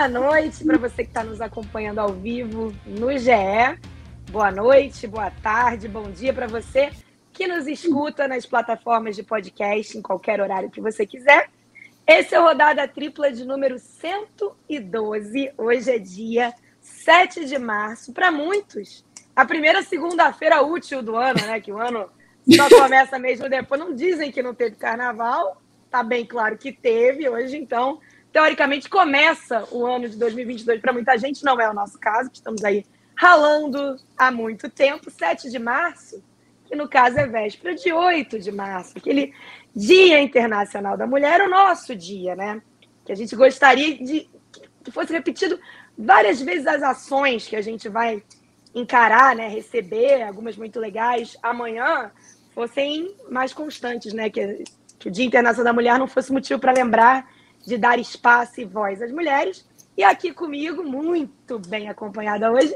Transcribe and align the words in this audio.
Boa 0.00 0.08
noite 0.08 0.64
para 0.64 0.78
você 0.78 1.04
que 1.04 1.10
está 1.10 1.22
nos 1.22 1.42
acompanhando 1.42 1.98
ao 1.98 2.08
vivo 2.08 2.74
no 2.86 3.18
GE. 3.18 3.78
Boa 4.30 4.50
noite, 4.50 5.06
boa 5.06 5.30
tarde, 5.30 5.88
bom 5.88 6.10
dia 6.10 6.32
para 6.32 6.46
você 6.46 6.90
que 7.34 7.46
nos 7.46 7.66
escuta 7.66 8.26
nas 8.26 8.46
plataformas 8.46 9.14
de 9.14 9.22
podcast 9.22 9.98
em 9.98 10.00
qualquer 10.00 10.40
horário 10.40 10.70
que 10.70 10.80
você 10.80 11.04
quiser. 11.04 11.50
Esse 12.06 12.34
é 12.34 12.40
o 12.40 12.44
Rodada 12.44 12.88
Tripla 12.88 13.30
de 13.30 13.44
número 13.44 13.78
112. 13.78 15.52
Hoje 15.58 15.90
é 15.90 15.98
dia 15.98 16.54
7 16.80 17.44
de 17.44 17.58
março. 17.58 18.10
Para 18.14 18.32
muitos, 18.32 19.04
a 19.36 19.44
primeira 19.44 19.82
segunda-feira 19.82 20.62
útil 20.62 21.02
do 21.02 21.14
ano, 21.14 21.46
né? 21.46 21.60
Que 21.60 21.72
o 21.72 21.78
ano 21.78 22.08
só 22.56 22.70
começa 22.70 23.18
mesmo 23.18 23.50
depois. 23.50 23.78
Não 23.78 23.94
dizem 23.94 24.32
que 24.32 24.42
não 24.42 24.54
teve 24.54 24.76
carnaval, 24.76 25.60
tá 25.90 26.02
bem 26.02 26.24
claro 26.24 26.56
que 26.56 26.72
teve. 26.72 27.28
Hoje, 27.28 27.58
então, 27.58 28.00
teoricamente, 28.32 28.88
começa 28.88 29.66
o 29.70 29.86
ano 29.86 30.08
de 30.08 30.16
2022 30.16 30.80
para 30.80 30.92
muita 30.92 31.16
gente, 31.18 31.44
não 31.44 31.60
é 31.60 31.68
o 31.68 31.74
nosso 31.74 31.98
caso, 31.98 32.30
que 32.30 32.36
estamos 32.36 32.64
aí 32.64 32.84
ralando 33.16 33.96
há 34.16 34.30
muito 34.30 34.70
tempo. 34.70 35.10
7 35.10 35.50
de 35.50 35.58
março, 35.58 36.22
que 36.66 36.74
no 36.74 36.88
caso 36.88 37.18
é 37.18 37.26
véspera 37.26 37.74
de 37.74 37.92
8 37.92 38.38
de 38.38 38.52
março, 38.52 38.96
aquele 38.96 39.34
Dia 39.74 40.20
Internacional 40.20 40.96
da 40.96 41.06
Mulher, 41.06 41.40
o 41.42 41.50
nosso 41.50 41.94
dia, 41.94 42.34
né? 42.34 42.62
Que 43.04 43.12
a 43.12 43.14
gente 43.14 43.34
gostaria 43.36 43.96
de 43.96 44.28
que 44.82 44.90
fosse 44.90 45.12
repetido 45.12 45.58
várias 45.96 46.40
vezes 46.40 46.66
as 46.66 46.82
ações 46.82 47.46
que 47.46 47.56
a 47.56 47.60
gente 47.60 47.88
vai 47.88 48.22
encarar, 48.74 49.34
né, 49.34 49.48
receber, 49.48 50.22
algumas 50.22 50.56
muito 50.56 50.78
legais, 50.78 51.36
amanhã 51.42 52.10
fossem 52.54 53.14
mais 53.30 53.52
constantes, 53.52 54.12
né, 54.12 54.30
que, 54.30 54.64
que 54.98 55.08
o 55.08 55.10
Dia 55.10 55.24
Internacional 55.24 55.72
da 55.72 55.72
Mulher 55.72 55.98
não 55.98 56.06
fosse 56.06 56.32
motivo 56.32 56.58
para 56.58 56.72
lembrar 56.72 57.28
de 57.66 57.76
dar 57.76 57.98
espaço 57.98 58.60
e 58.60 58.64
voz 58.64 59.02
às 59.02 59.12
mulheres. 59.12 59.66
E 59.96 60.02
aqui 60.02 60.32
comigo, 60.32 60.82
muito 60.82 61.58
bem 61.58 61.88
acompanhada 61.88 62.50
hoje, 62.50 62.74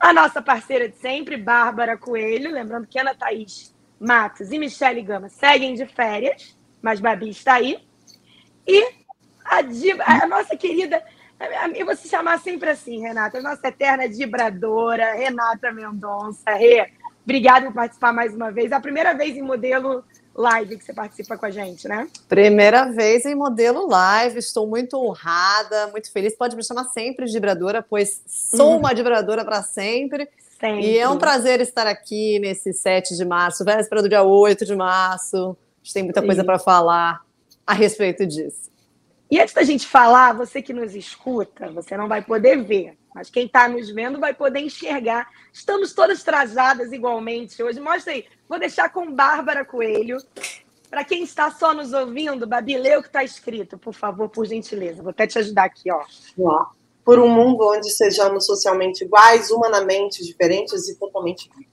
a 0.00 0.12
nossa 0.12 0.42
parceira 0.42 0.88
de 0.88 0.96
sempre, 0.96 1.36
Bárbara 1.36 1.96
Coelho, 1.96 2.50
lembrando 2.50 2.86
que 2.86 2.98
Ana 2.98 3.14
Thaís 3.14 3.72
Matos 4.00 4.50
e 4.50 4.58
Michele 4.58 5.02
Gama 5.02 5.28
seguem 5.28 5.74
de 5.74 5.86
férias, 5.86 6.58
mas 6.80 6.98
Babi 6.98 7.28
está 7.30 7.54
aí. 7.54 7.78
E 8.66 8.84
a, 9.44 10.24
a 10.24 10.26
nossa 10.26 10.56
querida 10.56 11.02
eu 11.74 11.84
vou 11.86 11.96
se 11.96 12.08
chamar 12.08 12.38
sempre 12.38 12.70
assim, 12.70 13.00
Renata. 13.00 13.40
Nossa 13.40 13.68
eterna 13.68 14.08
vibradora, 14.08 15.14
Renata 15.14 15.72
Mendonça. 15.72 16.50
Rê, 16.52 16.92
obrigada 17.24 17.66
por 17.66 17.74
participar 17.74 18.12
mais 18.12 18.34
uma 18.34 18.50
vez. 18.50 18.70
É 18.70 18.74
a 18.74 18.80
primeira 18.80 19.12
vez 19.14 19.36
em 19.36 19.42
modelo 19.42 20.04
live 20.34 20.76
que 20.76 20.84
você 20.84 20.92
participa 20.92 21.36
com 21.36 21.46
a 21.46 21.50
gente, 21.50 21.86
né? 21.86 22.08
Primeira 22.28 22.90
vez 22.90 23.24
em 23.24 23.34
modelo 23.34 23.86
live. 23.88 24.38
Estou 24.38 24.66
muito 24.66 24.96
honrada, 24.96 25.88
muito 25.88 26.10
feliz. 26.10 26.34
Pode 26.36 26.56
me 26.56 26.64
chamar 26.64 26.84
sempre 26.86 27.26
de 27.26 27.32
vibradora, 27.32 27.82
pois 27.82 28.22
sou 28.26 28.70
uhum. 28.70 28.78
uma 28.78 28.94
vibradora 28.94 29.44
para 29.44 29.62
sempre. 29.62 30.28
sempre. 30.58 30.86
E 30.86 30.98
é 30.98 31.08
um 31.08 31.18
prazer 31.18 31.60
estar 31.60 31.86
aqui 31.86 32.38
nesse 32.38 32.72
7 32.72 33.16
de 33.16 33.24
março, 33.24 33.64
véspera 33.64 34.02
do 34.02 34.08
dia 34.08 34.22
8 34.22 34.64
de 34.64 34.74
março. 34.74 35.36
A 35.36 35.84
gente 35.84 35.94
tem 35.94 36.02
muita 36.02 36.20
Sim. 36.20 36.26
coisa 36.26 36.44
para 36.44 36.58
falar 36.58 37.20
a 37.66 37.72
respeito 37.72 38.26
disso. 38.26 38.70
E 39.30 39.40
antes 39.40 39.54
da 39.54 39.62
gente 39.62 39.86
falar, 39.86 40.34
você 40.34 40.60
que 40.60 40.74
nos 40.74 40.94
escuta, 40.94 41.70
você 41.70 41.96
não 41.96 42.06
vai 42.06 42.20
poder 42.20 42.62
ver, 42.62 42.98
mas 43.14 43.30
quem 43.30 43.46
está 43.46 43.68
nos 43.68 43.90
vendo 43.90 44.18
vai 44.18 44.34
poder 44.34 44.60
enxergar. 44.60 45.28
Estamos 45.52 45.92
todas 45.92 46.22
trajadas 46.22 46.92
igualmente 46.92 47.62
hoje. 47.62 47.80
Mostra 47.80 48.12
aí. 48.12 48.24
Vou 48.48 48.58
deixar 48.58 48.90
com 48.90 49.12
Bárbara 49.12 49.64
Coelho. 49.64 50.18
Para 50.88 51.04
quem 51.04 51.22
está 51.22 51.50
só 51.50 51.72
nos 51.72 51.92
ouvindo, 51.92 52.46
Babi, 52.46 52.76
lê 52.76 52.96
o 52.96 53.02
que 53.02 53.08
está 53.08 53.24
escrito, 53.24 53.78
por 53.78 53.94
favor, 53.94 54.28
por 54.28 54.46
gentileza. 54.46 55.02
Vou 55.02 55.10
até 55.10 55.26
te 55.26 55.38
ajudar 55.38 55.64
aqui, 55.64 55.90
ó. 55.90 56.04
Por 57.04 57.18
um 57.18 57.28
mundo 57.28 57.66
onde 57.68 57.90
sejamos 57.90 58.46
socialmente 58.46 59.04
iguais, 59.04 59.50
humanamente 59.50 60.24
diferentes 60.24 60.88
e 60.88 60.98
totalmente 60.98 61.50
livres. 61.56 61.72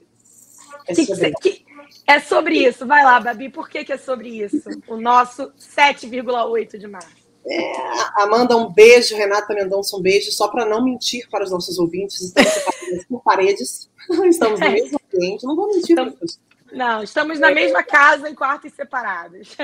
É, 2.06 2.14
é 2.14 2.20
sobre 2.20 2.66
isso. 2.66 2.86
Vai 2.86 3.04
lá, 3.04 3.20
Babi. 3.20 3.48
Por 3.48 3.68
que, 3.68 3.84
que 3.84 3.92
é 3.92 3.98
sobre 3.98 4.28
isso? 4.28 4.68
O 4.88 4.96
nosso 4.96 5.52
7,8 5.58 6.78
de 6.78 6.86
março. 6.86 7.19
É, 7.46 8.22
Amanda, 8.22 8.56
um 8.56 8.72
beijo. 8.72 9.16
Renata 9.16 9.54
Mendonça, 9.54 9.96
um 9.96 10.02
beijo. 10.02 10.30
Só 10.32 10.48
para 10.48 10.64
não 10.66 10.84
mentir 10.84 11.28
para 11.30 11.44
os 11.44 11.50
nossos 11.50 11.78
ouvintes, 11.78 12.20
estamos 12.20 12.50
separados 12.50 13.04
por 13.06 13.22
paredes. 13.22 13.90
Estamos 14.24 14.58
no 14.58 14.66
é. 14.66 14.70
mesmo 14.70 14.98
ambiente. 15.12 15.44
Não 15.44 15.54
vou 15.54 15.68
mentir 15.68 15.90
estamos, 15.90 16.40
Não, 16.72 17.02
estamos 17.02 17.38
na 17.38 17.50
é. 17.50 17.54
mesma 17.54 17.82
casa, 17.82 18.28
em 18.28 18.34
quartos 18.34 18.72
separados. 18.72 19.56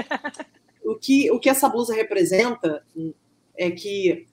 o, 0.84 0.94
que, 0.94 1.30
o 1.32 1.40
que 1.40 1.48
essa 1.48 1.68
blusa 1.68 1.94
representa 1.94 2.84
é 3.56 3.70
que 3.70 4.26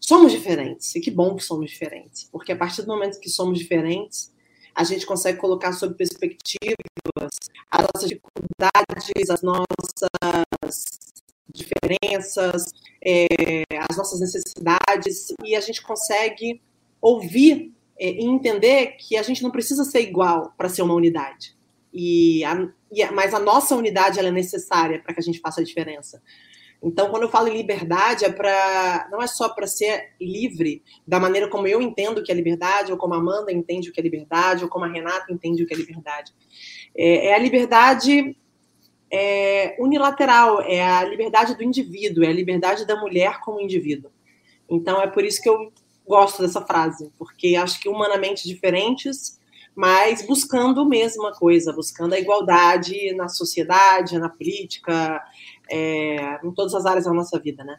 somos 0.00 0.32
diferentes. 0.32 0.94
E 0.94 1.00
que 1.00 1.10
bom 1.10 1.36
que 1.36 1.44
somos 1.44 1.70
diferentes. 1.70 2.24
Porque 2.32 2.52
a 2.52 2.56
partir 2.56 2.82
do 2.82 2.88
momento 2.88 3.20
que 3.20 3.28
somos 3.28 3.58
diferentes, 3.58 4.32
a 4.74 4.84
gente 4.84 5.04
consegue 5.04 5.38
colocar 5.38 5.72
sob 5.72 5.94
perspectivas 5.94 6.76
as 7.70 7.82
nossas 7.82 8.08
dificuldades, 8.08 9.30
as 9.30 9.42
nossas 9.42 11.07
diferenças, 11.58 12.72
é, 13.04 13.26
as 13.88 13.96
nossas 13.96 14.20
necessidades, 14.20 15.34
e 15.44 15.54
a 15.54 15.60
gente 15.60 15.82
consegue 15.82 16.60
ouvir 17.00 17.72
é, 17.98 18.10
e 18.10 18.24
entender 18.24 18.96
que 18.98 19.16
a 19.16 19.22
gente 19.22 19.42
não 19.42 19.50
precisa 19.50 19.84
ser 19.84 20.00
igual 20.00 20.52
para 20.56 20.68
ser 20.68 20.82
uma 20.82 20.94
unidade. 20.94 21.56
E, 21.92 22.44
a, 22.44 22.68
e 22.92 23.02
a, 23.02 23.10
mas 23.12 23.34
a 23.34 23.38
nossa 23.38 23.74
unidade 23.74 24.18
é 24.18 24.30
necessária 24.30 25.00
para 25.00 25.14
que 25.14 25.20
a 25.20 25.22
gente 25.22 25.40
faça 25.40 25.60
a 25.60 25.64
diferença. 25.64 26.22
Então, 26.80 27.10
quando 27.10 27.24
eu 27.24 27.28
falo 27.28 27.48
em 27.48 27.56
liberdade, 27.56 28.24
é 28.24 28.30
para 28.30 29.08
não 29.10 29.20
é 29.20 29.26
só 29.26 29.48
para 29.48 29.66
ser 29.66 30.12
livre 30.20 30.82
da 31.06 31.18
maneira 31.18 31.48
como 31.48 31.66
eu 31.66 31.82
entendo 31.82 32.22
que 32.22 32.30
é 32.30 32.34
liberdade, 32.34 32.92
ou 32.92 32.98
como 32.98 33.14
a 33.14 33.16
Amanda 33.16 33.52
entende 33.52 33.90
o 33.90 33.92
que 33.92 33.98
é 33.98 34.02
liberdade, 34.02 34.62
ou 34.62 34.70
como 34.70 34.84
a 34.84 34.88
Renata 34.88 35.32
entende 35.32 35.62
o 35.62 35.66
que 35.66 35.74
é 35.74 35.76
liberdade. 35.76 36.32
É, 36.96 37.28
é 37.28 37.34
a 37.34 37.38
liberdade 37.38 38.36
é 39.10 39.76
unilateral, 39.78 40.60
é 40.62 40.82
a 40.82 41.04
liberdade 41.04 41.54
do 41.54 41.62
indivíduo, 41.62 42.24
é 42.24 42.28
a 42.28 42.32
liberdade 42.32 42.86
da 42.86 42.96
mulher 42.96 43.40
como 43.40 43.60
indivíduo. 43.60 44.10
Então 44.68 45.00
é 45.00 45.06
por 45.06 45.24
isso 45.24 45.40
que 45.40 45.48
eu 45.48 45.72
gosto 46.06 46.42
dessa 46.42 46.60
frase, 46.64 47.12
porque 47.18 47.56
acho 47.56 47.80
que 47.80 47.88
humanamente 47.88 48.48
diferentes, 48.48 49.38
mas 49.74 50.26
buscando 50.26 50.80
a 50.80 50.88
mesma 50.88 51.32
coisa, 51.32 51.72
buscando 51.72 52.14
a 52.14 52.18
igualdade 52.18 53.14
na 53.14 53.28
sociedade, 53.28 54.18
na 54.18 54.28
política, 54.28 55.22
é, 55.70 56.40
em 56.44 56.52
todas 56.52 56.74
as 56.74 56.84
áreas 56.84 57.04
da 57.04 57.12
nossa 57.12 57.38
vida, 57.38 57.62
né? 57.62 57.78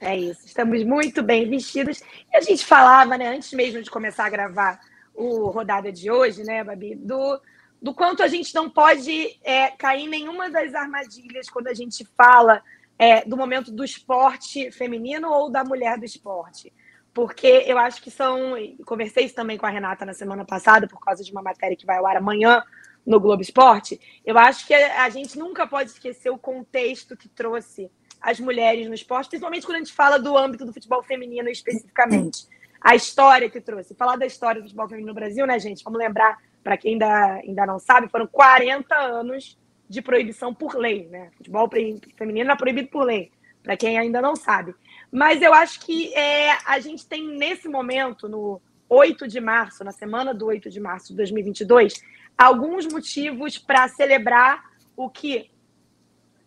É 0.00 0.16
isso, 0.16 0.46
estamos 0.46 0.82
muito 0.84 1.22
bem 1.22 1.48
vestidos. 1.48 2.00
E 2.32 2.36
a 2.36 2.40
gente 2.40 2.64
falava, 2.64 3.16
né, 3.18 3.28
antes 3.28 3.52
mesmo 3.52 3.82
de 3.82 3.90
começar 3.90 4.26
a 4.26 4.30
gravar 4.30 4.80
o 5.14 5.50
rodada 5.50 5.90
de 5.92 6.10
hoje, 6.10 6.44
né, 6.44 6.62
Babi, 6.62 6.94
do 6.94 7.40
do 7.80 7.94
quanto 7.94 8.22
a 8.22 8.28
gente 8.28 8.54
não 8.54 8.68
pode 8.68 9.38
é, 9.42 9.68
cair 9.70 10.04
em 10.04 10.08
nenhuma 10.08 10.50
das 10.50 10.74
armadilhas 10.74 11.48
quando 11.48 11.68
a 11.68 11.74
gente 11.74 12.04
fala 12.16 12.62
é, 12.98 13.24
do 13.24 13.36
momento 13.36 13.70
do 13.70 13.84
esporte 13.84 14.70
feminino 14.72 15.30
ou 15.30 15.50
da 15.50 15.62
mulher 15.62 15.98
do 15.98 16.04
esporte. 16.04 16.72
Porque 17.14 17.64
eu 17.66 17.78
acho 17.78 18.02
que 18.02 18.10
são. 18.10 18.54
Conversei 18.84 19.24
isso 19.24 19.34
também 19.34 19.56
com 19.56 19.66
a 19.66 19.70
Renata 19.70 20.04
na 20.04 20.12
semana 20.12 20.44
passada, 20.44 20.86
por 20.86 21.00
causa 21.00 21.24
de 21.24 21.32
uma 21.32 21.42
matéria 21.42 21.76
que 21.76 21.86
vai 21.86 21.98
ao 21.98 22.06
ar 22.06 22.16
amanhã 22.16 22.62
no 23.06 23.18
Globo 23.18 23.42
Esporte. 23.42 23.98
Eu 24.24 24.38
acho 24.38 24.66
que 24.66 24.74
a 24.74 25.08
gente 25.08 25.38
nunca 25.38 25.66
pode 25.66 25.90
esquecer 25.90 26.30
o 26.30 26.38
contexto 26.38 27.16
que 27.16 27.28
trouxe 27.28 27.90
as 28.20 28.38
mulheres 28.38 28.86
no 28.88 28.94
esporte, 28.94 29.30
principalmente 29.30 29.64
quando 29.64 29.76
a 29.76 29.78
gente 29.78 29.92
fala 29.92 30.18
do 30.18 30.36
âmbito 30.36 30.64
do 30.64 30.72
futebol 30.72 31.02
feminino 31.02 31.48
especificamente. 31.48 32.46
A 32.80 32.94
história 32.94 33.50
que 33.50 33.60
trouxe. 33.60 33.94
Falar 33.94 34.16
da 34.16 34.26
história 34.26 34.60
do 34.60 34.64
futebol 34.64 34.88
feminino 34.88 35.08
no 35.08 35.14
Brasil, 35.14 35.46
né, 35.46 35.58
gente? 35.58 35.82
Vamos 35.84 35.98
lembrar 35.98 36.38
para 36.62 36.76
quem 36.76 36.92
ainda, 36.92 37.34
ainda 37.34 37.66
não 37.66 37.78
sabe, 37.78 38.08
foram 38.08 38.26
40 38.26 38.94
anos 38.94 39.58
de 39.88 40.02
proibição 40.02 40.52
por 40.52 40.76
lei, 40.76 41.08
né? 41.08 41.30
Futebol 41.38 41.68
feminino 42.16 42.50
é 42.50 42.56
proibido 42.56 42.88
por 42.88 43.04
lei, 43.04 43.30
para 43.62 43.76
quem 43.76 43.98
ainda 43.98 44.20
não 44.20 44.36
sabe. 44.36 44.74
Mas 45.10 45.40
eu 45.40 45.54
acho 45.54 45.80
que 45.80 46.12
é, 46.14 46.50
a 46.66 46.78
gente 46.78 47.06
tem 47.06 47.26
nesse 47.26 47.68
momento, 47.68 48.28
no 48.28 48.60
8 48.88 49.26
de 49.26 49.40
março, 49.40 49.82
na 49.82 49.92
semana 49.92 50.34
do 50.34 50.46
8 50.46 50.68
de 50.68 50.78
março 50.78 51.08
de 51.08 51.16
2022, 51.16 51.94
alguns 52.36 52.86
motivos 52.86 53.56
para 53.56 53.88
celebrar 53.88 54.62
o 54.96 55.08
que 55.08 55.50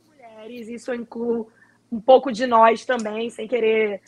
mulheres, 0.07 0.67
isso 0.67 0.93
inclui 0.93 1.45
um 1.91 1.99
pouco 1.99 2.31
de 2.31 2.45
nós 2.45 2.85
também, 2.85 3.29
sem 3.29 3.47
querer 3.47 4.01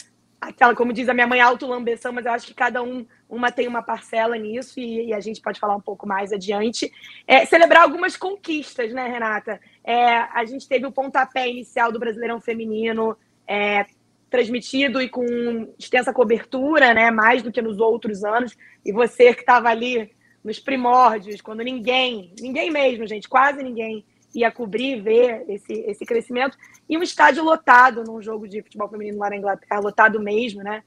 aquela, 0.50 0.76
como 0.76 0.94
diz 0.94 1.10
a 1.10 1.14
minha 1.14 1.28
mãe, 1.28 1.40
autolambeção, 1.40 2.12
mas 2.14 2.26
eu 2.26 2.32
acho 2.32 2.48
que 2.48 2.54
cada 2.54 2.82
um 2.82 3.06
uma 3.30 3.52
tem 3.52 3.68
uma 3.68 3.82
parcela 3.82 4.38
nisso 4.38 4.80
e, 4.80 5.08
e 5.08 5.14
a 5.14 5.20
gente 5.20 5.42
pode 5.42 5.60
falar 5.60 5.76
um 5.76 5.82
pouco 5.82 6.08
mais 6.08 6.32
adiante. 6.32 6.92
É, 7.28 7.46
celebrar 7.46 7.84
algumas 7.84 8.16
conquistas, 8.16 8.94
né, 8.94 9.08
Renata? 9.08 9.60
É, 9.84 10.08
a 10.08 10.46
gente 10.46 10.68
teve 10.68 10.86
o 10.86 10.92
pontapé 10.92 11.50
inicial 11.50 11.92
do 11.92 12.00
Brasileirão 12.00 12.40
Feminino 12.40 13.18
é, 13.48 13.86
transmitido 14.30 15.02
e 15.02 15.10
com 15.10 15.74
extensa 15.78 16.14
cobertura, 16.14 16.94
né, 16.94 17.12
mais 17.12 17.42
do 17.42 17.52
que 17.52 17.62
nos 17.62 17.80
outros 17.80 18.24
anos. 18.24 18.56
E 18.86 18.92
você 18.92 19.34
que 19.34 19.42
estava 19.42 19.70
ali 19.70 20.12
nos 20.44 20.60
primórdios, 20.60 21.42
quando 21.42 21.64
ninguém, 21.64 22.34
ninguém 22.40 22.70
mesmo, 22.70 23.08
gente, 23.08 23.30
quase 23.30 23.64
ninguém 23.64 24.06
ia 24.34 24.52
cobrir, 24.52 25.02
ver 25.02 25.46
esse, 25.48 25.74
esse 25.74 26.06
crescimento. 26.06 26.58
E 26.88 26.98
um 26.98 27.04
estádio 27.04 27.44
lotado 27.44 28.04
num 28.04 28.22
jogo 28.22 28.48
de 28.48 28.62
futebol 28.62 28.90
feminino 28.90 29.20
lá 29.20 29.30
na 29.30 29.38
Inglaterra, 29.38 29.80
lotado 29.80 30.20
mesmo, 30.20 30.64
né? 30.64 30.84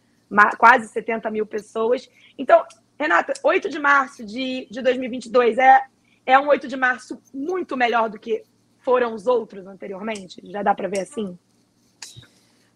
quase 0.59 0.89
70 0.89 1.31
mil 1.31 1.47
pessoas. 1.47 2.09
Então, 2.37 2.65
Renata, 2.99 3.35
8 3.43 3.69
de 3.69 3.79
março 3.79 4.25
de, 4.25 4.67
de 4.71 4.83
2022 4.83 5.59
é, 5.59 5.85
é 6.25 6.39
um 6.39 6.49
8 6.49 6.67
de 6.67 6.77
março 6.77 7.21
muito 7.33 7.77
melhor 7.77 8.09
do 8.09 8.19
que 8.19 8.43
foram 8.79 9.15
os 9.15 9.27
outros 9.27 9.67
anteriormente? 9.67 10.41
Já 10.45 10.63
dá 10.63 10.75
para 10.75 10.89
ver 10.89 11.01
assim? 11.01 11.39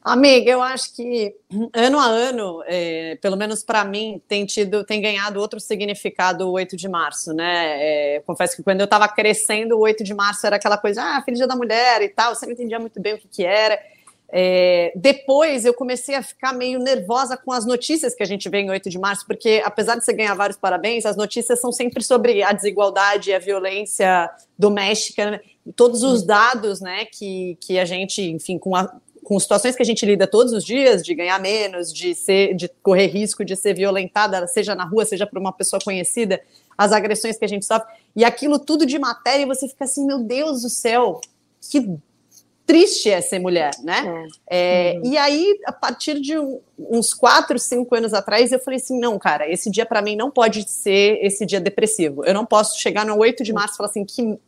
Amiga, 0.03 0.51
eu 0.51 0.63
acho 0.63 0.95
que 0.97 1.35
ano 1.75 1.99
a 1.99 2.07
ano, 2.07 2.63
é, 2.67 3.19
pelo 3.21 3.37
menos 3.37 3.63
para 3.63 3.85
mim, 3.85 4.21
tem 4.27 4.47
tido, 4.47 4.83
tem 4.83 4.99
ganhado 4.99 5.39
outro 5.39 5.61
significado 5.61 6.49
o 6.49 6.53
8 6.53 6.75
de 6.75 6.89
março, 6.89 7.35
né? 7.35 8.15
É, 8.17 8.21
confesso 8.21 8.57
que 8.57 8.63
quando 8.63 8.81
eu 8.81 8.87
estava 8.87 9.07
crescendo, 9.09 9.77
o 9.77 9.81
8 9.81 10.03
de 10.03 10.15
março 10.15 10.47
era 10.47 10.57
aquela 10.57 10.79
coisa, 10.79 11.03
ah, 11.03 11.23
Feliz 11.23 11.39
Dia 11.39 11.47
da 11.47 11.55
Mulher 11.55 12.01
e 12.01 12.09
tal, 12.09 12.35
você 12.35 12.47
não 12.47 12.55
entendia 12.55 12.79
muito 12.79 12.99
bem 12.99 13.15
o 13.15 13.19
que, 13.19 13.29
que 13.29 13.45
era. 13.45 13.79
É, 14.33 14.93
depois 14.95 15.67
eu 15.67 15.75
comecei 15.75 16.15
a 16.15 16.23
ficar 16.23 16.55
meio 16.55 16.79
nervosa 16.79 17.37
com 17.37 17.53
as 17.53 17.67
notícias 17.67 18.15
que 18.15 18.23
a 18.23 18.27
gente 18.27 18.49
vê 18.49 18.61
em 18.61 18.71
8 18.71 18.89
de 18.89 18.99
março, 18.99 19.27
porque 19.27 19.61
apesar 19.65 19.97
de 19.97 20.05
você 20.05 20.15
ganhar 20.15 20.35
vários 20.35 20.57
parabéns, 20.57 21.05
as 21.05 21.17
notícias 21.17 21.61
são 21.61 21.71
sempre 21.71 22.03
sobre 22.03 22.43
a 22.43 22.53
desigualdade, 22.53 23.35
a 23.35 23.39
violência 23.39 24.31
doméstica, 24.59 25.33
né? 25.33 25.41
todos 25.77 26.03
os 26.03 26.23
dados 26.23 26.81
né, 26.81 27.05
que, 27.05 27.59
que 27.61 27.79
a 27.79 27.85
gente, 27.85 28.23
enfim, 28.23 28.57
com, 28.57 28.75
a, 28.75 28.91
com 29.25 29.39
situações 29.39 29.77
que 29.77 29.83
a 29.83 29.87
gente 29.87 30.05
lida 30.05 30.27
todos 30.27 30.53
os 30.53 30.65
dias, 30.65 31.03
de 31.03 31.15
ganhar 31.15 31.39
menos, 31.41 31.93
de 31.93 32.15
ser, 32.15 32.55
de 32.55 32.69
correr 32.83 33.07
risco 33.07 33.45
de 33.45 33.55
ser 33.55 33.75
violentada, 33.75 34.47
seja 34.47 34.75
na 34.75 34.85
rua, 34.85 35.05
seja 35.05 35.27
por 35.27 35.39
uma 35.39 35.53
pessoa 35.53 35.81
conhecida, 35.81 36.41
as 36.77 36.93
agressões 36.93 37.39
que 37.39 37.45
a 37.45 37.49
gente 37.49 37.67
sofre, 37.67 37.89
e 38.17 38.25
aquilo 38.25 38.59
tudo 38.59 38.87
de 38.87 38.99
matéria, 38.99 39.43
e 39.43 39.47
você 39.47 39.69
fica 39.69 39.85
assim, 39.85 40.07
meu 40.07 40.19
Deus 40.19 40.63
do 40.63 40.71
céu, 40.71 41.21
que 41.71 41.99
triste 42.71 43.11
é 43.11 43.21
ser 43.21 43.41
mulher, 43.41 43.73
né? 43.83 44.29
É. 44.49 44.93
É, 44.93 44.99
uhum. 44.99 45.13
E 45.13 45.19
aí, 45.19 45.59
a 45.67 45.73
partir 45.73 46.21
de 46.21 46.35
uns 46.79 47.13
quatro, 47.13 47.59
cinco 47.59 47.97
anos 47.97 48.15
atrás, 48.15 48.53
eu 48.53 48.61
falei 48.61 48.79
assim: 48.79 48.97
não, 48.99 49.19
cara, 49.19 49.51
esse 49.51 49.69
dia 49.69 49.85
para 49.85 50.01
mim 50.01 50.15
não 50.15 50.31
pode 50.31 50.69
ser 50.71 51.19
esse 51.21 51.45
dia 51.45 51.61
depressivo. 51.61 52.25
Eu 52.25 52.33
não 52.33 52.47
posso 52.47 52.79
chegar 52.81 53.05
no 53.05 53.19
8 53.19 53.43
de 53.43 53.53
março 53.53 53.75
e 53.75 53.77
falar 53.77 53.89
assim, 53.89 54.05
que. 54.05 54.39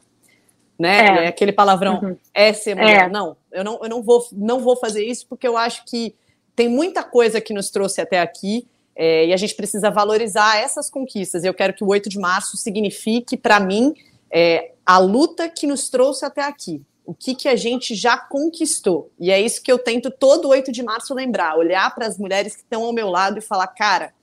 Né? 0.78 1.24
É. 1.24 1.26
Aquele 1.28 1.52
palavrão 1.52 2.00
uhum. 2.02 2.16
é 2.34 2.52
ser 2.52 2.74
mulher. 2.74 3.06
É. 3.06 3.08
Não, 3.08 3.36
eu 3.50 3.62
não, 3.64 3.78
eu 3.82 3.88
não 3.88 4.02
vou, 4.02 4.26
não 4.32 4.60
vou 4.60 4.76
fazer 4.76 5.04
isso 5.04 5.26
porque 5.28 5.46
eu 5.46 5.56
acho 5.56 5.84
que 5.84 6.14
tem 6.56 6.68
muita 6.68 7.02
coisa 7.02 7.40
que 7.40 7.54
nos 7.54 7.70
trouxe 7.70 8.00
até 8.00 8.20
aqui. 8.20 8.66
É, 8.94 9.26
e 9.26 9.32
a 9.32 9.36
gente 9.38 9.54
precisa 9.54 9.90
valorizar 9.90 10.58
essas 10.58 10.90
conquistas. 10.90 11.44
Eu 11.44 11.54
quero 11.54 11.72
que 11.72 11.82
o 11.82 11.88
8 11.88 12.10
de 12.10 12.18
março 12.18 12.58
signifique, 12.58 13.38
para 13.38 13.58
mim, 13.58 13.94
é, 14.30 14.72
a 14.84 14.98
luta 14.98 15.48
que 15.48 15.66
nos 15.66 15.88
trouxe 15.88 16.26
até 16.26 16.42
aqui 16.42 16.82
o 17.04 17.14
que, 17.14 17.34
que 17.34 17.48
a 17.48 17.56
gente 17.56 17.94
já 17.94 18.16
conquistou. 18.16 19.10
E 19.18 19.30
é 19.30 19.40
isso 19.40 19.62
que 19.62 19.70
eu 19.70 19.78
tento 19.78 20.10
todo 20.10 20.48
8 20.48 20.70
de 20.70 20.82
março 20.82 21.14
lembrar, 21.14 21.56
olhar 21.56 21.92
para 21.94 22.06
as 22.06 22.16
mulheres 22.16 22.54
que 22.54 22.62
estão 22.62 22.84
ao 22.84 22.92
meu 22.92 23.08
lado 23.08 23.38
e 23.38 23.42
falar, 23.42 23.66
cara, 23.68 24.14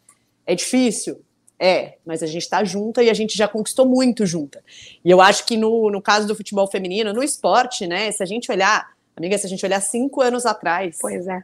é 0.45 0.55
difícil? 0.55 1.21
É, 1.59 1.97
mas 2.05 2.23
a 2.23 2.25
gente 2.25 2.43
está 2.43 2.63
junta 2.63 3.03
e 3.03 3.09
a 3.09 3.13
gente 3.13 3.37
já 3.37 3.45
conquistou 3.45 3.85
muito 3.85 4.25
junta. 4.25 4.63
E 5.03 5.11
eu 5.11 5.19
acho 5.19 5.45
que 5.45 5.57
no, 5.57 5.91
no 5.91 6.01
caso 6.01 6.25
do 6.25 6.33
futebol 6.33 6.67
feminino, 6.67 7.11
no 7.11 7.21
esporte, 7.21 7.85
né, 7.85 8.09
se 8.13 8.23
a 8.23 8.25
gente 8.25 8.49
olhar, 8.49 8.91
amiga, 9.15 9.37
se 9.37 9.45
a 9.45 9.49
gente 9.49 9.65
olhar 9.65 9.81
cinco 9.81 10.21
anos 10.21 10.45
atrás. 10.45 10.97
Pois 11.01 11.27
é. 11.27 11.43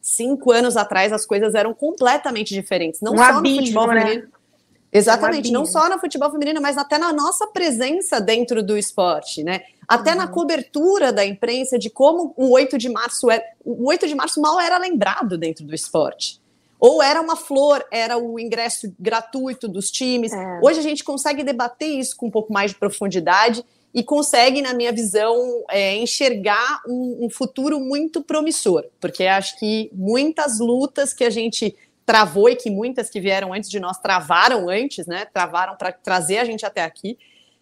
Cinco 0.00 0.52
anos 0.52 0.76
atrás 0.76 1.12
as 1.12 1.26
coisas 1.26 1.54
eram 1.54 1.74
completamente 1.74 2.54
diferentes. 2.54 3.02
Não 3.02 3.12
um 3.12 3.18
só 3.18 3.24
abismo, 3.24 3.56
no 3.56 3.62
futebol 3.66 3.86
né? 3.88 4.00
feminino. 4.00 4.28
Exatamente, 4.92 5.52
não 5.52 5.66
só 5.66 5.90
no 5.90 5.98
futebol 5.98 6.30
feminino, 6.30 6.62
mas 6.62 6.78
até 6.78 6.96
na 6.96 7.12
nossa 7.12 7.46
presença 7.48 8.18
dentro 8.18 8.62
do 8.62 8.78
esporte, 8.78 9.42
né? 9.42 9.62
Até 9.86 10.12
uhum. 10.12 10.16
na 10.16 10.28
cobertura 10.28 11.12
da 11.12 11.26
imprensa 11.26 11.78
de 11.78 11.90
como 11.90 12.32
o 12.36 12.52
8 12.52 12.78
de 12.78 12.88
março 12.88 13.30
é. 13.30 13.44
O 13.62 13.88
8 13.88 14.06
de 14.08 14.14
março 14.14 14.40
mal 14.40 14.58
era 14.58 14.78
lembrado 14.78 15.36
dentro 15.36 15.66
do 15.66 15.74
esporte. 15.74 16.40
Ou 16.78 17.02
era 17.02 17.20
uma 17.20 17.36
flor, 17.36 17.84
era 17.90 18.18
o 18.18 18.38
ingresso 18.38 18.92
gratuito 18.98 19.66
dos 19.66 19.90
times. 19.90 20.32
É. 20.32 20.60
Hoje 20.62 20.78
a 20.78 20.82
gente 20.82 21.02
consegue 21.02 21.42
debater 21.42 21.88
isso 21.88 22.16
com 22.16 22.26
um 22.26 22.30
pouco 22.30 22.52
mais 22.52 22.72
de 22.72 22.78
profundidade 22.78 23.64
e 23.94 24.02
consegue, 24.02 24.60
na 24.60 24.74
minha 24.74 24.92
visão, 24.92 25.64
é, 25.70 25.96
enxergar 25.96 26.82
um, 26.86 27.24
um 27.24 27.30
futuro 27.30 27.80
muito 27.80 28.22
promissor, 28.22 28.84
porque 29.00 29.24
acho 29.24 29.58
que 29.58 29.90
muitas 29.94 30.58
lutas 30.58 31.14
que 31.14 31.24
a 31.24 31.30
gente 31.30 31.74
travou 32.04 32.48
e 32.48 32.56
que 32.56 32.70
muitas 32.70 33.08
que 33.08 33.18
vieram 33.18 33.54
antes 33.54 33.70
de 33.70 33.80
nós 33.80 33.98
travaram 33.98 34.68
antes, 34.68 35.06
né? 35.06 35.24
Travaram 35.32 35.76
para 35.76 35.90
trazer 35.92 36.38
a 36.38 36.44
gente 36.44 36.64
até 36.64 36.84
aqui. 36.84 37.18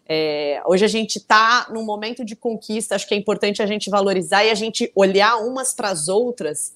É, 0.07 0.61
hoje 0.67 0.85
a 0.85 0.89
gente 0.89 1.17
está 1.17 1.67
num 1.71 1.85
momento 1.85 2.25
de 2.25 2.37
conquista, 2.37 2.95
acho 2.95 3.09
que 3.09 3.15
é 3.15 3.17
importante 3.17 3.63
a 3.63 3.67
gente 3.67 3.89
valorizar 3.89 4.45
e 4.45 4.51
a 4.51 4.55
gente 4.55 4.93
olhar 4.95 5.37
umas 5.37 5.73
para 5.73 5.89
as 5.89 6.09
outras 6.09 6.75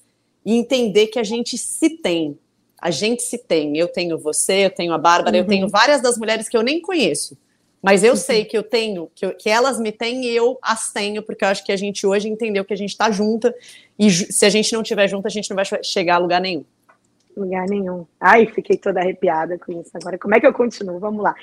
e 0.49 0.57
entender 0.57 1.07
que 1.07 1.19
a 1.19 1.23
gente 1.23 1.59
se 1.59 1.91
tem. 1.91 2.35
A 2.81 2.89
gente 2.89 3.21
se 3.21 3.37
tem. 3.37 3.77
Eu 3.77 3.87
tenho 3.87 4.17
você, 4.17 4.65
eu 4.65 4.71
tenho 4.71 4.93
a 4.93 4.97
Bárbara, 4.97 5.37
uhum. 5.37 5.43
eu 5.43 5.47
tenho 5.47 5.69
várias 5.69 6.01
das 6.01 6.17
mulheres 6.17 6.49
que 6.49 6.57
eu 6.57 6.63
nem 6.63 6.81
conheço. 6.81 7.37
Mas 7.83 8.03
eu 8.03 8.13
uhum. 8.13 8.17
sei 8.17 8.45
que 8.45 8.57
eu 8.57 8.63
tenho, 8.63 9.11
que, 9.13 9.27
eu, 9.27 9.35
que, 9.35 9.47
elas 9.47 9.79
me 9.79 9.91
têm 9.91 10.25
e 10.25 10.35
eu 10.35 10.57
as 10.59 10.91
tenho, 10.91 11.21
porque 11.21 11.45
eu 11.45 11.49
acho 11.49 11.63
que 11.63 11.71
a 11.71 11.77
gente 11.77 12.05
hoje 12.07 12.27
entendeu 12.27 12.65
que 12.65 12.73
a 12.73 12.75
gente 12.75 12.89
está 12.89 13.11
junta, 13.11 13.53
e 13.97 14.09
se 14.09 14.43
a 14.43 14.49
gente 14.49 14.73
não 14.73 14.81
estiver 14.81 15.07
junto, 15.07 15.27
a 15.27 15.29
gente 15.29 15.47
não 15.51 15.55
vai 15.55 15.65
chegar 15.83 16.15
a 16.15 16.17
lugar 16.17 16.41
nenhum 16.41 16.65
lugar 17.37 17.67
nenhum. 17.69 18.05
Ai, 18.19 18.47
fiquei 18.47 18.75
toda 18.75 18.99
arrepiada 18.99 19.57
com 19.57 19.71
isso. 19.79 19.91
Agora, 19.93 20.17
como 20.17 20.35
é 20.35 20.41
que 20.41 20.47
eu 20.47 20.51
continuo? 20.51 20.99
Vamos 20.99 21.23
lá. 21.23 21.33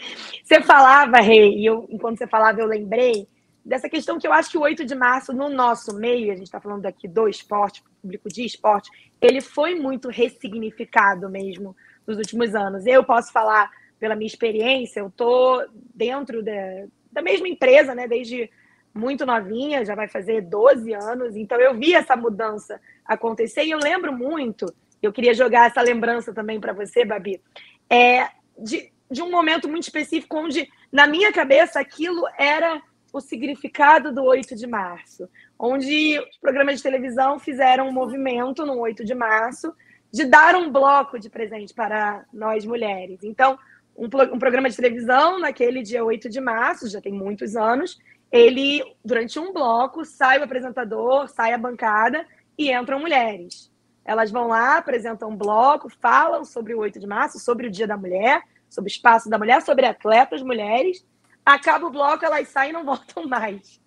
Você 0.44 0.61
falava, 0.61 1.19
Rei, 1.20 1.55
e 1.55 1.64
eu, 1.64 1.87
enquanto 1.88 2.19
você 2.19 2.26
falava, 2.26 2.61
eu 2.61 2.67
lembrei 2.67 3.26
dessa 3.66 3.88
questão 3.88 4.18
que 4.18 4.26
eu 4.26 4.32
acho 4.32 4.50
que 4.50 4.58
o 4.58 4.62
8 4.62 4.84
de 4.84 4.94
março, 4.94 5.32
no 5.32 5.48
nosso 5.48 5.94
meio, 5.96 6.32
a 6.32 6.36
gente 6.36 6.46
está 6.46 6.60
falando 6.60 6.86
aqui 6.86 7.08
do 7.08 7.28
esporte, 7.28 7.82
público 8.00 8.28
de 8.28 8.44
esporte, 8.44 8.90
ele 9.20 9.40
foi 9.40 9.74
muito 9.74 10.08
ressignificado 10.08 11.28
mesmo 11.28 11.76
nos 12.06 12.16
últimos 12.16 12.54
anos. 12.54 12.86
Eu 12.86 13.02
posso 13.02 13.32
falar 13.32 13.70
pela 13.98 14.14
minha 14.14 14.26
experiência, 14.26 15.00
eu 15.00 15.08
estou 15.08 15.64
dentro 15.94 16.42
da, 16.42 16.86
da 17.10 17.22
mesma 17.22 17.48
empresa, 17.48 17.94
né, 17.94 18.06
desde 18.06 18.48
muito 18.94 19.26
novinha, 19.26 19.84
já 19.84 19.94
vai 19.94 20.08
fazer 20.08 20.42
12 20.42 20.94
anos, 20.94 21.36
então 21.36 21.60
eu 21.60 21.74
vi 21.74 21.92
essa 21.94 22.16
mudança 22.16 22.80
acontecer 23.04 23.64
e 23.64 23.70
eu 23.70 23.78
lembro 23.78 24.12
muito 24.12 24.72
eu 25.02 25.12
queria 25.12 25.34
jogar 25.34 25.66
essa 25.66 25.80
lembrança 25.80 26.32
também 26.32 26.60
para 26.60 26.72
você, 26.72 27.04
Babi, 27.04 27.40
é, 27.88 28.28
de, 28.58 28.90
de 29.10 29.22
um 29.22 29.30
momento 29.30 29.69
muito 29.69 29.84
específico 29.84 30.36
onde, 30.36 30.69
na 30.90 31.06
minha 31.06 31.32
cabeça, 31.32 31.80
aquilo 31.80 32.22
era 32.38 32.82
o 33.16 33.20
significado 33.20 34.12
do 34.12 34.22
8 34.22 34.55
de 34.55 34.67
março, 34.67 35.29
onde 35.58 36.19
os 36.19 36.36
programas 36.38 36.76
de 36.76 36.82
televisão 36.82 37.38
fizeram 37.38 37.88
um 37.88 37.93
movimento 37.93 38.67
no 38.67 38.79
8 38.79 39.05
de 39.05 39.14
março 39.14 39.74
de 40.12 40.24
dar 40.24 40.55
um 40.55 40.70
bloco 40.70 41.19
de 41.19 41.29
presente 41.29 41.74
para 41.74 42.24
nós 42.32 42.64
mulheres. 42.64 43.22
Então, 43.22 43.58
um, 43.96 44.05
um, 44.05 44.38
programa 44.38 44.69
de 44.69 44.76
televisão, 44.76 45.38
naquele 45.38 45.82
dia 45.82 46.05
8 46.05 46.29
de 46.29 46.41
março, 46.41 46.88
já 46.88 47.00
tem 47.00 47.12
muitos 47.12 47.56
anos, 47.56 47.98
ele, 48.31 48.82
durante 49.05 49.38
um 49.38 49.52
bloco, 49.52 50.05
sai 50.05 50.38
o 50.38 50.44
apresentador, 50.44 51.29
sai 51.29 51.52
a 51.52 51.58
bancada 51.58 52.26
e 52.58 52.72
entram 52.72 53.00
mulheres. 53.00 53.70
Elas 54.05 54.31
vão 54.31 54.48
lá, 54.48 54.76
apresentam 54.76 55.31
um 55.31 55.36
bloco, 55.36 55.88
falam 56.00 56.44
sobre 56.44 56.74
o 56.74 56.79
8 56.79 57.00
de 57.00 57.06
março, 57.06 57.38
sobre 57.38 57.67
o 57.67 57.70
Dia 57.70 57.86
da 57.86 57.96
Mulher, 57.96 58.43
sobre 58.69 58.91
o 58.91 58.93
espaço 58.93 59.29
da 59.29 59.38
mulher, 59.38 59.62
sobre 59.62 59.86
atletas 59.86 60.43
mulheres. 60.43 61.05
Acaba 61.46 61.86
o 61.86 61.91
bloco, 61.91 62.24
elas 62.24 62.48
saem 62.48 62.70
e 62.70 62.72
não 62.72 62.82
voltam 62.84 63.26
mais. 63.29 63.81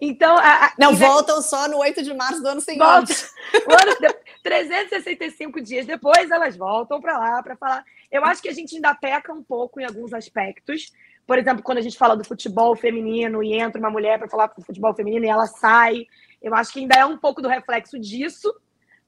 Então, 0.00 0.36
a, 0.36 0.66
a, 0.66 0.72
não 0.78 0.94
voltam 0.94 1.40
só 1.42 1.68
no 1.68 1.78
8 1.78 2.02
de 2.02 2.14
março 2.14 2.42
do 2.42 2.48
ano 2.48 2.60
seguinte. 2.60 2.82
Volta, 3.66 4.06
ano, 4.06 4.14
365 4.42 5.60
dias 5.62 5.86
depois, 5.86 6.30
elas 6.30 6.56
voltam 6.56 7.00
para 7.00 7.18
lá 7.18 7.42
para 7.42 7.56
falar. 7.56 7.84
Eu 8.10 8.24
acho 8.24 8.40
que 8.40 8.48
a 8.48 8.52
gente 8.54 8.74
ainda 8.74 8.94
peca 8.94 9.32
um 9.32 9.42
pouco 9.42 9.80
em 9.80 9.84
alguns 9.84 10.12
aspectos. 10.12 10.90
Por 11.26 11.38
exemplo, 11.38 11.62
quando 11.62 11.78
a 11.78 11.82
gente 11.82 11.98
fala 11.98 12.16
do 12.16 12.24
futebol 12.24 12.74
feminino 12.74 13.42
e 13.42 13.52
entra 13.52 13.78
uma 13.78 13.90
mulher 13.90 14.18
para 14.18 14.28
falar 14.28 14.46
do 14.48 14.64
futebol 14.64 14.94
feminino 14.94 15.26
e 15.26 15.28
ela 15.28 15.46
sai, 15.46 16.06
eu 16.42 16.54
acho 16.54 16.72
que 16.72 16.80
ainda 16.80 16.96
é 16.96 17.04
um 17.04 17.18
pouco 17.18 17.42
do 17.42 17.48
reflexo 17.48 17.98
disso. 17.98 18.52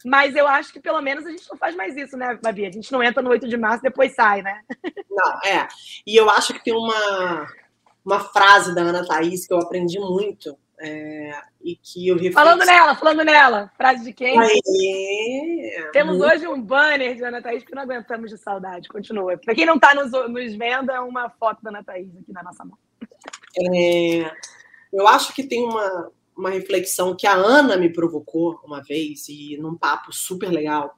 Mas 0.04 0.34
eu 0.34 0.46
acho 0.46 0.72
que 0.72 0.80
pelo 0.80 1.00
menos 1.00 1.24
a 1.24 1.30
gente 1.30 1.48
não 1.48 1.56
faz 1.56 1.74
mais 1.74 1.96
isso, 1.96 2.16
né, 2.16 2.38
Babi? 2.42 2.66
A 2.66 2.70
gente 2.70 2.90
não 2.92 3.02
entra 3.02 3.22
no 3.22 3.30
8 3.30 3.48
de 3.48 3.56
março 3.56 3.78
e 3.78 3.88
depois 3.88 4.14
sai, 4.14 4.42
né? 4.42 4.60
Não, 5.08 5.40
é. 5.44 5.66
E 6.06 6.16
eu 6.16 6.28
acho 6.28 6.52
que 6.54 6.64
tem 6.64 6.74
uma, 6.74 7.48
uma 8.04 8.20
frase 8.20 8.74
da 8.74 8.82
Ana 8.82 9.06
Thaís 9.06 9.46
que 9.46 9.52
eu 9.52 9.58
aprendi 9.58 9.98
muito. 9.98 10.56
É, 10.84 11.30
e 11.62 11.76
que 11.76 12.08
eu 12.08 12.16
refleti... 12.16 12.34
Falando 12.34 12.64
nela, 12.64 12.96
falando 12.96 13.24
nela. 13.24 13.70
Frase 13.76 14.02
de 14.02 14.12
quem? 14.12 14.36
Aê, 14.36 15.90
Temos 15.92 16.18
muito... 16.18 16.32
hoje 16.32 16.48
um 16.48 16.60
banner 16.60 17.14
de 17.14 17.22
Ana 17.22 17.40
Thaís 17.40 17.62
que 17.62 17.72
não 17.72 17.82
aguentamos 17.82 18.30
de 18.30 18.36
saudade. 18.36 18.88
Continua. 18.88 19.38
Para 19.38 19.54
quem 19.54 19.64
não 19.64 19.76
está 19.76 19.94
nos, 19.94 20.10
nos 20.10 20.54
vendo, 20.56 20.90
é 20.90 20.98
uma 20.98 21.30
foto 21.30 21.62
da 21.62 21.70
Ana 21.70 21.84
Thaís 21.84 22.10
aqui 22.16 22.32
na 22.32 22.42
nossa 22.42 22.64
mão. 22.64 22.76
É, 23.56 24.32
eu 24.92 25.06
acho 25.06 25.32
que 25.32 25.44
tem 25.44 25.62
uma, 25.62 26.10
uma 26.36 26.50
reflexão 26.50 27.14
que 27.14 27.26
a 27.26 27.34
Ana 27.34 27.76
me 27.76 27.92
provocou 27.92 28.58
uma 28.64 28.82
vez, 28.82 29.28
e 29.28 29.56
num 29.58 29.76
papo 29.76 30.12
super 30.12 30.50
legal, 30.50 30.94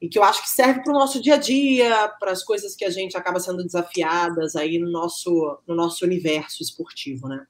e 0.00 0.08
que 0.08 0.18
eu 0.18 0.24
acho 0.24 0.42
que 0.42 0.48
serve 0.48 0.82
para 0.82 0.92
o 0.92 0.98
nosso 0.98 1.20
dia 1.20 1.34
a 1.34 1.38
dia, 1.38 2.08
para 2.20 2.32
as 2.32 2.42
coisas 2.42 2.74
que 2.76 2.84
a 2.84 2.90
gente 2.90 3.16
acaba 3.16 3.40
sendo 3.40 3.64
desafiadas 3.64 4.56
aí 4.56 4.78
no 4.78 4.90
nosso, 4.90 5.58
no 5.66 5.74
nosso 5.74 6.04
universo 6.04 6.62
esportivo, 6.62 7.28
né? 7.28 7.46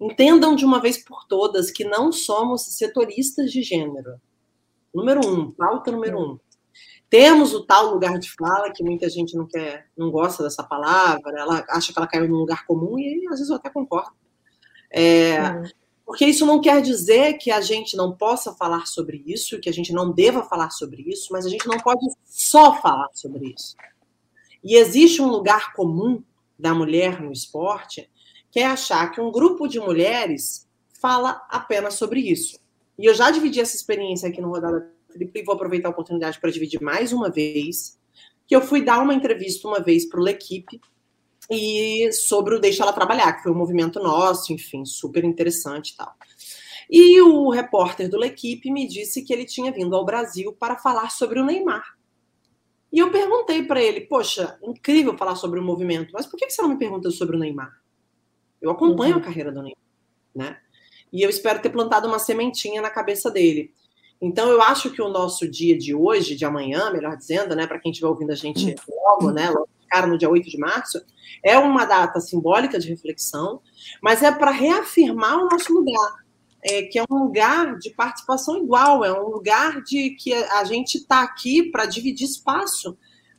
Entendam 0.00 0.56
de 0.56 0.64
uma 0.64 0.80
vez 0.80 0.98
por 1.02 1.26
todas 1.26 1.70
que 1.70 1.84
não 1.84 2.10
somos 2.10 2.62
setoristas 2.62 3.52
de 3.52 3.62
gênero. 3.62 4.20
Número 4.92 5.26
um, 5.26 5.50
pauta 5.50 5.92
número 5.92 6.18
um. 6.18 6.38
Temos 7.08 7.52
o 7.52 7.64
tal 7.64 7.92
lugar 7.92 8.18
de 8.18 8.30
fala, 8.32 8.72
que 8.72 8.82
muita 8.82 9.08
gente 9.08 9.36
não 9.36 9.46
quer, 9.46 9.86
não 9.96 10.10
gosta 10.10 10.42
dessa 10.42 10.62
palavra, 10.62 11.38
ela 11.38 11.64
acha 11.68 11.92
que 11.92 11.98
ela 11.98 12.08
caiu 12.08 12.26
num 12.26 12.38
lugar 12.38 12.64
comum, 12.66 12.98
e 12.98 13.26
às 13.28 13.34
vezes 13.34 13.50
eu 13.50 13.56
até 13.56 13.68
concordo. 13.68 14.12
É, 14.90 15.40
uhum. 15.40 15.62
Porque 16.04 16.26
isso 16.26 16.44
não 16.44 16.60
quer 16.60 16.82
dizer 16.82 17.34
que 17.34 17.50
a 17.50 17.60
gente 17.60 17.96
não 17.96 18.12
possa 18.16 18.52
falar 18.54 18.86
sobre 18.86 19.22
isso, 19.26 19.60
que 19.60 19.68
a 19.68 19.72
gente 19.72 19.92
não 19.92 20.10
deva 20.10 20.42
falar 20.42 20.70
sobre 20.70 21.02
isso, 21.02 21.28
mas 21.32 21.46
a 21.46 21.48
gente 21.48 21.66
não 21.66 21.78
pode 21.78 22.04
só 22.24 22.80
falar 22.80 23.08
sobre 23.14 23.54
isso. 23.56 23.76
E 24.62 24.76
existe 24.76 25.22
um 25.22 25.28
lugar 25.28 25.72
comum 25.72 26.22
da 26.58 26.74
mulher 26.74 27.20
no 27.20 27.32
esporte, 27.32 28.10
que 28.50 28.60
é 28.60 28.66
achar 28.66 29.10
que 29.10 29.20
um 29.20 29.32
grupo 29.32 29.66
de 29.66 29.80
mulheres 29.80 30.68
fala 31.00 31.44
apenas 31.48 31.94
sobre 31.94 32.20
isso. 32.20 32.60
E 32.98 33.06
eu 33.06 33.14
já 33.14 33.30
dividi 33.30 33.60
essa 33.60 33.74
experiência 33.74 34.28
aqui 34.28 34.40
no 34.40 34.50
Rodada 34.50 34.92
Felipe 35.10 35.40
e 35.40 35.44
vou 35.44 35.54
aproveitar 35.54 35.88
a 35.88 35.92
oportunidade 35.92 36.38
para 36.38 36.50
dividir 36.50 36.80
mais 36.80 37.12
uma 37.12 37.30
vez, 37.30 37.98
que 38.46 38.54
eu 38.54 38.60
fui 38.60 38.84
dar 38.84 39.00
uma 39.00 39.14
entrevista 39.14 39.66
uma 39.66 39.80
vez 39.80 40.06
para 40.06 40.20
o 40.20 40.22
L'Equipe 40.22 40.80
e 41.52 42.10
sobre 42.12 42.54
o 42.54 42.58
Deixa 42.58 42.82
Ela 42.82 42.92
Trabalhar, 42.92 43.34
que 43.34 43.42
foi 43.42 43.52
um 43.52 43.56
movimento 43.56 44.00
nosso, 44.00 44.52
enfim, 44.52 44.84
super 44.86 45.22
interessante 45.22 45.90
e 45.90 45.96
tal. 45.96 46.14
E 46.90 47.20
o 47.20 47.50
repórter 47.50 48.08
do 48.08 48.18
L'Equipe 48.18 48.70
me 48.70 48.88
disse 48.88 49.22
que 49.22 49.32
ele 49.32 49.44
tinha 49.44 49.70
vindo 49.70 49.94
ao 49.94 50.04
Brasil 50.04 50.52
para 50.52 50.78
falar 50.78 51.10
sobre 51.10 51.38
o 51.38 51.44
Neymar. 51.44 51.84
E 52.90 52.98
eu 52.98 53.10
perguntei 53.10 53.62
para 53.62 53.82
ele, 53.82 54.02
poxa, 54.02 54.58
incrível 54.62 55.16
falar 55.16 55.34
sobre 55.34 55.60
o 55.60 55.62
movimento, 55.62 56.10
mas 56.12 56.26
por 56.26 56.38
que 56.38 56.50
você 56.50 56.60
não 56.62 56.70
me 56.70 56.78
pergunta 56.78 57.10
sobre 57.10 57.36
o 57.36 57.38
Neymar? 57.38 57.80
Eu 58.60 58.70
acompanho 58.70 59.16
uhum. 59.16 59.20
a 59.20 59.24
carreira 59.24 59.52
do 59.52 59.62
Neymar, 59.62 59.84
né? 60.34 60.58
E 61.12 61.22
eu 61.22 61.28
espero 61.28 61.60
ter 61.60 61.70
plantado 61.70 62.08
uma 62.08 62.18
sementinha 62.18 62.80
na 62.80 62.88
cabeça 62.88 63.30
dele. 63.30 63.72
Então, 64.20 64.50
eu 64.50 64.62
acho 64.62 64.90
que 64.90 65.02
o 65.02 65.08
nosso 65.08 65.50
dia 65.50 65.76
de 65.76 65.94
hoje, 65.94 66.36
de 66.36 66.44
amanhã, 66.44 66.90
melhor 66.90 67.16
dizendo, 67.16 67.56
né, 67.56 67.66
para 67.66 67.78
quem 67.78 67.90
estiver 67.90 68.08
ouvindo 68.08 68.30
a 68.30 68.36
gente 68.36 68.66
uhum. 68.66 68.74
logo, 68.88 69.32
né, 69.32 69.50
logo 69.50 69.68
no 70.06 70.16
dia 70.16 70.30
8 70.30 70.48
de 70.48 70.58
março, 70.58 71.00
é 71.44 71.58
uma 71.58 71.84
data 71.84 72.20
simbólica 72.20 72.78
de 72.78 72.88
reflexão, 72.88 73.60
mas 74.02 74.22
é 74.22 74.32
para 74.32 74.50
reafirmar 74.50 75.38
o 75.38 75.48
nosso 75.48 75.72
lugar, 75.72 76.14
é, 76.62 76.82
que 76.84 76.98
é 76.98 77.04
um 77.10 77.24
lugar 77.24 77.76
de 77.78 77.90
participação 77.90 78.56
igual, 78.56 79.04
é 79.04 79.12
um 79.12 79.28
lugar 79.28 79.82
de 79.82 80.10
que 80.10 80.32
a 80.32 80.64
gente 80.64 80.98
está 80.98 81.22
aqui 81.22 81.70
para 81.70 81.86
dividir 81.86 82.26
espaço, 82.26 82.96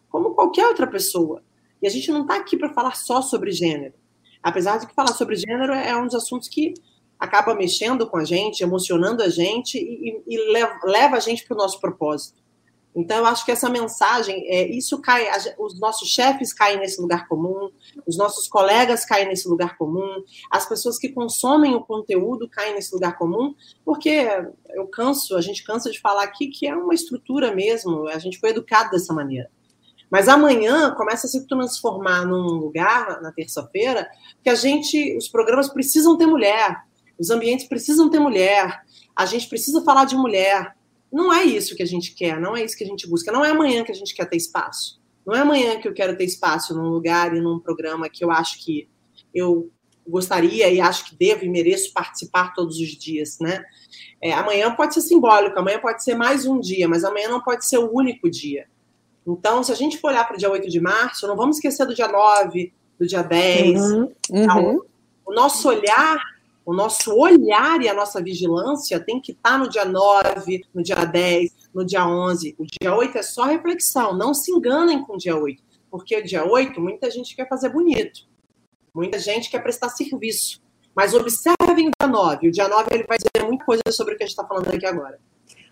como 0.10 0.36
qualquer 0.36 0.68
outra 0.68 0.86
pessoa. 0.86 1.42
E 1.82 1.88
a 1.88 1.90
gente 1.90 2.12
não 2.12 2.22
está 2.22 2.36
aqui 2.36 2.58
para 2.58 2.74
falar 2.74 2.96
só 2.96 3.22
sobre 3.22 3.52
gênero. 3.52 3.94
Apesar 4.42 4.78
de 4.78 4.86
que 4.86 4.94
falar 4.94 5.14
sobre 5.14 5.38
gênero 5.38 5.74
é 5.74 5.96
um 5.98 6.06
dos 6.06 6.16
assuntos 6.16 6.50
que 6.50 6.74
acaba 7.18 7.56
mexendo 7.56 8.06
com 8.06 8.18
a 8.18 8.26
gente, 8.26 8.62
emocionando 8.62 9.24
a 9.24 9.30
gente 9.30 9.78
e, 9.78 10.22
e 10.28 10.52
leva, 10.84 11.16
a 11.16 11.20
gente 11.22 11.46
para 11.46 11.56
o 11.56 11.58
nosso 11.58 11.80
propósito. 11.80 12.43
Então, 12.96 13.18
eu 13.18 13.26
acho 13.26 13.44
que 13.44 13.52
essa 13.52 13.70
mensagem, 13.70 14.48
é, 14.48 14.68
isso 14.68 15.02
cai, 15.02 15.28
os 15.58 15.80
nossos 15.80 16.08
chefes 16.10 16.54
caem 16.54 16.80
nesse 16.80 17.02
lugar 17.02 17.28
comum, 17.28 17.70
os 18.06 18.18
nossos 18.18 18.48
colegas 18.48 19.04
caem 19.04 19.28
nesse 19.28 19.48
lugar 19.48 19.78
comum, 19.78 20.24
as 20.52 20.68
pessoas 20.68 21.00
que 21.00 21.10
consomem 21.10 21.74
o 21.74 21.82
conteúdo 21.82 22.48
caem 22.48 22.76
nesse 22.76 22.94
lugar 22.94 23.18
comum, 23.18 23.56
porque 23.84 24.28
eu 24.70 24.88
canso, 24.88 25.36
a 25.36 25.42
gente 25.42 25.64
cansa 25.64 25.90
de 25.90 26.00
falar 26.00 26.24
aqui 26.24 26.48
que 26.48 26.68
é 26.68 26.76
uma 26.76 26.94
estrutura 26.94 27.54
mesmo, 27.54 28.08
a 28.08 28.20
gente 28.20 28.40
foi 28.40 28.50
educado 28.50 28.92
dessa 28.92 29.14
maneira. 29.14 29.50
Mas 30.14 30.28
amanhã 30.28 30.92
começa 30.92 31.26
a 31.26 31.30
se 31.30 31.48
transformar 31.48 32.24
num 32.24 32.44
lugar, 32.60 33.20
na 33.20 33.32
terça-feira, 33.32 34.08
que 34.44 34.50
a 34.52 34.54
gente, 34.54 35.18
os 35.18 35.28
programas 35.28 35.68
precisam 35.70 36.16
ter 36.16 36.28
mulher, 36.28 36.84
os 37.18 37.32
ambientes 37.32 37.68
precisam 37.68 38.12
ter 38.12 38.20
mulher, 38.20 38.84
a 39.16 39.26
gente 39.26 39.50
precisa 39.50 39.84
falar 39.84 40.06
de 40.06 40.16
mulher. 40.16 40.76
Não 41.14 41.32
é 41.32 41.44
isso 41.44 41.76
que 41.76 41.84
a 41.84 41.86
gente 41.86 42.16
quer, 42.16 42.42
não 42.42 42.58
é 42.58 42.64
isso 42.64 42.76
que 42.76 42.84
a 42.84 42.88
gente 42.88 43.08
busca. 43.08 43.32
Não 43.32 43.46
é 43.46 43.52
amanhã 43.52 43.84
que 43.84 43.92
a 43.92 43.96
gente 43.96 44.16
quer 44.16 44.28
ter 44.28 44.36
espaço. 44.36 45.00
Não 45.24 45.36
é 45.36 45.42
amanhã 45.42 45.80
que 45.80 45.88
eu 45.88 45.94
quero 45.94 46.18
ter 46.18 46.24
espaço 46.24 46.76
num 46.76 46.90
lugar 46.90 47.36
e 47.36 47.40
num 47.40 47.60
programa 47.60 48.10
que 48.10 48.26
eu 48.26 48.32
acho 48.32 48.58
que 48.66 48.90
eu 49.34 49.70
gostaria 50.08 50.70
e 50.70 50.82
acho 50.82 51.06
que 51.06 51.16
devo 51.16 51.46
e 51.46 51.50
mereço 51.50 51.94
participar 51.94 52.56
todos 52.56 52.78
os 52.80 52.90
dias, 52.90 53.38
né? 53.40 53.64
É, 54.20 54.34
amanhã 54.34 54.74
pode 54.76 54.96
ser 54.96 55.02
simbólico, 55.02 55.58
amanhã 55.58 55.80
pode 55.80 56.04
ser 56.04 56.16
mais 56.16 56.48
um 56.48 56.60
dia, 56.60 56.90
mas 56.90 57.04
amanhã 57.04 57.30
não 57.30 57.40
pode 57.40 57.64
ser 57.66 57.78
o 57.78 57.90
único 57.94 58.28
dia. 58.28 58.66
Então, 59.26 59.64
se 59.64 59.72
a 59.72 59.76
gente 59.76 60.00
for 60.00 60.10
olhar 60.10 60.26
para 60.26 60.36
o 60.36 60.40
dia 60.40 60.50
8 60.50 60.68
de 60.68 60.82
março, 60.82 61.28
não 61.28 61.38
vamos 61.38 61.58
esquecer 61.58 61.86
do 61.86 61.94
dia 61.94 62.08
9, 62.08 62.74
do 63.00 63.06
dia 63.06 63.22
10. 63.22 63.80
Uhum, 63.80 64.12
uhum. 64.32 64.82
O 65.26 65.34
nosso 65.34 65.70
olhar 65.70 66.18
o 66.66 66.74
nosso 66.74 67.14
olhar 67.14 67.82
e 67.82 67.90
a 67.90 67.94
nossa 67.94 68.22
vigilância 68.22 69.00
tem 69.00 69.20
que 69.20 69.34
estar 69.34 69.58
no 69.58 69.70
dia 69.70 69.84
9, 69.84 70.66
no 70.74 70.82
dia 70.82 71.04
10, 71.04 71.52
no 71.74 71.86
dia 71.86 72.08
11. 72.08 72.56
O 72.58 72.66
dia 72.66 72.96
8 72.96 73.18
é 73.18 73.24
só 73.24 73.44
reflexão. 73.44 74.16
Não 74.16 74.34
se 74.34 74.52
enganem 74.52 75.04
com 75.04 75.16
o 75.16 75.18
dia 75.18 75.36
8. 75.36 75.62
Porque 75.92 76.18
o 76.18 76.24
dia 76.24 76.46
8, 76.46 76.80
muita 76.80 77.12
gente 77.12 77.36
quer 77.36 77.48
fazer 77.50 77.70
bonito. 77.70 78.22
Muita 78.94 79.20
gente 79.20 79.50
quer 79.50 79.62
prestar 79.62 79.90
serviço. 79.90 80.62
Mas 80.96 81.14
observem 81.14 81.90
o 81.90 81.92
dia 82.00 82.08
9. 82.08 82.48
O 82.48 82.52
dia 82.52 82.68
9 82.68 82.88
ele 82.92 83.06
vai 83.06 83.18
dizer 83.18 83.46
muita 83.46 83.66
coisa 83.66 83.84
sobre 83.92 84.14
o 84.14 84.18
que 84.18 84.24
a 84.24 84.26
gente 84.26 84.34
está 84.34 84.48
falando 84.48 84.70
aqui 84.70 84.86
agora. 84.86 85.20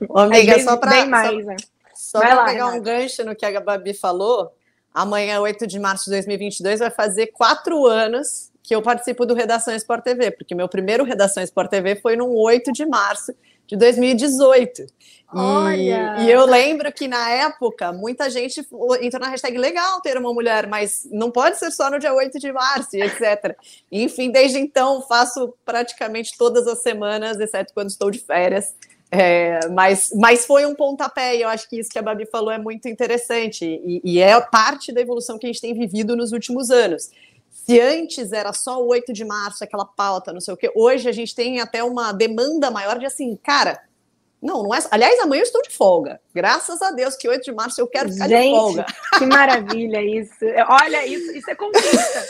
Ô, 0.10 0.20
amiga, 0.20 0.60
só 0.60 0.78
para 0.78 1.06
né? 1.06 1.56
só, 1.94 2.20
só 2.20 2.46
pegar 2.46 2.68
um 2.68 2.82
gancho 2.82 3.24
no 3.24 3.36
que 3.36 3.46
a 3.46 3.62
Babi 3.62 3.94
falou, 3.94 4.52
amanhã, 4.94 5.40
8 5.40 5.68
de 5.68 5.80
março 5.80 6.06
de 6.06 6.12
2022, 6.12 6.80
vai 6.80 6.92
fazer 6.92 7.28
quatro 7.28 7.86
anos 7.86 8.51
que 8.64 8.76
eu 8.76 8.82
participo 8.82 9.26
do 9.26 9.34
Redação 9.34 9.76
Sport 9.76 10.04
TV, 10.04 10.32
porque 10.32 10.56
meu 10.56 10.70
primeiro 10.70 11.04
Redação 11.04 11.42
Sport 11.44 11.70
TV 11.70 11.96
foi 11.96 12.16
no 12.16 12.32
8 12.34 12.72
de 12.72 12.86
março 12.86 13.34
de 13.68 13.76
2018. 13.76 14.86
Olha! 15.34 16.18
E, 16.20 16.26
e, 16.26 16.32
eu 16.32 16.46
lembro 16.46 16.92
que 16.92 17.08
na 17.08 17.30
época 17.30 17.94
muita 17.94 18.30
gente 18.30 18.60
entrou 19.02 19.22
na 19.22 19.30
hashtag 19.30 19.58
legal 19.58 20.02
ter 20.02 20.18
uma 20.18 20.34
mulher, 20.34 20.68
mas 20.68 21.08
não 21.10 21.32
pode 21.32 21.58
ser 21.58 21.72
só 21.72 21.90
no 21.90 21.98
dia 21.98 22.14
8 22.14 22.38
de 22.38 22.52
março, 22.52 22.90
etc. 22.94 23.56
enfim, 23.90 24.30
desde 24.30 24.60
então 24.60 25.02
faço 25.08 25.54
praticamente 25.64 26.38
todas 26.38 26.68
as 26.68 26.82
semanas, 26.82 27.40
exceto 27.40 27.74
quando 27.74 27.90
estou 27.90 28.12
de 28.12 28.20
férias. 28.20 28.76
É, 29.10 29.68
mas, 29.70 30.10
mas 30.16 30.46
foi 30.46 30.66
um 30.66 30.74
pontapé, 30.76 31.36
e 31.36 31.42
eu 31.42 31.50
acho 31.50 31.70
que 31.70 31.78
isso 31.78 31.90
que 31.90 32.00
a 32.00 32.02
Babi 32.02 32.26
falou 32.26 32.52
é 32.52 32.58
muito 32.58 32.88
interessante, 32.88 33.66
e, 33.66 34.02
e 34.04 34.20
é 34.20 34.40
parte 34.40 34.94
da 34.94 35.02
evolução 35.02 35.38
que 35.38 35.46
a 35.46 35.50
gente 35.50 35.62
tem 35.62 35.74
vivido 35.74 36.16
nos 36.16 36.32
últimos 36.32 36.72
anos. 36.72 37.10
Se 37.52 37.80
antes 37.80 38.32
era 38.32 38.54
só 38.54 38.82
o 38.82 38.88
8 38.88 39.14
de 39.14 39.24
março, 39.26 39.64
aquela 39.64 39.86
pauta, 39.86 40.34
não 40.34 40.40
sei 40.40 40.54
o 40.54 40.58
quê, 40.58 40.72
hoje 40.74 41.08
a 41.08 41.12
gente 41.12 41.36
tem 41.36 41.60
até 41.60 41.84
uma 41.84 42.12
demanda 42.12 42.72
maior 42.72 42.98
de 42.98 43.06
assim, 43.06 43.36
cara, 43.36 43.82
não, 44.42 44.64
não 44.64 44.74
é. 44.74 44.80
Aliás, 44.90 45.20
amanhã 45.20 45.42
eu 45.42 45.46
estou 45.46 45.62
de 45.62 45.70
folga. 45.70 46.20
Graças 46.34 46.82
a 46.82 46.92
Deus 46.92 47.16
que 47.16 47.30
8 47.30 47.44
de 47.44 47.52
março 47.52 47.80
eu 47.80 47.88
quero 47.88 48.12
ficar 48.12 48.28
gente, 48.28 48.52
de 48.52 48.58
folga. 48.58 48.86
Que 49.20 49.26
maravilha 49.28 50.02
isso. 50.02 50.46
Olha, 50.68 51.06
isso, 51.06 51.32
isso 51.32 51.52
é 51.52 51.56
conquista. 51.56 52.26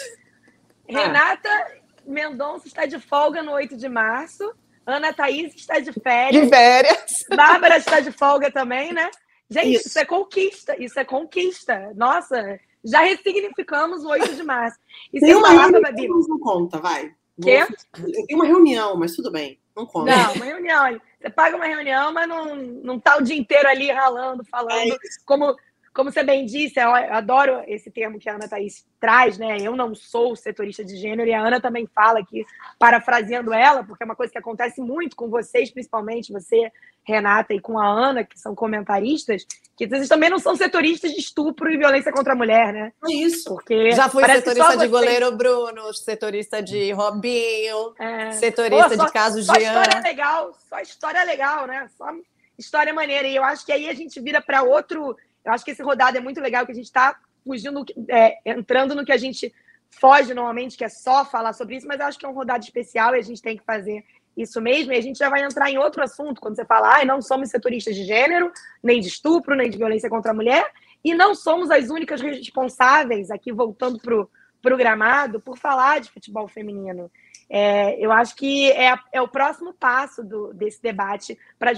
Ah. 0.90 1.00
Renata 1.00 1.68
Mendonça 2.06 2.68
está 2.68 2.86
de 2.86 3.00
folga 3.00 3.42
no 3.42 3.54
8 3.54 3.78
de 3.78 3.88
março. 3.88 4.54
Ana 4.86 5.14
Thaís 5.14 5.56
está 5.56 5.80
de 5.80 5.94
férias. 5.94 6.44
De 6.44 6.50
férias. 6.50 7.24
Bárbara 7.34 7.78
está 7.78 8.02
de 8.02 8.12
folga 8.12 8.52
também, 8.52 8.92
né? 8.92 9.10
Gente, 9.50 9.76
isso, 9.76 9.88
isso 9.88 10.00
é 10.00 10.06
conquista. 10.06 10.76
Isso 10.78 11.00
é 11.00 11.06
conquista. 11.06 11.94
Nossa, 11.96 12.60
já 12.84 13.02
ressignificamos 13.02 14.04
o 14.04 14.10
8 14.10 14.36
de 14.36 14.44
março. 14.44 14.78
E 15.14 15.20
Tem 15.20 15.36
uma 15.36 15.50
reunião, 15.50 15.82
Babi... 15.82 16.08
não 16.08 16.40
conta, 16.40 16.80
vai. 16.80 17.14
Quê? 17.42 17.66
Tem 18.28 18.36
uma 18.36 18.46
reunião, 18.46 18.96
mas 18.96 19.16
tudo 19.16 19.32
bem, 19.32 19.60
não 19.76 19.86
conta. 19.86 20.16
Não, 20.16 20.34
uma 20.34 20.46
reunião. 20.46 21.02
Você 21.20 21.30
paga 21.30 21.56
uma 21.56 21.66
reunião, 21.66 22.12
mas 22.12 22.28
não, 22.28 22.56
não 22.56 23.00
tá 23.00 23.18
o 23.18 23.22
dia 23.22 23.38
inteiro 23.38 23.68
ali 23.68 23.92
ralando, 23.92 24.44
falando, 24.46 24.94
é 24.94 24.98
como 25.26 25.56
como 25.94 26.12
você 26.12 26.24
bem 26.24 26.46
disse, 26.46 26.80
eu 26.80 26.94
adoro 26.94 27.64
esse 27.68 27.92
termo 27.92 28.18
que 28.18 28.30
a 28.30 28.36
Ana 28.36 28.48
Thaís 28.48 28.86
traz, 29.00 29.38
né? 29.38 29.58
Eu 29.60 29.76
não 29.76 29.94
sou 29.94 30.36
setorista 30.36 30.86
de 30.86 30.96
gênero, 30.96 31.30
e 31.30 31.34
a 31.34 31.42
Ana 31.42 31.60
também 31.60 31.86
fala 31.94 32.20
aqui, 32.20 32.46
parafraseando 32.80 33.54
ela, 33.54 33.84
porque 33.84 34.04
é 34.04 34.06
uma 34.06 34.16
coisa 34.16 34.32
que 34.32 34.40
acontece 34.40 34.80
muito 34.80 35.16
com 35.16 35.30
vocês, 35.30 35.70
principalmente 35.70 36.32
você, 36.32 36.72
Renata, 37.04 37.54
e 37.54 37.60
com 37.60 37.78
a 37.78 37.86
Ana, 37.86 38.24
que 38.24 38.40
são 38.40 38.56
comentaristas, 38.56 39.46
que 39.76 39.88
vocês 39.88 40.08
também 40.08 40.30
não 40.30 40.40
são 40.40 40.56
setoristas 40.56 41.12
de 41.12 41.20
estupro 41.20 41.70
e 41.70 41.78
violência 41.78 42.12
contra 42.12 42.34
a 42.34 42.36
mulher, 42.38 42.72
né? 42.72 42.94
É 43.10 43.14
isso. 43.14 43.50
Porque 43.56 43.92
Já 43.92 44.08
fui 44.08 44.24
setorista 44.24 44.78
de 44.78 44.88
goleiro 44.88 45.36
Bruno, 45.36 45.94
setorista 45.94 46.62
de 46.62 46.92
Robinho, 46.94 47.94
é. 48.00 48.32
setorista 48.32 48.90
Pô, 48.90 48.96
só, 48.96 49.06
de 49.06 49.12
casos 49.12 49.46
de 49.46 49.52
Ana. 49.52 49.74
Só 49.74 49.82
história 49.82 50.02
legal, 50.02 50.58
só 50.70 50.80
história 50.80 51.24
legal, 51.24 51.68
né? 51.68 51.90
Só 51.98 52.06
história 52.58 52.94
maneira. 52.94 53.28
E 53.28 53.36
eu 53.36 53.44
acho 53.44 53.66
que 53.66 53.72
aí 53.72 53.90
a 53.90 53.94
gente 53.94 54.22
vira 54.22 54.40
para 54.40 54.62
outro 54.64 55.18
eu 55.44 55.52
acho 55.52 55.66
que 55.66 55.72
esse 55.72 55.84
rodado 55.84 56.18
é 56.18 56.22
muito 56.22 56.40
legal, 56.40 56.66
que 56.66 56.72
a 56.72 56.76
gente 56.76 56.86
está 56.86 57.18
fugindo, 57.44 57.84
é, 58.10 58.38
entrando 58.46 58.96
no 58.96 59.06
que 59.06 59.12
a 59.12 59.18
gente 59.18 59.54
foge 59.90 60.34
normalmente, 60.34 60.78
que 60.78 60.84
é 60.84 60.90
só 60.90 61.26
falar 61.26 61.54
sobre 61.54 61.76
isso, 61.76 61.88
mas 61.88 62.00
eu 62.00 62.06
acho 62.06 62.18
que 62.18 62.26
é 62.26 62.30
um 62.30 62.34
rodado 62.34 62.64
especial 62.64 63.16
e 63.16 63.20
a 63.20 63.24
gente 63.24 63.42
tem 63.42 63.58
que 63.58 63.64
fazer 63.64 64.04
isso 64.36 64.62
mesmo. 64.62 64.94
E 64.94 64.98
a 64.98 65.02
gente 65.02 65.20
já 65.20 65.30
vai 65.30 65.44
entrar 65.44 65.70
em 65.70 65.78
outro 65.78 66.02
assunto, 66.02 66.40
quando 66.40 66.56
você 66.56 66.66
fala, 66.66 67.02
ah, 67.02 67.06
não 67.06 67.22
somos 67.22 67.50
setoristas 67.50 67.96
de 67.96 68.06
gênero, 68.06 68.52
nem 68.82 69.00
de 69.00 69.08
estupro, 69.08 69.56
nem 69.56 69.70
de 69.70 69.78
violência 69.78 70.10
contra 70.10 70.32
a 70.32 70.36
mulher, 70.36 70.66
e 71.04 71.14
não 71.14 71.36
somos 71.36 71.70
as 71.70 71.90
únicas 71.90 72.22
responsáveis, 72.22 73.32
aqui 73.32 73.52
voltando 73.52 74.00
para 74.00 74.22
o 74.22 74.30
programado, 74.62 75.42
por 75.42 75.58
falar 75.58 76.00
de 76.00 76.12
futebol 76.12 76.48
feminino. 76.48 77.12
É, 77.50 78.00
eu 78.00 78.12
acho 78.12 78.36
que 78.36 78.72
é, 78.72 78.98
é 79.12 79.22
o 79.22 79.28
próximo 79.28 79.74
passo 79.74 80.24
do, 80.24 80.54
desse 80.54 80.82
debate 80.82 81.38
para 81.60 81.74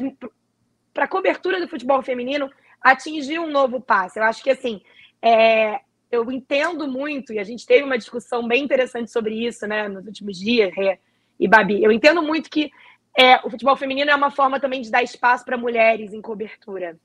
a 0.97 1.07
cobertura 1.07 1.59
do 1.59 1.67
futebol 1.67 2.03
feminino 2.03 2.51
atingir 2.83 3.39
um 3.39 3.49
novo 3.49 3.79
passo. 3.79 4.19
Eu 4.19 4.23
acho 4.23 4.43
que, 4.43 4.49
assim, 4.49 4.81
é, 5.21 5.79
eu 6.11 6.29
entendo 6.31 6.87
muito, 6.87 7.33
e 7.33 7.39
a 7.39 7.43
gente 7.43 7.65
teve 7.65 7.83
uma 7.83 7.97
discussão 7.97 8.47
bem 8.47 8.63
interessante 8.63 9.09
sobre 9.09 9.33
isso, 9.33 9.65
né, 9.65 9.87
nos 9.87 10.05
últimos 10.05 10.37
dias, 10.37 10.71
Rê 10.75 10.99
e 11.39 11.47
Babi. 11.47 11.83
Eu 11.83 11.91
entendo 11.91 12.21
muito 12.21 12.49
que 12.49 12.69
é, 13.17 13.37
o 13.37 13.49
futebol 13.49 13.75
feminino 13.75 14.11
é 14.11 14.15
uma 14.15 14.29
forma 14.29 14.59
também 14.59 14.81
de 14.81 14.91
dar 14.91 15.01
espaço 15.01 15.45
para 15.45 15.57
mulheres 15.57 16.13
em 16.13 16.21
cobertura. 16.21 16.97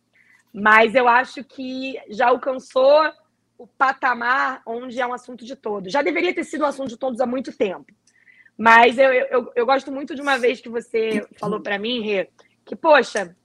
Mas 0.53 0.95
eu 0.95 1.07
acho 1.07 1.45
que 1.45 1.99
já 2.09 2.29
alcançou 2.29 3.11
o 3.57 3.67
patamar 3.67 4.63
onde 4.67 5.01
é 5.01 5.07
um 5.07 5.13
assunto 5.13 5.45
de 5.45 5.57
todos. 5.57 5.93
Já 5.93 6.03
deveria 6.03 6.35
ter 6.35 6.45
sido 6.45 6.65
um 6.65 6.69
assunto 6.69 6.89
de 6.89 6.97
todos 6.97 7.21
há 7.21 7.27
muito 7.27 7.57
tempo. 7.57 7.87
Mas 8.57 8.99
eu, 8.99 9.13
eu, 9.13 9.53
eu 9.55 9.67
gosto 9.67 9.93
muito 9.93 10.15
de 10.15 10.21
uma 10.21 10.39
vez 10.39 10.61
que 10.61 10.69
você 10.69 11.27
falou 11.39 11.61
para 11.61 11.79
mim, 11.79 12.03
Rê, 12.03 12.29
que, 12.65 12.75
poxa, 12.75 13.37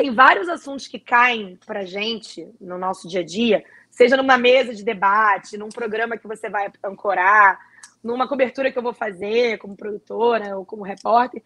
tem 0.00 0.14
vários 0.14 0.48
assuntos 0.48 0.88
que 0.88 0.98
caem 0.98 1.58
para 1.66 1.84
gente 1.84 2.48
no 2.58 2.78
nosso 2.78 3.06
dia 3.06 3.20
a 3.20 3.22
dia, 3.22 3.62
seja 3.90 4.16
numa 4.16 4.38
mesa 4.38 4.74
de 4.74 4.82
debate, 4.82 5.58
num 5.58 5.68
programa 5.68 6.16
que 6.16 6.26
você 6.26 6.48
vai 6.48 6.72
ancorar, 6.82 7.58
numa 8.02 8.26
cobertura 8.26 8.72
que 8.72 8.78
eu 8.78 8.82
vou 8.82 8.94
fazer 8.94 9.58
como 9.58 9.76
produtora 9.76 10.56
ou 10.56 10.64
como 10.64 10.84
repórter. 10.84 11.42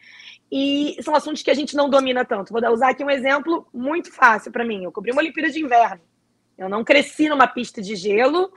E 0.53 0.97
são 1.03 1.17
assuntos 1.17 1.43
que 1.43 1.51
a 1.51 1.55
gente 1.55 1.75
não 1.75 1.91
domina 1.91 2.25
tanto. 2.25 2.53
Vou 2.53 2.63
usar 2.73 2.91
aqui 2.91 3.03
um 3.03 3.11
exemplo 3.11 3.67
muito 3.75 4.13
fácil 4.13 4.53
para 4.53 4.65
mim. 4.65 4.85
Eu 4.85 4.93
cobri 4.93 5.11
uma 5.11 5.21
Olimpíada 5.21 5.51
de 5.51 5.61
Inverno. 5.61 6.03
Eu 6.57 6.69
não 6.69 6.85
cresci 6.85 7.29
numa 7.29 7.49
pista 7.49 7.83
de 7.83 7.97
gelo, 7.97 8.53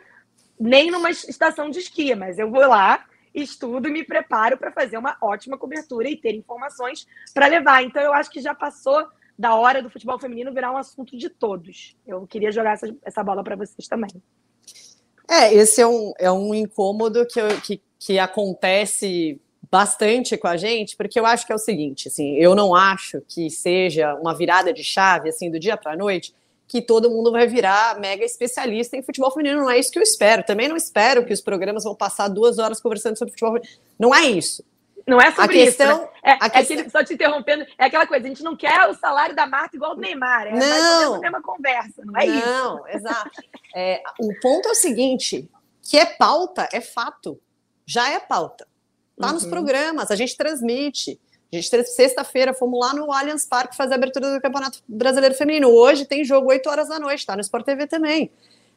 nem 0.59 0.91
numa 0.91 1.09
estação 1.09 1.71
de 1.71 1.79
esqui, 1.79 2.13
mas 2.13 2.37
eu 2.37 2.51
vou 2.51 2.67
lá, 2.67 3.03
estudo 3.33 3.87
e 3.87 3.91
me 3.91 4.03
preparo 4.03 4.59
para 4.59 4.71
fazer 4.71 4.99
uma 4.99 5.17
ótima 5.19 5.57
cobertura 5.57 6.07
e 6.07 6.15
ter 6.15 6.35
informações 6.35 7.07
para 7.33 7.47
levar. 7.47 7.81
Então 7.81 8.03
eu 8.03 8.13
acho 8.13 8.29
que 8.29 8.39
já 8.39 8.53
passou 8.53 9.03
da 9.37 9.55
hora 9.55 9.83
do 9.83 9.89
futebol 9.89 10.19
feminino 10.19 10.53
virar 10.53 10.71
um 10.71 10.77
assunto 10.77 11.17
de 11.17 11.29
todos. 11.29 11.95
Eu 12.05 12.25
queria 12.25 12.51
jogar 12.51 12.73
essa, 12.73 12.93
essa 13.03 13.23
bola 13.23 13.43
para 13.43 13.55
vocês 13.55 13.87
também. 13.87 14.09
É, 15.29 15.53
esse 15.53 15.81
é 15.81 15.87
um, 15.87 16.13
é 16.17 16.31
um 16.31 16.55
incômodo 16.55 17.25
que, 17.25 17.39
eu, 17.39 17.61
que, 17.61 17.81
que 17.99 18.17
acontece 18.17 19.39
bastante 19.69 20.37
com 20.37 20.47
a 20.47 20.55
gente, 20.55 20.95
porque 20.95 21.19
eu 21.19 21.25
acho 21.25 21.45
que 21.45 21.51
é 21.51 21.55
o 21.55 21.59
seguinte, 21.59 22.07
assim, 22.07 22.35
eu 22.37 22.55
não 22.55 22.73
acho 22.73 23.21
que 23.27 23.49
seja 23.49 24.15
uma 24.15 24.33
virada 24.33 24.71
de 24.71 24.83
chave, 24.83 25.27
assim, 25.27 25.51
do 25.51 25.59
dia 25.59 25.75
para 25.75 25.91
a 25.91 25.97
noite, 25.97 26.33
que 26.67 26.81
todo 26.81 27.09
mundo 27.09 27.31
vai 27.31 27.47
virar 27.47 27.99
mega 27.99 28.23
especialista 28.23 28.97
em 28.97 29.01
futebol 29.01 29.31
feminino. 29.31 29.61
Não 29.61 29.71
é 29.71 29.79
isso 29.79 29.91
que 29.91 29.99
eu 29.99 30.03
espero. 30.03 30.43
Também 30.43 30.67
não 30.67 30.75
espero 30.75 31.25
que 31.25 31.31
os 31.31 31.39
programas 31.39 31.85
vão 31.85 31.95
passar 31.95 32.27
duas 32.27 32.59
horas 32.59 32.81
conversando 32.81 33.17
sobre 33.17 33.31
futebol 33.31 33.53
feminino. 33.53 33.79
Não 33.97 34.13
é 34.13 34.25
isso. 34.25 34.63
Não 35.07 35.21
é 35.21 35.31
sobre 35.31 35.61
a 35.61 35.65
questão, 35.65 35.91
isso. 35.91 36.01
Né? 36.01 36.09
É, 36.21 36.31
a 36.31 36.33
é 36.33 36.37
questão... 36.37 36.59
aquele, 36.59 36.89
só 36.89 37.03
te 37.03 37.13
interrompendo, 37.13 37.65
é 37.77 37.85
aquela 37.85 38.05
coisa, 38.05 38.25
a 38.25 38.29
gente 38.29 38.43
não 38.43 38.57
quer 38.57 38.89
o 38.89 38.93
salário 38.93 39.33
da 39.33 39.47
Marta 39.47 39.77
igual 39.77 39.95
do 39.95 40.01
Neymar. 40.01 40.47
É 40.47 40.51
não. 40.51 41.21
mais 41.21 41.33
uma 41.33 41.41
conversa, 41.41 42.03
não 42.03 42.17
é 42.17 42.25
não, 42.25 42.35
isso? 42.35 42.45
Não, 42.45 42.87
exato. 42.89 43.41
É, 43.73 44.03
o 44.19 44.37
ponto 44.41 44.67
é 44.67 44.71
o 44.71 44.75
seguinte: 44.75 45.49
que 45.81 45.97
é 45.97 46.05
pauta, 46.05 46.67
é 46.73 46.81
fato. 46.81 47.39
Já 47.85 48.09
é 48.11 48.19
pauta. 48.19 48.67
Tá 49.17 49.27
uhum. 49.27 49.33
nos 49.33 49.45
programas, 49.45 50.11
a 50.11 50.15
gente 50.15 50.35
transmite. 50.35 51.17
A 51.51 51.55
gente, 51.55 51.85
sexta-feira, 51.85 52.53
fomos 52.53 52.77
lá 52.77 52.93
no 52.93 53.09
Allianz 53.11 53.45
Parque 53.45 53.77
fazer 53.77 53.93
a 53.93 53.95
abertura 53.95 54.33
do 54.33 54.41
Campeonato 54.41 54.79
Brasileiro 54.85 55.33
Feminino. 55.33 55.69
Hoje 55.69 56.05
tem 56.05 56.25
jogo 56.25 56.49
8 56.49 56.69
horas 56.69 56.89
da 56.89 56.99
noite, 56.99 57.25
tá 57.25 57.33
no 57.33 57.41
Sport 57.41 57.65
TV 57.65 57.87
também. 57.87 58.29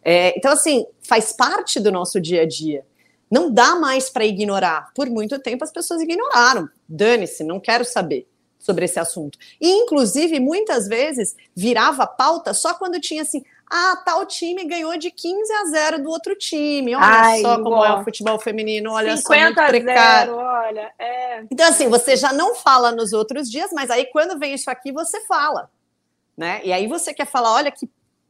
É, 0.02 0.32
então, 0.38 0.52
assim, 0.52 0.86
faz 1.02 1.32
parte 1.32 1.80
do 1.80 1.90
nosso 1.90 2.20
dia 2.20 2.42
a 2.42 2.46
dia. 2.46 2.86
Não 3.30 3.50
dá 3.50 3.76
mais 3.76 4.10
para 4.10 4.24
ignorar. 4.24 4.90
Por 4.94 5.08
muito 5.08 5.38
tempo 5.38 5.62
as 5.64 5.72
pessoas 5.72 6.00
ignoraram. 6.00 6.68
Dane-se, 6.88 7.44
não 7.44 7.60
quero 7.60 7.84
saber 7.84 8.26
sobre 8.58 8.84
esse 8.84 8.98
assunto. 8.98 9.38
E, 9.60 9.68
inclusive, 9.70 10.38
muitas 10.38 10.86
vezes 10.86 11.34
virava 11.54 12.06
pauta 12.06 12.52
só 12.52 12.74
quando 12.74 13.00
tinha 13.00 13.22
assim: 13.22 13.42
ah, 13.70 14.02
tal 14.04 14.26
time 14.26 14.64
ganhou 14.64 14.96
de 14.98 15.10
15 15.10 15.52
a 15.52 15.64
0 15.66 16.02
do 16.02 16.10
outro 16.10 16.34
time. 16.36 16.94
Olha 16.94 17.04
Ai, 17.04 17.40
só 17.40 17.62
como 17.62 17.84
é 17.84 17.94
o 17.94 18.04
futebol 18.04 18.38
feminino, 18.38 18.92
olha 18.92 19.16
50 19.16 19.22
só, 19.22 19.44
muito 19.44 19.70
precário. 19.70 20.34
0, 20.34 20.44
olha, 20.44 20.92
é. 20.98 21.44
Então, 21.50 21.68
assim, 21.68 21.88
você 21.88 22.16
já 22.16 22.32
não 22.32 22.54
fala 22.54 22.92
nos 22.92 23.12
outros 23.12 23.48
dias, 23.48 23.70
mas 23.72 23.90
aí 23.90 24.06
quando 24.06 24.38
vem 24.38 24.54
isso 24.54 24.70
aqui, 24.70 24.92
você 24.92 25.20
fala. 25.26 25.70
Né? 26.36 26.60
E 26.64 26.72
aí 26.72 26.86
você 26.86 27.14
quer 27.14 27.26
falar, 27.26 27.52
olha 27.52 27.70
que 27.70 27.88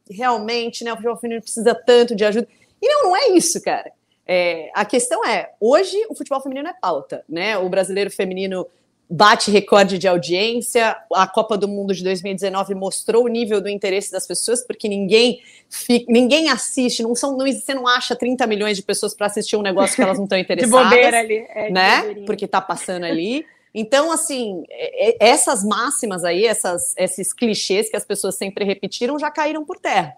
realmente 0.09 0.83
né, 0.83 0.91
o 0.91 0.95
futebol 0.95 1.17
feminino 1.17 1.41
precisa 1.41 1.73
tanto 1.73 2.15
de 2.15 2.23
ajuda. 2.23 2.47
E 2.81 2.87
não, 2.87 3.03
não 3.03 3.15
é 3.15 3.29
isso, 3.29 3.61
cara. 3.61 3.91
É, 4.25 4.69
a 4.73 4.85
questão 4.85 5.25
é, 5.25 5.51
hoje 5.59 5.97
o 6.09 6.15
futebol 6.15 6.41
feminino 6.41 6.67
é 6.67 6.73
pauta, 6.73 7.23
né? 7.27 7.57
O 7.57 7.67
brasileiro 7.69 8.09
feminino 8.09 8.67
bate 9.11 9.51
recorde 9.51 9.97
de 9.97 10.07
audiência. 10.07 10.95
A 11.13 11.27
Copa 11.27 11.57
do 11.57 11.67
Mundo 11.67 11.93
de 11.93 12.01
2019 12.01 12.73
mostrou 12.73 13.25
o 13.25 13.27
nível 13.27 13.59
do 13.59 13.67
interesse 13.67 14.09
das 14.11 14.25
pessoas, 14.25 14.65
porque 14.65 14.87
ninguém 14.87 15.41
fica, 15.69 16.05
ninguém 16.07 16.49
assiste, 16.49 17.03
não 17.03 17.13
são, 17.13 17.37
não, 17.37 17.45
você 17.45 17.73
não 17.73 17.85
acha 17.85 18.15
30 18.15 18.47
milhões 18.47 18.77
de 18.77 18.83
pessoas 18.83 19.13
para 19.13 19.27
assistir 19.27 19.57
um 19.57 19.61
negócio 19.61 19.95
que 19.95 20.01
elas 20.01 20.17
não 20.17 20.23
estão 20.23 20.37
interessadas, 20.39 20.83
de 20.83 20.89
bobeira 20.89 21.19
ali, 21.19 21.45
é, 21.49 21.69
né? 21.69 22.15
Porque 22.25 22.45
está 22.45 22.61
passando 22.61 23.03
ali. 23.03 23.45
Então, 23.73 24.11
assim, 24.11 24.63
é, 24.69 25.09
é, 25.09 25.15
essas 25.19 25.63
máximas 25.63 26.23
aí, 26.23 26.45
essas, 26.45 26.93
esses 26.97 27.33
clichês 27.33 27.89
que 27.89 27.97
as 27.97 28.05
pessoas 28.05 28.35
sempre 28.35 28.63
repetiram 28.63 29.19
já 29.19 29.29
caíram 29.29 29.65
por 29.65 29.77
terra. 29.77 30.15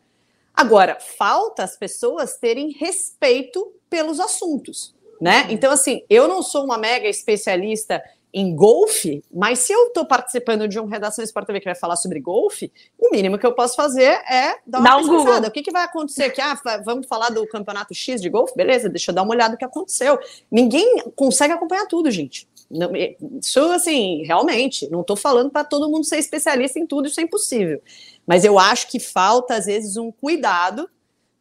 Agora, 0.53 0.97
falta 0.99 1.63
as 1.63 1.75
pessoas 1.75 2.37
terem 2.37 2.71
respeito 2.71 3.73
pelos 3.89 4.19
assuntos, 4.19 4.93
né? 5.19 5.47
Então, 5.49 5.71
assim, 5.71 6.03
eu 6.09 6.27
não 6.27 6.43
sou 6.43 6.63
uma 6.63 6.77
mega 6.77 7.07
especialista 7.07 8.01
em 8.33 8.55
golfe, 8.55 9.23
mas 9.31 9.59
se 9.59 9.71
eu 9.71 9.87
estou 9.87 10.05
participando 10.05 10.67
de 10.67 10.79
uma 10.79 10.89
redação 10.89 11.23
Sport 11.23 11.45
TV 11.45 11.59
que 11.59 11.65
vai 11.65 11.75
falar 11.75 11.95
sobre 11.95 12.19
golfe, 12.19 12.71
o 12.97 13.11
mínimo 13.11 13.37
que 13.37 13.45
eu 13.45 13.53
posso 13.53 13.75
fazer 13.75 14.19
é 14.27 14.57
dar 14.65 14.79
uma 14.79 14.89
Dá 14.89 14.97
um 14.97 15.07
pesquisada. 15.07 15.47
O 15.47 15.51
que, 15.51 15.61
que 15.61 15.71
vai 15.71 15.83
acontecer 15.83 16.23
aqui? 16.23 16.41
Ah, 16.41 16.59
vamos 16.83 17.05
falar 17.05 17.29
do 17.29 17.45
campeonato 17.47 17.93
X 17.93 18.19
de 18.19 18.29
golfe? 18.29 18.55
Beleza, 18.55 18.89
deixa 18.89 19.11
eu 19.11 19.15
dar 19.15 19.21
uma 19.21 19.33
olhada 19.33 19.51
no 19.51 19.57
que 19.57 19.65
aconteceu. 19.65 20.17
Ninguém 20.49 21.03
consegue 21.15 21.53
acompanhar 21.53 21.85
tudo, 21.85 22.09
gente. 22.09 22.47
Não, 22.71 22.91
isso, 23.39 23.59
assim, 23.71 24.23
realmente, 24.23 24.89
não 24.89 25.01
estou 25.01 25.15
falando 25.15 25.51
para 25.51 25.63
todo 25.63 25.89
mundo 25.89 26.03
ser 26.03 26.17
especialista 26.17 26.79
em 26.79 26.87
tudo, 26.87 27.07
isso 27.07 27.19
é 27.19 27.23
impossível. 27.23 27.79
Mas 28.25 28.45
eu 28.45 28.57
acho 28.57 28.89
que 28.89 28.99
falta, 28.99 29.55
às 29.55 29.65
vezes, 29.65 29.97
um 29.97 30.11
cuidado 30.11 30.89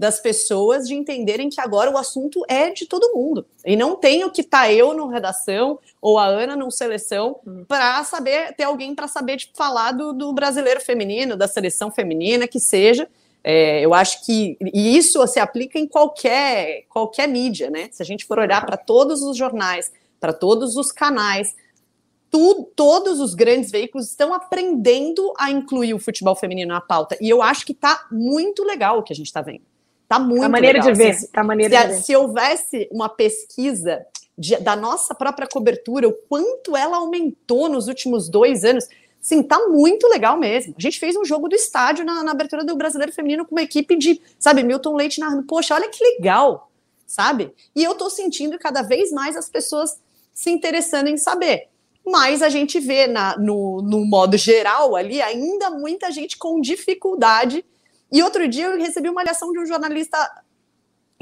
das 0.03 0.19
pessoas 0.19 0.89
de 0.89 0.95
entenderem 0.95 1.49
que 1.49 1.61
agora 1.61 1.89
o 1.89 1.97
assunto 1.97 2.43
é 2.49 2.71
de 2.71 2.87
todo 2.87 3.15
mundo. 3.15 3.47
E 3.65 3.77
não 3.77 3.95
tenho 3.95 4.33
que 4.33 4.41
estar 4.41 4.63
tá 4.63 4.73
eu 4.73 4.93
no 4.95 5.07
redação 5.07 5.79
ou 6.01 6.19
a 6.19 6.27
Ana 6.27 6.57
no 6.57 6.73
seleção 6.73 7.39
uhum. 7.47 7.65
para 7.69 8.03
saber, 8.03 8.53
ter 8.57 8.65
alguém 8.65 8.97
para 8.97 9.07
saber 9.07 9.37
de 9.37 9.53
falar 9.55 9.93
do, 9.93 10.13
do, 10.13 10.33
brasileiro 10.33 10.81
feminino, 10.81 11.37
da 11.37 11.47
seleção 11.47 11.89
feminina, 11.93 12.49
que 12.49 12.59
seja. 12.59 13.09
É, 13.45 13.81
eu 13.81 13.95
acho 13.95 14.27
que 14.27 14.57
e 14.75 14.97
isso 14.97 15.25
se 15.29 15.39
aplica 15.39 15.79
em 15.79 15.87
qualquer, 15.87 16.85
qualquer 16.89 17.29
mídia, 17.29 17.71
né? 17.71 17.89
Se 17.93 18.03
a 18.03 18.07
gente 18.07 18.25
for 18.25 18.41
olhar 18.41 18.67
para 18.67 18.77
todos 18.77 19.23
os 19.23 19.37
jornais, 19.37 19.93
para 20.19 20.33
todos 20.33 20.77
os 20.77 20.91
canais, 20.91 21.55
tu, 22.33 22.73
todos 22.75 23.21
os 23.21 23.35
grandes 23.35 23.71
veículos 23.71 24.09
estão 24.09 24.33
aprendendo 24.33 25.35
a 25.39 25.51
incluir 25.51 25.93
o 25.93 25.99
futebol 25.99 26.35
feminino 26.35 26.73
na 26.73 26.81
pauta. 26.81 27.15
E 27.21 27.29
eu 27.29 27.43
acho 27.43 27.67
que 27.67 27.73
está 27.73 28.07
muito 28.11 28.65
legal 28.65 28.99
o 28.99 29.03
que 29.03 29.13
a 29.13 29.17
gente 29.17 29.27
está 29.27 29.43
vendo. 29.43 29.61
Tá 30.09 30.19
muito 30.19 30.43
a 30.43 30.49
maneira 30.49 30.79
legal. 30.79 30.93
de 30.93 30.99
ver. 30.99 31.15
Se, 31.15 31.29
tá 31.29 31.45
maneira 31.45 31.77
se, 31.77 31.87
de 31.87 31.93
ver. 31.93 32.01
se 32.01 32.17
houvesse 32.17 32.89
uma 32.91 33.11
pesquisa 33.11 34.05
de, 34.37 34.57
da 34.57 34.75
nossa 34.75 35.15
própria 35.15 35.47
cobertura, 35.47 36.09
o 36.09 36.13
quanto 36.27 36.75
ela 36.75 36.97
aumentou 36.97 37.69
nos 37.69 37.87
últimos 37.87 38.31
dois 38.31 38.65
anos, 38.65 38.89
sim, 39.21 39.43
tá 39.43 39.69
muito 39.69 40.09
legal 40.09 40.39
mesmo. 40.39 40.75
A 40.79 40.81
gente 40.81 40.99
fez 40.99 41.15
um 41.15 41.27
jogo 41.27 41.51
do 41.51 41.55
estádio 41.55 42.03
na, 42.03 42.25
na 42.25 42.33
abertura 42.33 42.65
do 42.65 42.75
Brasileiro 42.75 43.13
Feminino 43.13 43.45
com 43.45 43.55
uma 43.55 43.63
equipe 43.63 43.95
de, 43.95 44.23
sabe, 44.39 44.63
Milton 44.63 44.97
Leite 44.97 45.21
narrando. 45.21 45.43
Poxa, 45.43 45.75
olha 45.75 45.91
que 45.91 46.03
legal, 46.03 46.71
sabe? 47.07 47.53
E 47.77 47.85
eu 47.85 47.95
tô 47.95 48.09
sentindo 48.09 48.59
cada 48.59 48.81
vez 48.81 49.13
mais 49.13 49.37
as 49.37 49.51
pessoas 49.51 50.01
se 50.33 50.51
interessando 50.51 51.09
em 51.09 51.19
saber. 51.19 51.72
Mas 52.05 52.43
a 52.43 52.49
gente 52.49 52.81
vê 52.81 53.07
na, 53.07 53.37
no, 53.39 53.81
no 53.83 54.05
modo 54.05 54.37
geral 54.37 54.97
ali 54.97 55.23
ainda 55.23 55.71
muita 55.71 56.11
gente 56.11 56.37
com 56.37 56.61
dificuldade 56.61 57.65
e 58.13 58.23
outro 58.23 58.47
dia 58.47 58.67
eu 58.67 58.79
recebi 58.79 59.09
uma 59.09 59.23
ligação 59.23 59.51
de 59.53 59.59
um 59.59 59.67
jornalista 59.67 60.19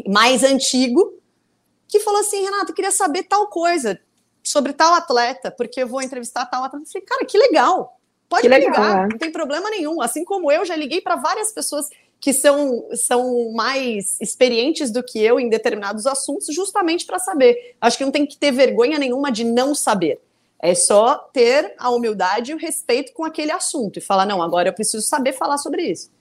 mais 0.09 0.43
antigo 0.43 1.15
que 1.87 2.01
falou 2.01 2.21
assim: 2.21 2.43
Renato, 2.43 2.73
eu 2.73 2.75
queria 2.75 2.91
saber 2.91 3.23
tal 3.23 3.47
coisa 3.47 4.01
sobre 4.43 4.73
tal 4.73 4.95
atleta, 4.95 5.51
porque 5.51 5.83
eu 5.83 5.87
vou 5.87 6.03
entrevistar 6.03 6.47
tal 6.47 6.65
atleta. 6.65 6.85
Eu 6.85 6.91
falei, 6.91 7.07
cara, 7.07 7.25
que 7.25 7.39
legal. 7.39 7.97
Pode 8.29 8.43
que 8.43 8.49
me 8.49 8.57
legal, 8.57 8.71
ligar, 8.73 9.05
é. 9.05 9.09
não 9.09 9.19
tem 9.19 9.31
problema 9.31 9.69
nenhum. 9.71 10.01
Assim 10.01 10.25
como 10.25 10.51
eu 10.51 10.65
já 10.65 10.77
liguei 10.77 11.01
para 11.01 11.17
várias 11.17 11.53
pessoas 11.53 11.89
que 12.21 12.33
são, 12.33 12.87
são 12.95 13.53
mais 13.53 14.21
experientes 14.21 14.91
do 14.91 15.03
que 15.03 15.21
eu 15.21 15.41
em 15.41 15.49
determinados 15.49 16.07
assuntos, 16.07 16.55
justamente 16.55 17.07
para 17.07 17.19
saber. 17.19 17.77
Acho 17.81 17.99
que 17.99 18.05
não 18.05 18.13
tem 18.13 18.27
que 18.27 18.37
ter 18.37 18.53
vergonha 18.53 18.99
nenhuma 18.99 19.33
de 19.33 19.43
não 19.43 19.75
saber. 19.75 20.21
É 20.63 20.75
só 20.75 21.17
ter 21.33 21.75
a 21.79 21.91
humildade 21.91 22.53
e 22.53 22.55
o 22.55 22.59
respeito 22.59 23.13
com 23.15 23.25
aquele 23.25 23.51
assunto 23.51 23.99
e 23.99 24.03
falar: 24.03 24.27
não, 24.27 24.43
agora 24.43 24.69
eu 24.69 24.75
preciso 24.75 25.07
saber 25.07 25.33
falar 25.33 25.59
sobre 25.59 25.83
isso. 25.83 26.13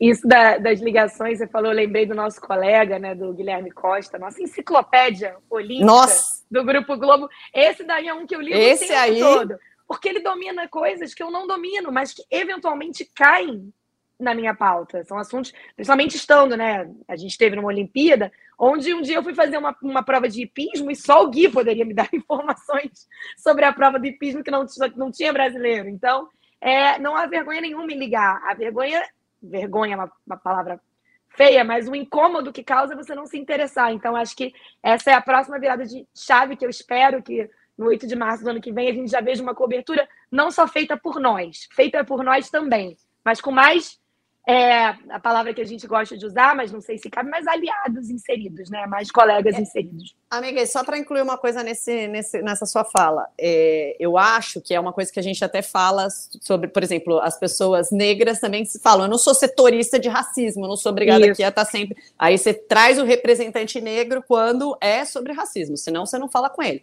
Isso 0.00 0.26
da, 0.26 0.58
das 0.58 0.80
ligações, 0.80 1.38
você 1.38 1.46
falou, 1.46 1.70
eu 1.70 1.76
lembrei 1.76 2.04
do 2.04 2.14
nosso 2.14 2.40
colega, 2.40 2.98
né, 2.98 3.14
do 3.14 3.32
Guilherme 3.32 3.70
Costa, 3.70 4.18
nossa 4.18 4.42
enciclopédia 4.42 5.36
olímpica 5.48 5.86
nossa. 5.86 6.42
do 6.50 6.64
Grupo 6.64 6.96
Globo. 6.96 7.28
Esse 7.54 7.84
daí 7.84 8.08
é 8.08 8.14
um 8.14 8.26
que 8.26 8.34
eu 8.34 8.40
li 8.40 8.52
Esse 8.52 8.84
o 8.84 8.88
tempo 8.88 9.00
aí... 9.00 9.20
todo. 9.20 9.56
Porque 9.86 10.08
ele 10.08 10.20
domina 10.20 10.66
coisas 10.68 11.14
que 11.14 11.22
eu 11.22 11.30
não 11.30 11.46
domino, 11.46 11.92
mas 11.92 12.12
que 12.12 12.24
eventualmente 12.30 13.08
caem 13.14 13.72
na 14.18 14.34
minha 14.34 14.54
pauta. 14.54 15.04
São 15.04 15.18
assuntos, 15.18 15.52
principalmente 15.74 16.16
estando, 16.16 16.56
né? 16.56 16.90
A 17.08 17.16
gente 17.16 17.30
esteve 17.30 17.56
numa 17.56 17.68
Olimpíada, 17.68 18.32
onde 18.58 18.94
um 18.94 19.02
dia 19.02 19.16
eu 19.16 19.22
fui 19.22 19.34
fazer 19.34 19.58
uma, 19.58 19.76
uma 19.82 20.02
prova 20.02 20.28
de 20.28 20.42
hipismo 20.42 20.90
e 20.90 20.96
só 20.96 21.24
o 21.24 21.30
Gui 21.30 21.48
poderia 21.48 21.84
me 21.84 21.94
dar 21.94 22.08
informações 22.12 23.08
sobre 23.36 23.64
a 23.64 23.72
prova 23.72 23.98
de 23.98 24.08
hipismo 24.08 24.42
que 24.42 24.50
não, 24.50 24.64
não 24.96 25.10
tinha 25.10 25.32
brasileiro. 25.32 25.88
Então, 25.88 26.28
é, 26.60 26.98
não 26.98 27.16
há 27.16 27.26
vergonha 27.26 27.60
nenhuma 27.60 27.92
em 27.92 27.98
ligar. 27.98 28.40
A 28.44 28.54
vergonha, 28.54 29.02
vergonha 29.42 29.94
é 29.94 29.96
uma, 29.96 30.12
uma 30.26 30.36
palavra 30.36 30.80
feia, 31.28 31.64
mas 31.64 31.88
o 31.88 31.94
incômodo 31.94 32.52
que 32.52 32.62
causa 32.62 32.94
é 32.94 32.96
você 32.96 33.14
não 33.14 33.26
se 33.26 33.38
interessar. 33.38 33.92
Então, 33.92 34.16
acho 34.16 34.36
que 34.36 34.52
essa 34.82 35.10
é 35.10 35.14
a 35.14 35.20
próxima 35.20 35.58
virada 35.58 35.84
de 35.84 36.06
chave 36.14 36.56
que 36.56 36.64
eu 36.64 36.70
espero 36.70 37.22
que 37.22 37.50
no 37.76 37.86
8 37.86 38.06
de 38.06 38.14
março 38.14 38.44
do 38.44 38.50
ano 38.50 38.60
que 38.60 38.72
vem 38.72 38.88
a 38.88 38.92
gente 38.92 39.10
já 39.10 39.20
veja 39.20 39.42
uma 39.42 39.54
cobertura 39.54 40.08
não 40.30 40.50
só 40.50 40.66
feita 40.66 40.96
por 40.96 41.20
nós, 41.20 41.68
feita 41.72 42.04
por 42.04 42.22
nós 42.22 42.48
também, 42.48 42.96
mas 43.24 43.40
com 43.40 43.50
mais 43.50 43.98
é 44.46 44.94
a 45.08 45.18
palavra 45.18 45.54
que 45.54 45.60
a 45.60 45.64
gente 45.64 45.86
gosta 45.86 46.18
de 46.18 46.26
usar, 46.26 46.54
mas 46.54 46.70
não 46.70 46.80
sei 46.80 46.98
se 46.98 47.08
cabe, 47.08 47.30
mais 47.30 47.46
aliados 47.46 48.10
inseridos, 48.10 48.68
né? 48.68 48.86
Mais 48.86 49.10
colegas 49.10 49.54
é. 49.54 49.60
inseridos. 49.62 50.14
Amiga, 50.30 50.66
só 50.66 50.84
para 50.84 50.98
incluir 50.98 51.22
uma 51.22 51.38
coisa 51.38 51.62
nesse, 51.62 52.06
nesse, 52.08 52.42
nessa 52.42 52.66
sua 52.66 52.84
fala, 52.84 53.26
é, 53.40 53.96
eu 53.98 54.18
acho 54.18 54.60
que 54.60 54.74
é 54.74 54.80
uma 54.80 54.92
coisa 54.92 55.10
que 55.10 55.18
a 55.18 55.22
gente 55.22 55.42
até 55.42 55.62
fala 55.62 56.08
sobre, 56.42 56.68
por 56.68 56.82
exemplo, 56.82 57.20
as 57.20 57.38
pessoas 57.38 57.90
negras 57.90 58.38
também 58.38 58.66
se 58.66 58.78
falam, 58.80 59.06
eu 59.06 59.10
não 59.10 59.16
sou 59.16 59.34
setorista 59.34 59.98
de 59.98 60.10
racismo, 60.10 60.68
não 60.68 60.76
sou 60.76 60.92
obrigada 60.92 61.24
aqui 61.24 61.42
a 61.42 61.48
estar 61.48 61.64
tá 61.64 61.70
sempre. 61.70 61.96
Aí 62.18 62.36
você 62.36 62.52
traz 62.52 62.98
o 62.98 63.04
representante 63.04 63.80
negro 63.80 64.22
quando 64.28 64.76
é 64.78 65.06
sobre 65.06 65.32
racismo, 65.32 65.78
senão 65.78 66.04
você 66.04 66.18
não 66.18 66.28
fala 66.28 66.50
com 66.50 66.62
ele. 66.62 66.82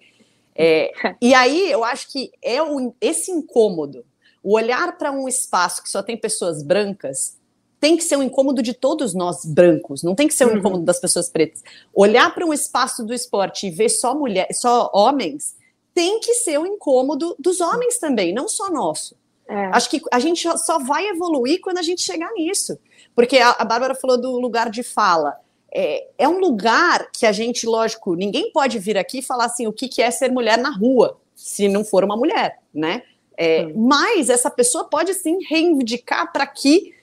É, 0.56 0.91
e 1.21 1.36
aí 1.36 1.71
eu 1.71 1.84
acho 1.84 2.12
que 2.12 2.32
é 2.41 2.62
o, 2.62 2.95
esse 3.00 3.30
incômodo, 3.30 4.04
o 4.41 4.56
olhar 4.56 4.97
para 4.97 5.12
um 5.12 5.28
espaço 5.28 5.84
que 5.84 5.89
só 5.89 6.02
tem 6.02 6.17
pessoas 6.17 6.63
brancas 6.63 7.39
tem 7.82 7.98
que 7.98 8.04
ser 8.04 8.15
um 8.15 8.22
incômodo 8.22 8.62
de 8.62 8.76
todos 8.76 9.15
nós 9.15 9.44
brancos, 9.44 10.04
não 10.04 10.13
tem 10.13 10.28
que 10.28 10.36
ser 10.36 10.46
um 10.46 10.52
uhum. 10.52 10.58
incômodo 10.58 10.86
das 10.86 11.00
pessoas 11.00 11.28
pretas. 11.28 11.63
Olhar 11.91 12.32
para 12.34 12.46
um 12.46 12.54
espaço 12.54 13.04
do 13.04 13.12
esporte 13.12 13.65
e 13.65 13.72
ver 13.72 13.89
só 13.89 14.13
mulher, 14.13 14.48
só 14.54 14.91
homens, 14.94 15.56
tem 15.91 16.20
que 16.20 16.36
ser 16.36 16.60
um 16.60 16.65
incômodo 16.65 17.36
dos 17.39 17.60
homens 17.60 17.98
também, 17.98 18.32
não 18.34 18.48
só 18.48 18.70
nosso. 18.70 19.15
É. 19.50 19.65
Acho 19.74 19.89
que 19.89 20.00
a 20.12 20.20
gente 20.20 20.48
só 20.60 20.78
vai 20.78 21.08
evoluir 21.08 21.60
quando 21.60 21.80
a 21.80 21.82
gente 21.82 22.04
chegar 22.04 22.32
nisso. 22.34 22.78
Porque 23.15 23.39
a, 23.39 23.50
a 23.50 23.65
Bárbara 23.65 23.96
falou 23.96 24.15
do 24.15 24.39
lugar 24.39 24.70
de 24.70 24.84
fala. 24.84 25.36
É, 25.74 26.08
é, 26.20 26.30
um 26.30 26.39
lugar 26.39 27.10
que 27.12 27.26
a 27.26 27.32
gente, 27.32 27.65
lógico, 27.65 28.13
ninguém 28.13 28.52
pode 28.52 28.78
vir 28.78 28.98
aqui 28.98 29.20
e 29.20 29.24
falar 29.24 29.46
assim 29.46 29.65
o 29.65 29.74
que, 29.74 29.89
que 29.89 30.02
é 30.02 30.12
ser 30.12 30.32
mulher 30.32 30.58
na 30.58 30.70
rua, 30.70 31.20
se 31.36 31.67
não 31.67 31.84
for 31.84 32.04
uma 32.04 32.15
mulher, 32.15 32.60
né? 32.74 33.02
É, 33.36 33.65
Mas 33.74 34.30
essa 34.30 34.52
pessoa 34.52 34.84
pode 34.84 35.15
sim 35.15 35.39
reivindicar 35.50 36.32
para 36.32 36.46
que 36.46 36.94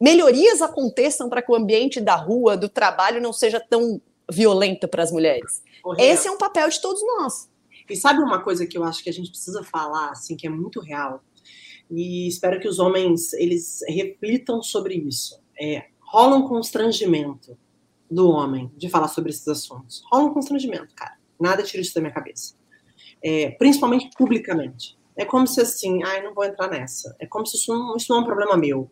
melhorias 0.00 0.62
aconteçam 0.62 1.28
para 1.28 1.42
que 1.42 1.50
o 1.50 1.54
ambiente 1.54 2.00
da 2.00 2.14
rua, 2.14 2.56
do 2.56 2.68
trabalho, 2.68 3.20
não 3.20 3.32
seja 3.32 3.60
tão 3.60 4.00
violento 4.30 4.86
para 4.86 5.02
as 5.02 5.10
mulheres. 5.10 5.62
Esse 5.98 6.28
é 6.28 6.30
um 6.30 6.38
papel 6.38 6.68
de 6.68 6.80
todos 6.80 7.02
nós. 7.02 7.48
E 7.88 7.96
sabe 7.96 8.20
uma 8.20 8.42
coisa 8.42 8.66
que 8.66 8.76
eu 8.76 8.84
acho 8.84 9.02
que 9.02 9.08
a 9.08 9.12
gente 9.12 9.30
precisa 9.30 9.62
falar, 9.62 10.10
assim, 10.10 10.36
que 10.36 10.46
é 10.46 10.50
muito 10.50 10.80
real? 10.80 11.22
E 11.90 12.28
espero 12.28 12.60
que 12.60 12.68
os 12.68 12.78
homens 12.78 13.32
eles 13.32 13.80
reflitam 13.88 14.62
sobre 14.62 14.94
isso. 14.94 15.40
É, 15.58 15.86
rola 16.00 16.36
um 16.36 16.46
constrangimento 16.46 17.56
do 18.10 18.28
homem 18.28 18.70
de 18.76 18.88
falar 18.88 19.08
sobre 19.08 19.30
esses 19.30 19.48
assuntos. 19.48 20.02
Rola 20.10 20.24
um 20.24 20.34
constrangimento, 20.34 20.94
cara. 20.94 21.16
Nada 21.40 21.62
tira 21.62 21.80
isso 21.80 21.94
da 21.94 22.00
minha 22.00 22.12
cabeça. 22.12 22.54
É, 23.22 23.50
principalmente 23.52 24.10
publicamente. 24.16 24.98
É 25.16 25.24
como 25.24 25.46
se 25.46 25.60
assim, 25.60 26.02
ai, 26.04 26.22
não 26.22 26.34
vou 26.34 26.44
entrar 26.44 26.68
nessa. 26.68 27.16
É 27.18 27.26
como 27.26 27.46
se 27.46 27.56
isso 27.56 27.72
não, 27.72 27.96
isso 27.96 28.06
não 28.10 28.18
é 28.18 28.22
um 28.22 28.26
problema 28.26 28.56
meu. 28.56 28.90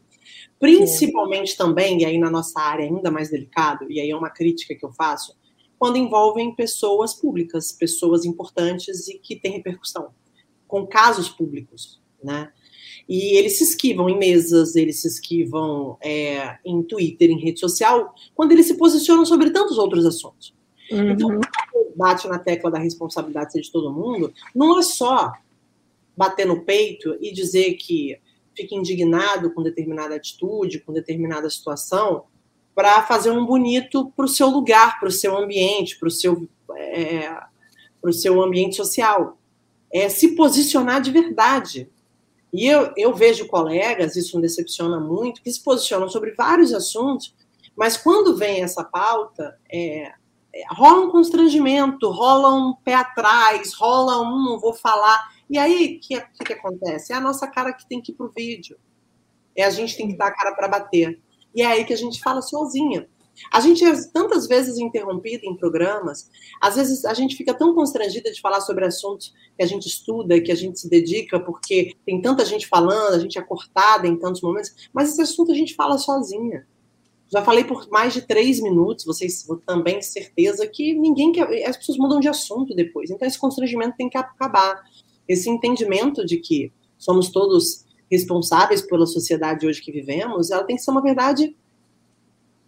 Principalmente 0.58 1.52
Sim. 1.52 1.56
também, 1.56 2.00
e 2.00 2.04
aí 2.04 2.18
na 2.18 2.30
nossa 2.30 2.60
área 2.60 2.84
ainda 2.84 3.10
mais 3.10 3.30
delicado, 3.30 3.90
e 3.90 4.00
aí 4.00 4.10
é 4.10 4.16
uma 4.16 4.30
crítica 4.30 4.74
que 4.74 4.84
eu 4.84 4.92
faço, 4.92 5.36
quando 5.78 5.98
envolvem 5.98 6.54
pessoas 6.54 7.14
públicas, 7.14 7.72
pessoas 7.72 8.24
importantes 8.24 9.08
e 9.08 9.18
que 9.18 9.36
têm 9.36 9.52
repercussão, 9.52 10.10
com 10.66 10.86
casos 10.86 11.28
públicos, 11.28 12.00
né? 12.22 12.50
E 13.08 13.36
eles 13.36 13.58
se 13.58 13.64
esquivam 13.64 14.08
em 14.08 14.18
mesas, 14.18 14.74
eles 14.74 15.00
se 15.00 15.06
esquivam 15.06 15.96
é, 16.02 16.58
em 16.64 16.82
Twitter, 16.82 17.30
em 17.30 17.38
rede 17.38 17.60
social, 17.60 18.14
quando 18.34 18.52
eles 18.52 18.66
se 18.66 18.76
posicionam 18.76 19.24
sobre 19.24 19.50
tantos 19.50 19.78
outros 19.78 20.04
assuntos. 20.04 20.54
Uhum. 20.90 21.10
Então, 21.10 21.40
bate 21.94 22.26
na 22.26 22.38
tecla 22.38 22.70
da 22.70 22.78
responsabilidade 22.78 23.60
de 23.60 23.70
todo 23.70 23.92
mundo, 23.92 24.32
não 24.54 24.78
é 24.78 24.82
só 24.82 25.32
bater 26.16 26.46
no 26.46 26.64
peito 26.64 27.16
e 27.20 27.32
dizer 27.32 27.74
que 27.74 28.18
fica 28.56 28.74
indignado 28.74 29.52
com 29.52 29.62
determinada 29.62 30.14
atitude, 30.14 30.80
com 30.80 30.92
determinada 30.92 31.48
situação, 31.50 32.24
para 32.74 33.02
fazer 33.02 33.30
um 33.30 33.44
bonito 33.44 34.12
para 34.16 34.24
o 34.24 34.28
seu 34.28 34.48
lugar, 34.48 34.98
para 34.98 35.08
o 35.08 35.12
seu 35.12 35.36
ambiente, 35.36 35.98
para 35.98 36.08
o 36.08 36.10
seu, 36.10 36.48
é, 36.74 37.30
seu 38.12 38.42
ambiente 38.42 38.76
social. 38.76 39.38
É 39.92 40.08
se 40.08 40.34
posicionar 40.34 41.00
de 41.00 41.10
verdade. 41.10 41.88
E 42.52 42.66
eu, 42.66 42.92
eu 42.96 43.14
vejo 43.14 43.46
colegas, 43.46 44.16
isso 44.16 44.36
me 44.36 44.42
decepciona 44.42 44.98
muito, 44.98 45.42
que 45.42 45.52
se 45.52 45.62
posicionam 45.62 46.08
sobre 46.08 46.32
vários 46.32 46.72
assuntos, 46.72 47.34
mas 47.76 47.96
quando 47.96 48.36
vem 48.36 48.62
essa 48.62 48.82
pauta, 48.82 49.58
é, 49.70 50.12
é, 50.54 50.64
rola 50.70 51.06
um 51.06 51.10
constrangimento, 51.10 52.10
rola 52.10 52.54
um 52.54 52.74
pé 52.74 52.94
atrás, 52.94 53.74
rola 53.74 54.20
um 54.22 54.42
não 54.42 54.58
vou 54.58 54.72
falar. 54.72 55.35
E 55.48 55.58
aí, 55.58 55.96
o 55.96 56.00
que, 56.00 56.20
que, 56.20 56.44
que, 56.44 56.52
acontece? 56.52 57.12
É 57.12 57.16
a 57.16 57.20
nossa 57.20 57.46
cara 57.46 57.72
que 57.72 57.88
tem 57.88 58.00
que 58.00 58.12
ir 58.12 58.14
pro 58.14 58.32
vídeo. 58.34 58.76
É 59.54 59.64
a 59.64 59.70
gente 59.70 59.96
tem 59.96 60.08
que 60.08 60.16
dar 60.16 60.26
a 60.26 60.34
cara 60.34 60.54
para 60.54 60.68
bater. 60.68 61.20
E 61.54 61.62
é 61.62 61.66
aí 61.66 61.84
que 61.84 61.92
a 61.92 61.96
gente 61.96 62.20
fala 62.20 62.42
sozinha. 62.42 63.08
A 63.52 63.60
gente 63.60 63.84
é 63.84 63.92
tantas 64.12 64.46
vezes 64.46 64.78
interrompida 64.78 65.44
em 65.44 65.56
programas, 65.56 66.30
às 66.60 66.76
vezes 66.76 67.04
a 67.04 67.12
gente 67.12 67.36
fica 67.36 67.52
tão 67.52 67.74
constrangida 67.74 68.32
de 68.32 68.40
falar 68.40 68.62
sobre 68.62 68.86
assuntos 68.86 69.34
que 69.56 69.62
a 69.62 69.66
gente 69.66 69.86
estuda, 69.86 70.40
que 70.40 70.50
a 70.50 70.54
gente 70.54 70.80
se 70.80 70.88
dedica, 70.88 71.38
porque 71.38 71.94
tem 72.06 72.20
tanta 72.20 72.44
gente 72.44 72.66
falando, 72.66 73.14
a 73.14 73.18
gente 73.18 73.38
é 73.38 73.42
cortada 73.42 74.06
em 74.06 74.16
tantos 74.16 74.40
momentos, 74.40 74.88
mas 74.92 75.12
esse 75.12 75.20
assunto 75.20 75.52
a 75.52 75.54
gente 75.54 75.74
fala 75.74 75.98
sozinha. 75.98 76.66
Já 77.28 77.42
falei 77.42 77.64
por 77.64 77.88
mais 77.90 78.14
de 78.14 78.22
três 78.22 78.60
minutos, 78.60 79.04
vocês 79.04 79.46
também 79.66 80.00
certeza 80.00 80.66
que 80.66 80.94
ninguém 80.94 81.32
quer. 81.32 81.68
As 81.68 81.76
pessoas 81.76 81.98
mudam 81.98 82.20
de 82.20 82.28
assunto 82.28 82.74
depois. 82.74 83.10
Então, 83.10 83.26
esse 83.26 83.38
constrangimento 83.38 83.96
tem 83.96 84.08
que 84.08 84.16
acabar 84.16 84.80
esse 85.28 85.48
entendimento 85.50 86.24
de 86.24 86.38
que 86.38 86.72
somos 86.98 87.30
todos 87.30 87.84
responsáveis 88.10 88.82
pela 88.82 89.06
sociedade 89.06 89.66
hoje 89.66 89.82
que 89.82 89.92
vivemos, 89.92 90.50
ela 90.50 90.64
tem 90.64 90.76
que 90.76 90.82
ser 90.82 90.90
uma 90.90 91.02
verdade 91.02 91.56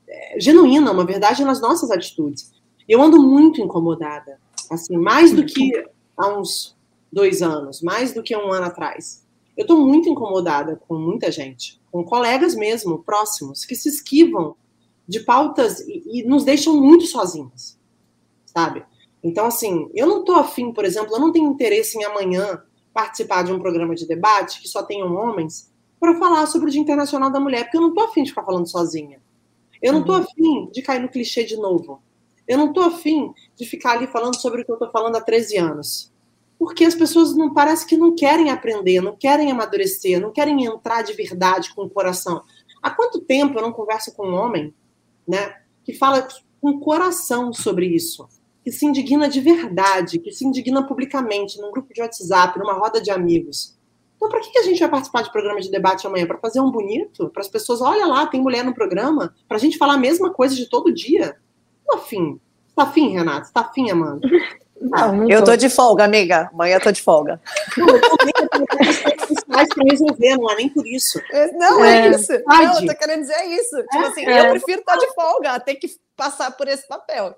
é, 0.06 0.40
genuína, 0.40 0.90
uma 0.90 1.04
verdade 1.04 1.44
nas 1.44 1.60
nossas 1.60 1.90
atitudes. 1.90 2.52
Eu 2.88 3.00
ando 3.02 3.22
muito 3.22 3.60
incomodada, 3.60 4.40
assim, 4.70 4.96
mais 4.96 5.32
do 5.32 5.44
que 5.44 5.72
há 6.16 6.38
uns 6.38 6.76
dois 7.12 7.42
anos, 7.42 7.82
mais 7.82 8.12
do 8.12 8.22
que 8.22 8.36
um 8.36 8.52
ano 8.52 8.66
atrás. 8.66 9.24
Eu 9.56 9.62
estou 9.62 9.78
muito 9.78 10.08
incomodada 10.08 10.80
com 10.88 10.94
muita 10.94 11.30
gente, 11.30 11.80
com 11.90 12.04
colegas 12.04 12.54
mesmo, 12.54 13.02
próximos, 13.02 13.64
que 13.64 13.74
se 13.74 13.88
esquivam 13.88 14.56
de 15.06 15.20
pautas 15.20 15.80
e, 15.80 16.20
e 16.20 16.22
nos 16.24 16.44
deixam 16.44 16.76
muito 16.76 17.06
sozinhos, 17.06 17.78
sabe? 18.44 18.84
Então, 19.22 19.46
assim, 19.46 19.90
eu 19.94 20.06
não 20.06 20.20
estou 20.20 20.36
afim, 20.36 20.72
por 20.72 20.84
exemplo, 20.84 21.14
eu 21.14 21.20
não 21.20 21.32
tenho 21.32 21.50
interesse 21.50 21.98
em 21.98 22.04
amanhã 22.04 22.62
participar 22.92 23.42
de 23.44 23.52
um 23.52 23.58
programa 23.58 23.94
de 23.94 24.06
debate 24.06 24.60
que 24.60 24.68
só 24.68 24.82
tenham 24.82 25.14
homens 25.14 25.72
para 26.00 26.18
falar 26.18 26.46
sobre 26.46 26.68
o 26.68 26.70
Dia 26.70 26.80
Internacional 26.80 27.30
da 27.30 27.40
Mulher, 27.40 27.64
porque 27.64 27.76
eu 27.76 27.80
não 27.80 27.90
estou 27.90 28.04
afim 28.04 28.22
de 28.22 28.30
ficar 28.30 28.44
falando 28.44 28.68
sozinha. 28.68 29.20
Eu 29.82 29.92
não 29.92 30.00
estou 30.00 30.16
uhum. 30.16 30.22
afim 30.22 30.70
de 30.72 30.82
cair 30.82 31.00
no 31.00 31.08
clichê 31.08 31.44
de 31.44 31.56
novo. 31.56 32.02
Eu 32.46 32.58
não 32.58 32.68
estou 32.68 32.84
afim 32.84 33.32
de 33.56 33.66
ficar 33.66 33.92
ali 33.92 34.06
falando 34.06 34.36
sobre 34.40 34.62
o 34.62 34.64
que 34.64 34.70
eu 34.70 34.74
estou 34.74 34.90
falando 34.90 35.16
há 35.16 35.20
13 35.20 35.58
anos. 35.58 36.12
Porque 36.58 36.84
as 36.84 36.94
pessoas 36.94 37.36
não 37.36 37.52
parece 37.52 37.86
que 37.86 37.96
não 37.96 38.14
querem 38.14 38.50
aprender, 38.50 39.00
não 39.00 39.14
querem 39.14 39.50
amadurecer, 39.50 40.20
não 40.20 40.32
querem 40.32 40.64
entrar 40.64 41.02
de 41.02 41.12
verdade 41.12 41.72
com 41.74 41.82
o 41.82 41.90
coração. 41.90 42.42
Há 42.82 42.90
quanto 42.90 43.20
tempo 43.20 43.58
eu 43.58 43.62
não 43.62 43.72
converso 43.72 44.12
com 44.14 44.26
um 44.26 44.34
homem, 44.34 44.74
né, 45.26 45.56
que 45.84 45.92
fala 45.92 46.26
com 46.60 46.80
coração 46.80 47.52
sobre 47.52 47.86
isso? 47.86 48.28
Que 48.68 48.72
se 48.72 48.84
indigna 48.84 49.30
de 49.30 49.40
verdade, 49.40 50.18
que 50.18 50.30
se 50.30 50.44
indigna 50.44 50.86
publicamente, 50.86 51.58
num 51.58 51.70
grupo 51.70 51.92
de 51.94 52.02
WhatsApp, 52.02 52.58
numa 52.58 52.74
roda 52.74 53.00
de 53.00 53.10
amigos. 53.10 53.74
Então, 54.14 54.28
para 54.28 54.40
que 54.40 54.58
a 54.58 54.62
gente 54.62 54.78
vai 54.78 54.90
participar 54.90 55.22
de 55.22 55.32
programa 55.32 55.58
de 55.58 55.70
debate 55.70 56.06
amanhã? 56.06 56.26
Para 56.26 56.36
fazer 56.36 56.60
um 56.60 56.70
bonito? 56.70 57.30
Para 57.30 57.40
as 57.40 57.48
pessoas, 57.48 57.80
olha 57.80 58.04
lá, 58.04 58.26
tem 58.26 58.42
mulher 58.42 58.62
no 58.62 58.74
programa? 58.74 59.34
Para 59.46 59.56
a 59.56 59.60
gente 59.60 59.78
falar 59.78 59.94
a 59.94 59.98
mesma 59.98 60.30
coisa 60.34 60.54
de 60.54 60.68
todo 60.68 60.92
dia? 60.92 61.36
Tô 61.86 61.96
afim. 61.96 62.38
Tá 62.76 62.82
afim, 62.82 63.08
Renato? 63.08 63.50
Tá 63.52 63.62
afim, 63.62 63.90
Amanda? 63.90 64.28
Não, 64.80 65.12
não 65.12 65.28
eu 65.28 65.40
tô. 65.40 65.46
tô 65.46 65.56
de 65.56 65.68
folga, 65.68 66.04
amiga. 66.04 66.48
Amanhã 66.52 66.76
eu 66.76 66.80
tô 66.80 66.92
de 66.92 67.02
folga. 67.02 67.40
Não, 67.76 67.88
eu 67.88 68.00
tô 68.00 68.16
para 69.74 69.84
resolver, 69.90 70.36
não 70.36 70.48
é 70.52 70.54
nem 70.54 70.68
por 70.68 70.86
isso. 70.86 71.20
Não, 71.54 71.84
é, 71.84 72.06
é 72.06 72.10
isso. 72.10 72.32
Não, 72.46 72.80
eu 72.80 72.86
tô 72.86 72.96
querendo 72.96 73.22
dizer 73.22 73.42
isso. 73.46 73.76
Tipo 73.76 74.04
é, 74.04 74.06
assim, 74.06 74.24
é. 74.24 74.46
eu 74.46 74.50
prefiro 74.50 74.78
estar 74.78 74.94
de 74.94 75.12
folga, 75.14 75.58
ter 75.58 75.74
que 75.74 75.88
passar 76.16 76.52
por 76.52 76.68
esse 76.68 76.86
papel. 76.86 77.34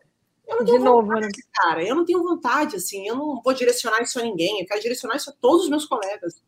Eu 0.50 0.58
não 0.58 0.64
de 0.64 0.78
novo, 0.78 1.06
vontade, 1.06 1.26
né? 1.26 1.44
cara. 1.54 1.84
Eu 1.84 1.94
não 1.94 2.04
tenho 2.04 2.22
vontade, 2.22 2.76
assim. 2.76 3.06
Eu 3.06 3.14
não 3.14 3.40
vou 3.40 3.54
direcionar 3.54 4.02
isso 4.02 4.18
a 4.18 4.22
ninguém. 4.22 4.60
Eu 4.60 4.66
quero 4.66 4.80
direcionar 4.80 5.16
isso 5.16 5.30
a 5.30 5.32
todos 5.32 5.64
os 5.64 5.70
meus 5.70 5.86
colegas. 5.86 6.42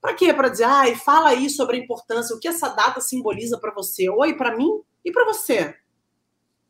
Para 0.00 0.14
quê? 0.14 0.34
Para 0.34 0.48
dizer, 0.48 0.64
ai, 0.64 0.94
fala 0.96 1.30
aí 1.30 1.48
sobre 1.48 1.76
a 1.76 1.80
importância, 1.80 2.34
o 2.36 2.40
que 2.40 2.48
essa 2.48 2.68
data 2.68 3.00
simboliza 3.00 3.58
para 3.58 3.72
você. 3.72 4.10
Oi, 4.10 4.34
para 4.34 4.54
mim 4.54 4.82
e 5.04 5.12
para 5.12 5.24
você. 5.24 5.74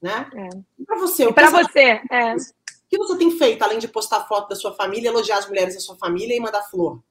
Né? 0.01 0.31
É. 0.35 0.49
E 0.79 0.85
para 0.85 0.99
você. 0.99 1.33
Para 1.33 1.51
você. 1.51 2.01
É. 2.13 2.35
O 2.35 2.89
que 2.89 2.99
você 2.99 3.19
tem 3.19 3.31
feito, 3.37 3.63
além 3.63 3.79
de 3.79 3.89
postar 3.89 4.29
foto 4.29 4.51
da 4.51 4.55
sua 4.55 4.75
família, 4.75 5.09
elogiar 5.09 5.39
as 5.39 5.49
mulheres 5.49 5.75
da 5.75 5.81
sua 5.81 5.97
família 5.97 6.37
e 6.37 6.41
mandar 6.41 6.63
flor? 6.65 7.03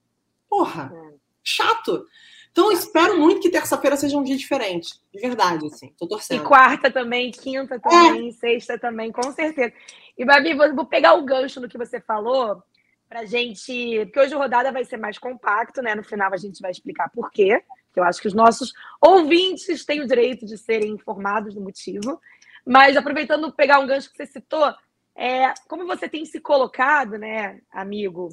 Porra, 0.48 0.92
é. 0.94 1.14
chato. 1.42 2.06
Então, 2.54 2.70
espero 2.70 3.18
muito 3.18 3.40
que 3.40 3.50
terça-feira 3.50 3.96
seja 3.96 4.16
um 4.16 4.22
dia 4.22 4.36
diferente. 4.36 4.94
De 5.12 5.20
verdade, 5.20 5.66
assim. 5.66 5.92
Tô 5.98 6.06
torcendo. 6.06 6.40
E 6.40 6.46
quarta 6.46 6.88
também, 6.88 7.32
quinta 7.32 7.80
também, 7.80 8.28
é. 8.28 8.30
sexta 8.30 8.78
também, 8.78 9.10
com 9.10 9.32
certeza. 9.32 9.72
E, 10.16 10.24
Babi, 10.24 10.54
vou 10.54 10.86
pegar 10.86 11.14
o 11.14 11.24
gancho 11.24 11.60
no 11.60 11.68
que 11.68 11.76
você 11.76 12.00
falou 12.00 12.62
pra 13.08 13.24
gente. 13.24 14.04
Porque 14.04 14.20
hoje 14.20 14.34
a 14.34 14.38
rodada 14.38 14.70
vai 14.70 14.84
ser 14.84 14.98
mais 14.98 15.18
compacto, 15.18 15.82
né? 15.82 15.96
No 15.96 16.04
final 16.04 16.32
a 16.32 16.36
gente 16.36 16.62
vai 16.62 16.70
explicar 16.70 17.10
por 17.10 17.28
quê. 17.32 17.60
Que 17.92 17.98
eu 17.98 18.04
acho 18.04 18.22
que 18.22 18.28
os 18.28 18.34
nossos 18.34 18.72
ouvintes 19.00 19.84
têm 19.84 20.00
o 20.00 20.06
direito 20.06 20.46
de 20.46 20.56
serem 20.56 20.92
informados 20.92 21.56
do 21.56 21.60
motivo. 21.60 22.20
Mas 22.64 22.96
aproveitando 22.96 23.52
pegar 23.52 23.80
um 23.80 23.86
gancho 23.88 24.12
que 24.12 24.16
você 24.16 24.26
citou, 24.26 24.72
é, 25.16 25.52
como 25.66 25.88
você 25.88 26.08
tem 26.08 26.24
se 26.24 26.38
colocado, 26.38 27.18
né, 27.18 27.60
amigo, 27.72 28.28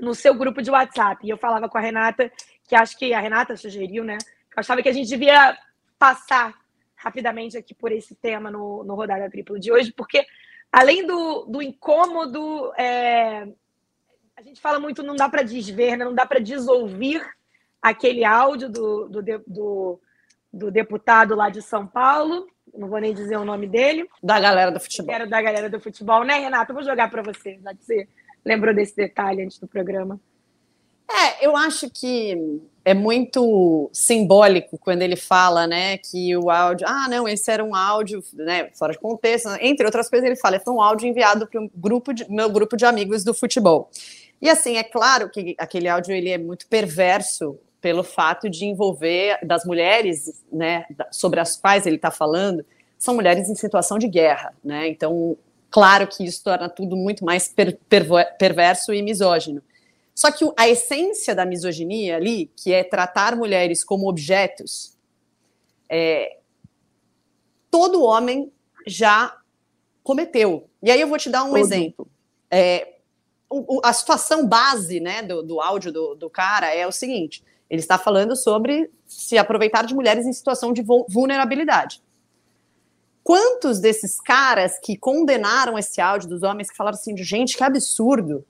no 0.00 0.14
seu 0.14 0.34
grupo 0.34 0.62
de 0.62 0.70
WhatsApp. 0.70 1.26
E 1.26 1.28
eu 1.28 1.36
falava 1.36 1.68
com 1.68 1.76
a 1.76 1.82
Renata 1.82 2.32
que 2.72 2.76
acho 2.76 2.96
que 2.96 3.12
a 3.12 3.20
Renata 3.20 3.54
sugeriu, 3.54 4.02
né? 4.02 4.16
Eu 4.16 4.60
achava 4.60 4.82
que 4.82 4.88
a 4.88 4.92
gente 4.92 5.06
devia 5.06 5.58
passar 5.98 6.54
rapidamente 6.96 7.54
aqui 7.54 7.74
por 7.74 7.92
esse 7.92 8.14
tema 8.14 8.50
no, 8.50 8.82
no 8.82 8.94
Rodada 8.94 9.28
Triplo 9.28 9.60
de 9.60 9.70
hoje, 9.70 9.92
porque 9.92 10.24
além 10.72 11.06
do, 11.06 11.44
do 11.44 11.60
incômodo, 11.60 12.72
é, 12.78 13.46
a 14.34 14.40
gente 14.42 14.58
fala 14.58 14.80
muito, 14.80 15.02
não 15.02 15.14
dá 15.14 15.28
para 15.28 15.42
desver, 15.42 15.98
né? 15.98 16.04
não 16.06 16.14
dá 16.14 16.24
para 16.24 16.40
desouvir 16.40 17.22
aquele 17.82 18.24
áudio 18.24 18.70
do, 18.70 19.06
do, 19.06 19.22
do, 19.46 20.00
do, 20.50 20.70
deputado 20.70 21.34
lá 21.34 21.50
de 21.50 21.60
São 21.60 21.86
Paulo, 21.86 22.46
não 22.72 22.88
vou 22.88 23.00
nem 23.00 23.12
dizer 23.12 23.36
o 23.36 23.44
nome 23.44 23.66
dele. 23.66 24.08
Da 24.22 24.40
galera 24.40 24.70
do 24.70 24.80
futebol. 24.80 25.14
Era 25.14 25.26
da 25.26 25.42
galera 25.42 25.68
do 25.68 25.78
futebol, 25.78 26.24
né, 26.24 26.38
Renata? 26.38 26.72
Eu 26.72 26.76
vou 26.76 26.84
jogar 26.84 27.10
para 27.10 27.20
você, 27.20 27.60
já 27.62 27.74
que 27.74 27.84
você 27.84 28.08
lembrou 28.42 28.74
desse 28.74 28.96
detalhe 28.96 29.42
antes 29.42 29.58
do 29.58 29.68
programa. 29.68 30.18
É, 31.14 31.46
eu 31.46 31.56
acho 31.56 31.90
que 31.90 32.60
é 32.84 32.94
muito 32.94 33.90
simbólico 33.92 34.78
quando 34.78 35.02
ele 35.02 35.14
fala, 35.14 35.66
né, 35.66 35.98
que 35.98 36.36
o 36.36 36.50
áudio, 36.50 36.86
ah, 36.88 37.06
não, 37.08 37.28
esse 37.28 37.50
era 37.50 37.62
um 37.62 37.74
áudio, 37.74 38.24
né, 38.32 38.70
fora 38.74 38.92
de 38.92 38.98
contexto, 38.98 39.48
entre 39.60 39.86
outras 39.86 40.08
coisas 40.08 40.26
ele 40.26 40.36
fala, 40.36 40.58
foi 40.58 40.72
um 40.74 40.80
áudio 40.80 41.06
enviado 41.06 41.46
para 41.46 41.60
um 41.60 41.70
grupo 41.74 42.12
de, 42.12 42.28
meu 42.30 42.50
grupo 42.50 42.76
de 42.76 42.84
amigos 42.84 43.22
do 43.22 43.34
futebol. 43.34 43.88
E 44.40 44.48
assim, 44.48 44.76
é 44.76 44.82
claro 44.82 45.30
que 45.30 45.54
aquele 45.58 45.88
áudio 45.88 46.12
ele 46.12 46.30
é 46.30 46.38
muito 46.38 46.66
perverso 46.66 47.56
pelo 47.80 48.02
fato 48.02 48.48
de 48.48 48.64
envolver 48.64 49.38
das 49.44 49.64
mulheres, 49.64 50.42
né, 50.50 50.86
sobre 51.10 51.40
as 51.40 51.56
quais 51.56 51.86
ele 51.86 51.96
está 51.96 52.10
falando, 52.10 52.64
são 52.98 53.14
mulheres 53.14 53.48
em 53.48 53.54
situação 53.54 53.98
de 53.98 54.06
guerra, 54.06 54.54
né? 54.62 54.86
Então, 54.86 55.36
claro 55.68 56.06
que 56.06 56.24
isso 56.24 56.44
torna 56.44 56.68
tudo 56.68 56.94
muito 56.94 57.24
mais 57.24 57.48
per, 57.48 57.76
perverso 58.38 58.94
e 58.94 59.02
misógino. 59.02 59.60
Só 60.22 60.30
que 60.30 60.44
a 60.56 60.68
essência 60.68 61.34
da 61.34 61.44
misoginia 61.44 62.14
ali, 62.14 62.46
que 62.56 62.72
é 62.72 62.84
tratar 62.84 63.34
mulheres 63.34 63.82
como 63.82 64.08
objetos, 64.08 64.96
é, 65.88 66.38
todo 67.68 68.04
homem 68.04 68.52
já 68.86 69.36
cometeu. 70.00 70.70
E 70.80 70.92
aí 70.92 71.00
eu 71.00 71.08
vou 71.08 71.18
te 71.18 71.28
dar 71.28 71.42
um 71.42 71.48
todo. 71.48 71.58
exemplo. 71.58 72.08
É, 72.48 72.98
o, 73.50 73.80
a 73.82 73.92
situação 73.92 74.46
base 74.46 75.00
né, 75.00 75.24
do, 75.24 75.42
do 75.42 75.60
áudio 75.60 75.90
do, 75.90 76.14
do 76.14 76.30
cara 76.30 76.72
é 76.72 76.86
o 76.86 76.92
seguinte: 76.92 77.42
ele 77.68 77.80
está 77.80 77.98
falando 77.98 78.36
sobre 78.36 78.92
se 79.04 79.36
aproveitar 79.36 79.84
de 79.84 79.92
mulheres 79.92 80.24
em 80.24 80.32
situação 80.32 80.72
de 80.72 80.84
vulnerabilidade. 81.08 82.00
Quantos 83.24 83.80
desses 83.80 84.20
caras 84.20 84.78
que 84.78 84.96
condenaram 84.96 85.76
esse 85.76 86.00
áudio 86.00 86.28
dos 86.28 86.44
homens 86.44 86.70
que 86.70 86.76
falaram 86.76 86.96
assim, 86.96 87.12
de 87.12 87.24
gente, 87.24 87.56
que 87.56 87.64
absurdo, 87.64 88.46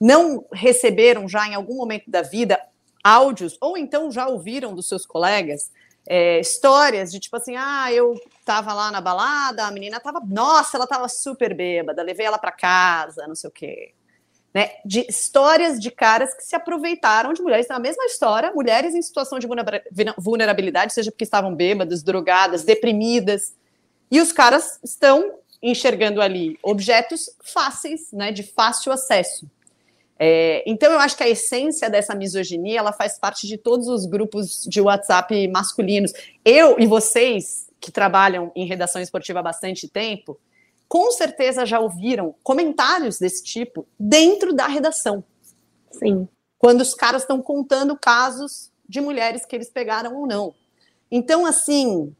não 0.00 0.44
receberam 0.52 1.28
já 1.28 1.46
em 1.46 1.54
algum 1.54 1.76
momento 1.76 2.10
da 2.10 2.22
vida 2.22 2.60
áudios, 3.02 3.56
ou 3.60 3.76
então 3.76 4.10
já 4.10 4.26
ouviram 4.26 4.74
dos 4.74 4.88
seus 4.88 5.04
colegas 5.06 5.70
é, 6.06 6.38
histórias 6.38 7.10
de 7.10 7.18
tipo 7.18 7.36
assim, 7.36 7.56
ah, 7.56 7.90
eu 7.92 8.14
tava 8.44 8.72
lá 8.72 8.90
na 8.90 9.00
balada, 9.00 9.64
a 9.64 9.70
menina 9.70 9.98
tava, 10.00 10.20
nossa, 10.26 10.76
ela 10.76 10.86
tava 10.86 11.08
super 11.08 11.54
bêbada, 11.54 12.02
levei 12.02 12.26
ela 12.26 12.38
para 12.38 12.52
casa, 12.52 13.26
não 13.26 13.34
sei 13.34 13.48
o 13.48 13.52
quê. 13.52 13.94
Né, 14.52 14.70
de 14.84 15.04
histórias 15.08 15.80
de 15.80 15.90
caras 15.90 16.32
que 16.32 16.44
se 16.44 16.54
aproveitaram 16.54 17.32
de 17.32 17.42
mulheres, 17.42 17.66
na 17.66 17.80
mesma 17.80 18.04
história, 18.04 18.52
mulheres 18.52 18.94
em 18.94 19.02
situação 19.02 19.36
de 19.40 19.48
vulnerabilidade, 20.16 20.92
seja 20.92 21.10
porque 21.10 21.24
estavam 21.24 21.52
bêbadas, 21.56 22.04
drogadas, 22.04 22.62
deprimidas, 22.62 23.52
e 24.08 24.20
os 24.20 24.30
caras 24.30 24.78
estão 24.84 25.38
enxergando 25.60 26.20
ali 26.20 26.56
objetos 26.62 27.30
fáceis, 27.42 28.12
né, 28.12 28.30
de 28.30 28.44
fácil 28.44 28.92
acesso. 28.92 29.50
É, 30.18 30.62
então, 30.66 30.92
eu 30.92 30.98
acho 31.00 31.16
que 31.16 31.22
a 31.22 31.28
essência 31.28 31.90
dessa 31.90 32.14
misoginia 32.14 32.78
ela 32.78 32.92
faz 32.92 33.18
parte 33.18 33.46
de 33.46 33.58
todos 33.58 33.88
os 33.88 34.06
grupos 34.06 34.64
de 34.64 34.80
WhatsApp 34.80 35.48
masculinos. 35.48 36.12
Eu 36.44 36.78
e 36.78 36.86
vocês, 36.86 37.68
que 37.80 37.90
trabalham 37.90 38.52
em 38.54 38.66
redação 38.66 39.02
esportiva 39.02 39.40
há 39.40 39.42
bastante 39.42 39.88
tempo, 39.88 40.38
com 40.88 41.10
certeza 41.10 41.66
já 41.66 41.80
ouviram 41.80 42.34
comentários 42.42 43.18
desse 43.18 43.42
tipo 43.42 43.86
dentro 43.98 44.54
da 44.54 44.66
redação. 44.66 45.24
Sim. 45.90 46.28
Quando 46.58 46.80
os 46.80 46.94
caras 46.94 47.22
estão 47.22 47.42
contando 47.42 47.98
casos 47.98 48.70
de 48.88 49.00
mulheres 49.00 49.44
que 49.44 49.56
eles 49.56 49.68
pegaram 49.68 50.16
ou 50.16 50.26
não. 50.26 50.54
Então, 51.10 51.44
assim, 51.44 52.14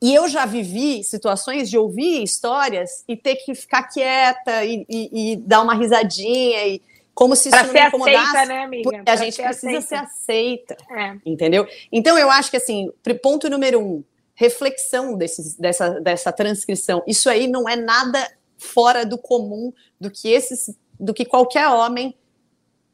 e 0.00 0.14
eu 0.14 0.28
já 0.28 0.44
vivi 0.44 1.04
situações 1.04 1.70
de 1.70 1.78
ouvir 1.78 2.22
histórias 2.22 3.04
e 3.06 3.16
ter 3.16 3.36
que 3.36 3.54
ficar 3.54 3.84
quieta 3.84 4.64
e, 4.64 4.84
e, 4.88 5.32
e 5.32 5.36
dar 5.36 5.62
uma 5.62 5.74
risadinha 5.74 6.66
e 6.66 6.82
como 7.14 7.36
se 7.36 7.48
isso 7.48 7.58
pra 7.58 7.66
não 7.66 7.72
me 7.72 7.80
incomodasse. 7.80 8.36
Aceita, 8.36 8.46
né, 8.46 8.62
amiga? 8.62 9.02
A 9.06 9.16
gente 9.16 9.36
ser 9.36 9.42
precisa 9.42 9.78
aceita. 9.78 9.86
ser 9.86 9.94
aceita. 9.94 10.76
É. 10.90 11.16
Entendeu? 11.26 11.66
Então, 11.90 12.18
eu 12.18 12.30
acho 12.30 12.50
que, 12.50 12.56
assim, 12.56 12.90
ponto 13.22 13.50
número 13.50 13.80
um, 13.80 14.04
reflexão 14.34 15.16
desses, 15.16 15.56
dessa, 15.56 16.00
dessa 16.00 16.32
transcrição. 16.32 17.02
Isso 17.06 17.28
aí 17.28 17.46
não 17.46 17.68
é 17.68 17.76
nada 17.76 18.18
fora 18.58 19.04
do 19.04 19.18
comum 19.18 19.72
do 20.00 20.10
que 20.10 20.28
esses, 20.28 20.74
do 20.98 21.12
que 21.12 21.24
qualquer 21.24 21.68
homem 21.68 22.16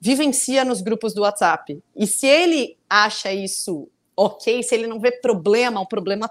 vivencia 0.00 0.64
nos 0.64 0.80
grupos 0.80 1.14
do 1.14 1.22
WhatsApp. 1.22 1.82
E 1.94 2.06
se 2.06 2.26
ele 2.26 2.76
acha 2.88 3.32
isso 3.32 3.88
ok, 4.16 4.62
se 4.62 4.74
ele 4.74 4.86
não 4.86 5.00
vê 5.00 5.12
problema, 5.12 5.80
o 5.80 5.86
problema 5.86 6.30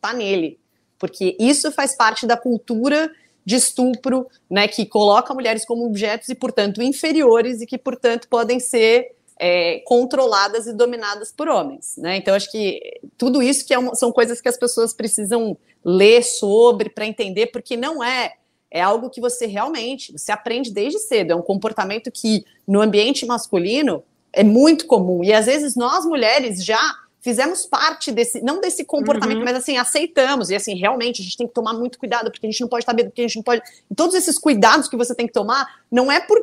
tá 0.00 0.12
nele. 0.12 0.58
Porque 0.98 1.36
isso 1.38 1.70
faz 1.72 1.96
parte 1.96 2.26
da 2.26 2.36
cultura 2.36 3.10
de 3.44 3.56
estupro, 3.56 4.26
né, 4.48 4.68
que 4.68 4.86
coloca 4.86 5.34
mulheres 5.34 5.64
como 5.64 5.86
objetos 5.86 6.28
e, 6.28 6.34
portanto, 6.34 6.82
inferiores 6.82 7.60
e 7.60 7.66
que, 7.66 7.76
portanto, 7.76 8.28
podem 8.28 8.60
ser 8.60 9.14
é, 9.38 9.80
controladas 9.80 10.66
e 10.66 10.72
dominadas 10.72 11.32
por 11.32 11.48
homens, 11.48 11.94
né? 11.96 12.16
Então, 12.16 12.34
acho 12.34 12.50
que 12.50 13.00
tudo 13.18 13.42
isso 13.42 13.66
que 13.66 13.74
é 13.74 13.78
uma, 13.78 13.94
são 13.94 14.12
coisas 14.12 14.40
que 14.40 14.48
as 14.48 14.56
pessoas 14.56 14.94
precisam 14.94 15.56
ler 15.84 16.22
sobre 16.22 16.88
para 16.88 17.06
entender, 17.06 17.46
porque 17.48 17.76
não 17.76 18.02
é 18.02 18.34
é 18.74 18.80
algo 18.80 19.10
que 19.10 19.20
você 19.20 19.44
realmente 19.44 20.12
você 20.12 20.32
aprende 20.32 20.70
desde 20.70 20.98
cedo. 20.98 21.32
É 21.32 21.36
um 21.36 21.42
comportamento 21.42 22.10
que 22.10 22.42
no 22.66 22.80
ambiente 22.80 23.26
masculino 23.26 24.02
é 24.32 24.42
muito 24.42 24.86
comum 24.86 25.22
e 25.22 25.30
às 25.32 25.44
vezes 25.44 25.76
nós 25.76 26.06
mulheres 26.06 26.64
já 26.64 26.80
fizemos 27.22 27.64
parte 27.64 28.10
desse, 28.10 28.42
não 28.42 28.60
desse 28.60 28.84
comportamento, 28.84 29.38
uhum. 29.38 29.44
mas 29.44 29.56
assim, 29.56 29.78
aceitamos. 29.78 30.50
E 30.50 30.56
assim, 30.56 30.74
realmente 30.74 31.22
a 31.22 31.24
gente 31.24 31.36
tem 31.36 31.46
que 31.46 31.54
tomar 31.54 31.72
muito 31.72 31.98
cuidado, 31.98 32.30
porque 32.30 32.46
a 32.46 32.50
gente 32.50 32.60
não 32.60 32.68
pode 32.68 32.82
estar 32.82 32.94
porque 32.94 33.22
a 33.22 33.26
gente 33.26 33.36
não 33.36 33.44
pode. 33.44 33.62
E 33.88 33.94
todos 33.94 34.14
esses 34.16 34.36
cuidados 34.38 34.88
que 34.88 34.96
você 34.96 35.14
tem 35.14 35.26
que 35.26 35.32
tomar 35.32 35.82
não 35.90 36.10
é 36.10 36.20
por, 36.20 36.36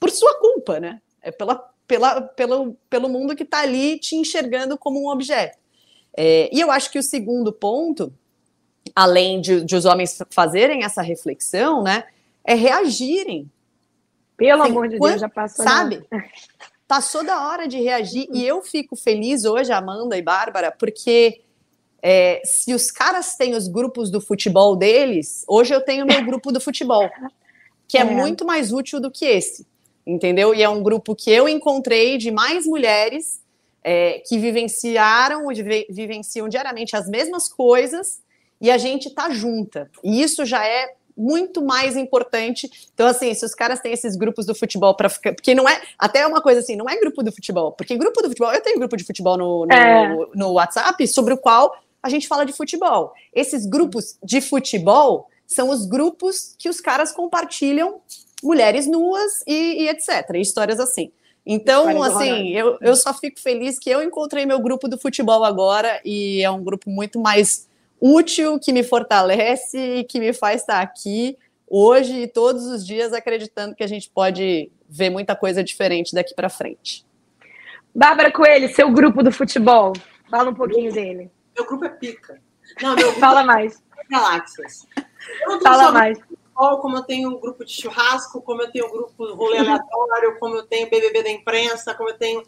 por 0.00 0.10
sua 0.10 0.34
culpa, 0.40 0.80
né? 0.80 1.00
É 1.20 1.30
pela, 1.30 1.56
pela, 1.86 2.22
pelo, 2.22 2.74
pelo 2.88 3.08
mundo 3.10 3.36
que 3.36 3.42
está 3.42 3.60
ali 3.60 3.98
te 3.98 4.16
enxergando 4.16 4.78
como 4.78 5.00
um 5.00 5.10
objeto. 5.10 5.58
É, 6.16 6.48
e 6.50 6.60
eu 6.60 6.70
acho 6.70 6.90
que 6.90 6.98
o 6.98 7.02
segundo 7.02 7.52
ponto, 7.52 8.10
além 8.94 9.38
de, 9.38 9.62
de, 9.62 9.76
os 9.76 9.84
homens 9.84 10.18
fazerem 10.30 10.82
essa 10.82 11.02
reflexão, 11.02 11.82
né, 11.82 12.04
é 12.42 12.54
reagirem. 12.54 13.50
Pelo 14.34 14.62
assim, 14.62 14.70
amor 14.70 14.88
de 14.88 14.96
quando, 14.96 15.10
Deus, 15.10 15.20
já 15.20 15.28
passou. 15.28 15.62
Sabe? 15.62 16.02
Passou 16.86 17.24
da 17.24 17.48
hora 17.48 17.66
de 17.66 17.80
reagir. 17.80 18.28
E 18.32 18.44
eu 18.44 18.62
fico 18.62 18.96
feliz 18.96 19.44
hoje, 19.44 19.72
Amanda 19.72 20.16
e 20.16 20.22
Bárbara, 20.22 20.70
porque 20.70 21.40
é, 22.02 22.40
se 22.44 22.72
os 22.74 22.90
caras 22.90 23.34
têm 23.36 23.54
os 23.54 23.68
grupos 23.68 24.10
do 24.10 24.20
futebol 24.20 24.76
deles, 24.76 25.44
hoje 25.48 25.74
eu 25.74 25.80
tenho 25.80 26.06
meu 26.06 26.24
grupo 26.24 26.52
do 26.52 26.60
futebol, 26.60 27.08
que 27.88 27.98
é, 27.98 28.02
é, 28.02 28.04
muito 28.04 28.44
mais 28.44 28.72
útil 28.72 29.00
do 29.00 29.10
que 29.10 29.24
esse, 29.24 29.66
entendeu? 30.06 30.54
E 30.54 30.62
é 30.62 30.68
um 30.68 30.82
grupo 30.82 31.14
que 31.14 31.30
eu 31.30 31.48
encontrei 31.48 32.18
de 32.18 32.30
mais 32.30 32.66
mulheres 32.66 33.42
é, 33.82 34.20
que 34.26 34.38
vivenciaram, 34.38 35.46
vivenciam 35.88 36.48
diariamente 36.48 36.96
as 36.96 37.08
mesmas 37.08 37.48
coisas 37.48 38.20
e 38.60 38.70
a 38.70 38.78
gente 38.78 39.10
tá 39.10 39.30
junta. 39.30 39.90
E 40.02 40.22
isso 40.22 40.44
já 40.44 40.66
é 40.66 40.95
muito 41.16 41.62
mais 41.62 41.96
importante. 41.96 42.70
Então, 42.92 43.06
assim, 43.06 43.32
se 43.32 43.44
os 43.44 43.54
caras 43.54 43.80
têm 43.80 43.92
esses 43.92 44.16
grupos 44.16 44.44
do 44.44 44.54
futebol 44.54 44.94
para 44.94 45.08
ficar. 45.08 45.34
Porque 45.34 45.54
não 45.54 45.68
é. 45.68 45.80
Até 45.98 46.26
uma 46.26 46.42
coisa 46.42 46.60
assim, 46.60 46.76
não 46.76 46.88
é 46.88 46.96
grupo 46.98 47.22
do 47.22 47.32
futebol. 47.32 47.72
Porque 47.72 47.96
grupo 47.96 48.20
do 48.20 48.28
futebol, 48.28 48.52
eu 48.52 48.60
tenho 48.60 48.78
grupo 48.78 48.96
de 48.96 49.04
futebol 49.04 49.36
no, 49.36 49.66
no, 49.66 49.72
é. 49.72 50.26
no 50.34 50.52
WhatsApp 50.52 51.06
sobre 51.08 51.32
o 51.32 51.38
qual 51.38 51.74
a 52.02 52.08
gente 52.08 52.28
fala 52.28 52.44
de 52.44 52.52
futebol. 52.52 53.12
Esses 53.34 53.66
grupos 53.66 54.18
de 54.22 54.40
futebol 54.40 55.28
são 55.46 55.70
os 55.70 55.86
grupos 55.86 56.54
que 56.58 56.68
os 56.68 56.80
caras 56.80 57.12
compartilham 57.12 58.00
mulheres 58.42 58.86
nuas 58.86 59.42
e, 59.46 59.84
e 59.84 59.88
etc. 59.88 60.34
Histórias 60.34 60.78
assim. 60.78 61.10
Então, 61.48 62.02
assim, 62.02 62.48
eu, 62.48 62.76
eu 62.80 62.96
só 62.96 63.14
fico 63.14 63.40
feliz 63.40 63.78
que 63.78 63.88
eu 63.88 64.02
encontrei 64.02 64.44
meu 64.44 64.58
grupo 64.58 64.88
do 64.88 64.98
futebol 64.98 65.44
agora 65.44 66.00
e 66.04 66.42
é 66.42 66.50
um 66.50 66.62
grupo 66.62 66.90
muito 66.90 67.20
mais 67.20 67.68
útil, 68.00 68.58
que 68.58 68.72
me 68.72 68.82
fortalece 68.82 69.78
e 69.78 70.04
que 70.04 70.18
me 70.20 70.32
faz 70.32 70.60
estar 70.60 70.80
aqui 70.80 71.36
hoje 71.66 72.22
e 72.22 72.28
todos 72.28 72.66
os 72.66 72.86
dias 72.86 73.12
acreditando 73.12 73.74
que 73.74 73.82
a 73.82 73.86
gente 73.86 74.10
pode 74.10 74.70
ver 74.88 75.10
muita 75.10 75.34
coisa 75.34 75.64
diferente 75.64 76.14
daqui 76.14 76.34
para 76.34 76.48
frente. 76.48 77.04
Bárbara 77.94 78.30
Coelho, 78.30 78.72
seu 78.74 78.90
grupo 78.90 79.22
do 79.22 79.32
futebol, 79.32 79.92
fala 80.30 80.50
um 80.50 80.54
pouquinho 80.54 80.92
dele. 80.92 81.30
Meu 81.56 81.66
grupo 81.66 81.84
é 81.86 81.88
pica. 81.88 82.40
Não, 82.82 82.94
meu 82.94 83.06
grupo 83.06 83.20
fala 83.20 83.40
é 83.40 83.44
mais. 83.44 83.82
Galáxias. 84.10 84.86
Fala 85.62 85.90
mais. 85.90 86.18
Futebol, 86.18 86.78
como 86.80 86.96
eu 86.98 87.02
tenho 87.02 87.30
um 87.30 87.40
grupo 87.40 87.64
de 87.64 87.72
churrasco, 87.72 88.42
como 88.42 88.62
eu 88.62 88.70
tenho 88.70 88.86
um 88.86 88.90
grupo 88.90 89.34
rolê 89.34 89.58
aleatório, 89.58 90.38
como 90.38 90.56
eu 90.56 90.62
tenho 90.64 90.88
BBB 90.88 91.22
da 91.22 91.30
imprensa, 91.30 91.94
como 91.94 92.10
eu 92.10 92.18
tenho 92.18 92.42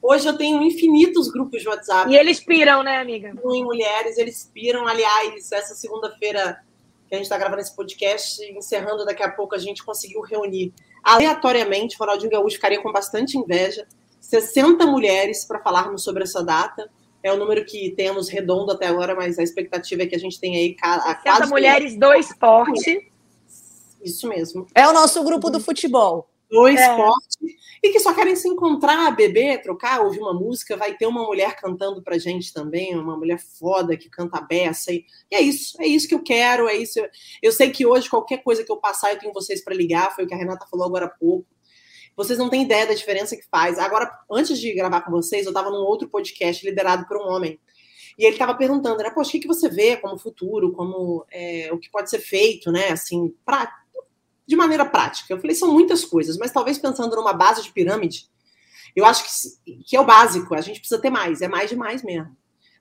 Hoje 0.00 0.28
eu 0.28 0.36
tenho 0.36 0.62
infinitos 0.62 1.28
grupos 1.28 1.60
de 1.60 1.68
WhatsApp. 1.68 2.10
E 2.10 2.16
eles 2.16 2.40
piram, 2.40 2.82
né, 2.82 2.98
amiga? 2.98 3.34
Em 3.44 3.64
mulheres, 3.64 4.16
eles 4.16 4.50
piram. 4.52 4.86
Aliás, 4.86 5.50
essa 5.52 5.74
segunda-feira 5.74 6.60
que 7.08 7.14
a 7.14 7.18
gente 7.18 7.24
está 7.24 7.38
gravando 7.38 7.60
esse 7.60 7.74
podcast, 7.74 8.42
encerrando 8.52 9.04
daqui 9.04 9.22
a 9.22 9.30
pouco, 9.30 9.54
a 9.54 9.58
gente 9.58 9.82
conseguiu 9.82 10.20
reunir 10.20 10.72
aleatoriamente, 11.02 11.96
o 11.96 12.00
Ronaldinho 12.00 12.30
Gaúcho 12.30 12.56
ficaria 12.56 12.82
com 12.82 12.92
bastante 12.92 13.38
inveja, 13.38 13.86
60 14.20 14.86
mulheres 14.86 15.44
para 15.44 15.58
falarmos 15.58 16.04
sobre 16.04 16.22
essa 16.22 16.42
data. 16.44 16.90
É 17.22 17.32
o 17.32 17.36
número 17.36 17.64
que 17.64 17.90
temos 17.96 18.28
redondo 18.28 18.72
até 18.72 18.86
agora, 18.86 19.14
mas 19.14 19.38
a 19.38 19.42
expectativa 19.42 20.02
é 20.02 20.06
que 20.06 20.14
a 20.14 20.18
gente 20.18 20.38
tenha 20.38 20.58
aí 20.58 20.76
a 20.80 21.14
quase. 21.14 21.50
mulheres 21.50 21.98
do 21.98 22.12
esporte. 22.12 23.10
Isso 24.04 24.28
mesmo. 24.28 24.66
É 24.74 24.86
o 24.86 24.92
nosso 24.92 25.22
grupo 25.24 25.50
do 25.50 25.58
futebol 25.58 26.28
do 26.50 26.66
é. 26.66 26.74
esporte 26.74 27.58
e 27.82 27.90
que 27.90 28.00
só 28.00 28.12
querem 28.12 28.34
se 28.34 28.48
encontrar, 28.48 29.10
beber, 29.14 29.62
trocar, 29.62 30.00
ouvir 30.00 30.18
uma 30.18 30.32
música. 30.32 30.76
Vai 30.76 30.96
ter 30.96 31.06
uma 31.06 31.24
mulher 31.24 31.56
cantando 31.56 32.02
pra 32.02 32.18
gente 32.18 32.52
também, 32.52 32.96
uma 32.96 33.16
mulher 33.16 33.38
foda 33.38 33.96
que 33.96 34.08
canta 34.08 34.38
a 34.38 34.40
beça. 34.40 34.92
E, 34.92 35.04
e 35.30 35.36
é 35.36 35.40
isso, 35.40 35.80
é 35.80 35.86
isso 35.86 36.08
que 36.08 36.14
eu 36.14 36.22
quero, 36.22 36.68
é 36.68 36.76
isso. 36.76 36.98
Eu 37.42 37.52
sei 37.52 37.70
que 37.70 37.86
hoje, 37.86 38.08
qualquer 38.08 38.42
coisa 38.42 38.64
que 38.64 38.72
eu 38.72 38.76
passar, 38.76 39.12
eu 39.12 39.18
tenho 39.18 39.32
vocês 39.32 39.62
para 39.62 39.74
ligar, 39.74 40.14
foi 40.14 40.24
o 40.24 40.26
que 40.26 40.34
a 40.34 40.38
Renata 40.38 40.66
falou 40.70 40.86
agora 40.86 41.06
há 41.06 41.10
pouco. 41.10 41.46
Vocês 42.16 42.38
não 42.38 42.50
têm 42.50 42.64
ideia 42.64 42.84
da 42.84 42.94
diferença 42.94 43.36
que 43.36 43.46
faz. 43.48 43.78
Agora, 43.78 44.10
antes 44.28 44.58
de 44.58 44.74
gravar 44.74 45.02
com 45.02 45.10
vocês, 45.12 45.44
eu 45.44 45.50
estava 45.50 45.70
num 45.70 45.84
outro 45.84 46.08
podcast 46.08 46.66
liderado 46.66 47.06
por 47.06 47.16
um 47.16 47.28
homem. 47.28 47.60
E 48.18 48.24
ele 48.24 48.34
estava 48.34 48.56
perguntando, 48.56 49.00
né, 49.00 49.10
poxa, 49.10 49.28
o 49.28 49.32
que, 49.32 49.38
que 49.38 49.46
você 49.46 49.68
vê 49.68 49.96
como 49.96 50.18
futuro, 50.18 50.72
como 50.72 51.24
é, 51.30 51.70
o 51.72 51.78
que 51.78 51.88
pode 51.88 52.10
ser 52.10 52.18
feito, 52.18 52.72
né, 52.72 52.88
assim, 52.88 53.32
para 53.46 53.72
de 54.48 54.56
maneira 54.56 54.86
prática. 54.86 55.32
Eu 55.32 55.38
falei, 55.38 55.54
são 55.54 55.70
muitas 55.70 56.04
coisas, 56.06 56.38
mas 56.38 56.50
talvez 56.50 56.78
pensando 56.78 57.14
numa 57.14 57.34
base 57.34 57.62
de 57.62 57.70
pirâmide, 57.70 58.26
eu 58.96 59.04
acho 59.04 59.52
que, 59.62 59.84
que 59.84 59.94
é 59.94 60.00
o 60.00 60.06
básico, 60.06 60.54
a 60.54 60.60
gente 60.62 60.80
precisa 60.80 61.00
ter 61.00 61.10
mais, 61.10 61.42
é 61.42 61.48
mais 61.48 61.68
demais 61.68 62.02
mesmo. 62.02 62.34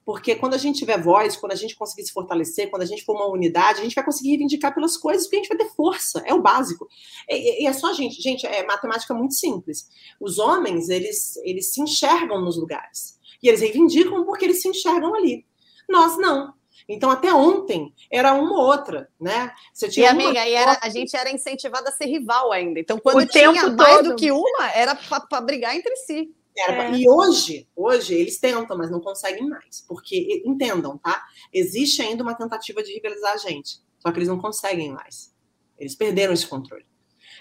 Porque 0.06 0.36
quando 0.36 0.54
a 0.54 0.58
gente 0.58 0.80
tiver 0.80 0.98
voz, 0.98 1.36
quando 1.36 1.52
a 1.52 1.56
gente 1.56 1.76
conseguir 1.76 2.08
se 2.08 2.14
fortalecer, 2.14 2.70
quando 2.70 2.84
a 2.84 2.86
gente 2.86 3.04
for 3.04 3.14
uma 3.14 3.28
unidade, 3.28 3.82
a 3.82 3.84
gente 3.84 3.94
vai 3.94 4.06
conseguir 4.06 4.30
reivindicar 4.30 4.74
pelas 4.74 4.96
coisas, 4.96 5.26
porque 5.26 5.36
a 5.36 5.40
gente 5.40 5.50
vai 5.50 5.58
ter 5.58 5.76
força, 5.76 6.24
é 6.26 6.34
o 6.34 6.42
básico. 6.42 6.88
E, 7.28 7.64
e 7.64 7.68
é 7.68 7.74
só 7.74 7.92
gente, 7.92 8.22
gente, 8.22 8.48
é 8.48 8.66
matemática 8.66 9.14
muito 9.14 9.34
simples. 9.34 9.90
Os 10.18 10.40
homens, 10.40 10.88
eles, 10.88 11.36
eles 11.44 11.74
se 11.74 11.82
enxergam 11.82 12.40
nos 12.40 12.58
lugares. 12.58 13.20
E 13.44 13.50
eles 13.50 13.60
reivindicam 13.60 14.24
porque 14.24 14.46
eles 14.46 14.62
se 14.62 14.70
enxergam 14.70 15.14
ali. 15.14 15.46
Nós 15.90 16.18
não. 16.18 16.54
Então, 16.88 17.10
até 17.10 17.34
ontem, 17.34 17.94
era 18.12 18.34
uma 18.34 18.54
ou 18.54 18.66
outra, 18.66 19.10
né? 19.20 19.54
Você 19.74 19.90
tinha 19.90 20.08
e, 20.08 20.10
amiga, 20.10 20.46
e 20.46 20.54
era, 20.54 20.80
a 20.82 20.90
gente 20.90 21.16
era 21.16 21.30
incentivada 21.32 21.90
a 21.90 21.92
ser 21.92 22.06
rival 22.06 22.52
ainda. 22.52 22.80
Então, 22.80 23.00
quando 23.00 23.24
o 23.24 23.28
tinha 23.28 23.52
mais 23.52 23.98
todo. 23.98 24.10
do 24.10 24.16
que 24.16 24.32
uma, 24.32 24.72
era 24.74 24.96
para 24.96 25.42
brigar 25.42 25.76
entre 25.76 25.96
si. 25.98 26.34
É. 26.58 26.92
E 26.92 27.08
hoje, 27.08 27.68
hoje, 27.76 28.16
eles 28.16 28.40
tentam, 28.40 28.76
mas 28.78 28.90
não 28.90 29.00
conseguem 29.00 29.48
mais. 29.48 29.86
Porque, 29.88 30.42
entendam, 30.46 30.98
tá? 30.98 31.24
Existe 31.54 32.02
ainda 32.02 32.24
uma 32.24 32.34
tentativa 32.34 32.82
de 32.82 32.94
rivalizar 32.94 33.34
a 33.34 33.38
gente. 33.38 33.80
Só 34.00 34.12
que 34.12 34.18
eles 34.18 34.30
não 34.30 34.40
conseguem 34.40 34.92
mais. 34.92 35.32
Eles 35.78 35.96
perderam 35.96 36.34
esse 36.34 36.48
controle. 36.48 36.86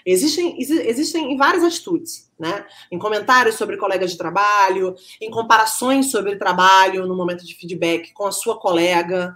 Existem, 0.09 0.55
existem 0.57 1.35
várias 1.35 1.65
atitudes, 1.65 2.31
né? 2.39 2.65
Em 2.89 2.97
comentários 2.97 3.55
sobre 3.55 3.75
colegas 3.75 4.11
de 4.11 4.17
trabalho, 4.17 4.95
em 5.19 5.29
comparações 5.29 6.09
sobre 6.09 6.37
trabalho 6.37 7.05
no 7.05 7.13
momento 7.13 7.45
de 7.45 7.53
feedback 7.53 8.13
com 8.13 8.25
a 8.25 8.31
sua 8.31 8.57
colega, 8.57 9.35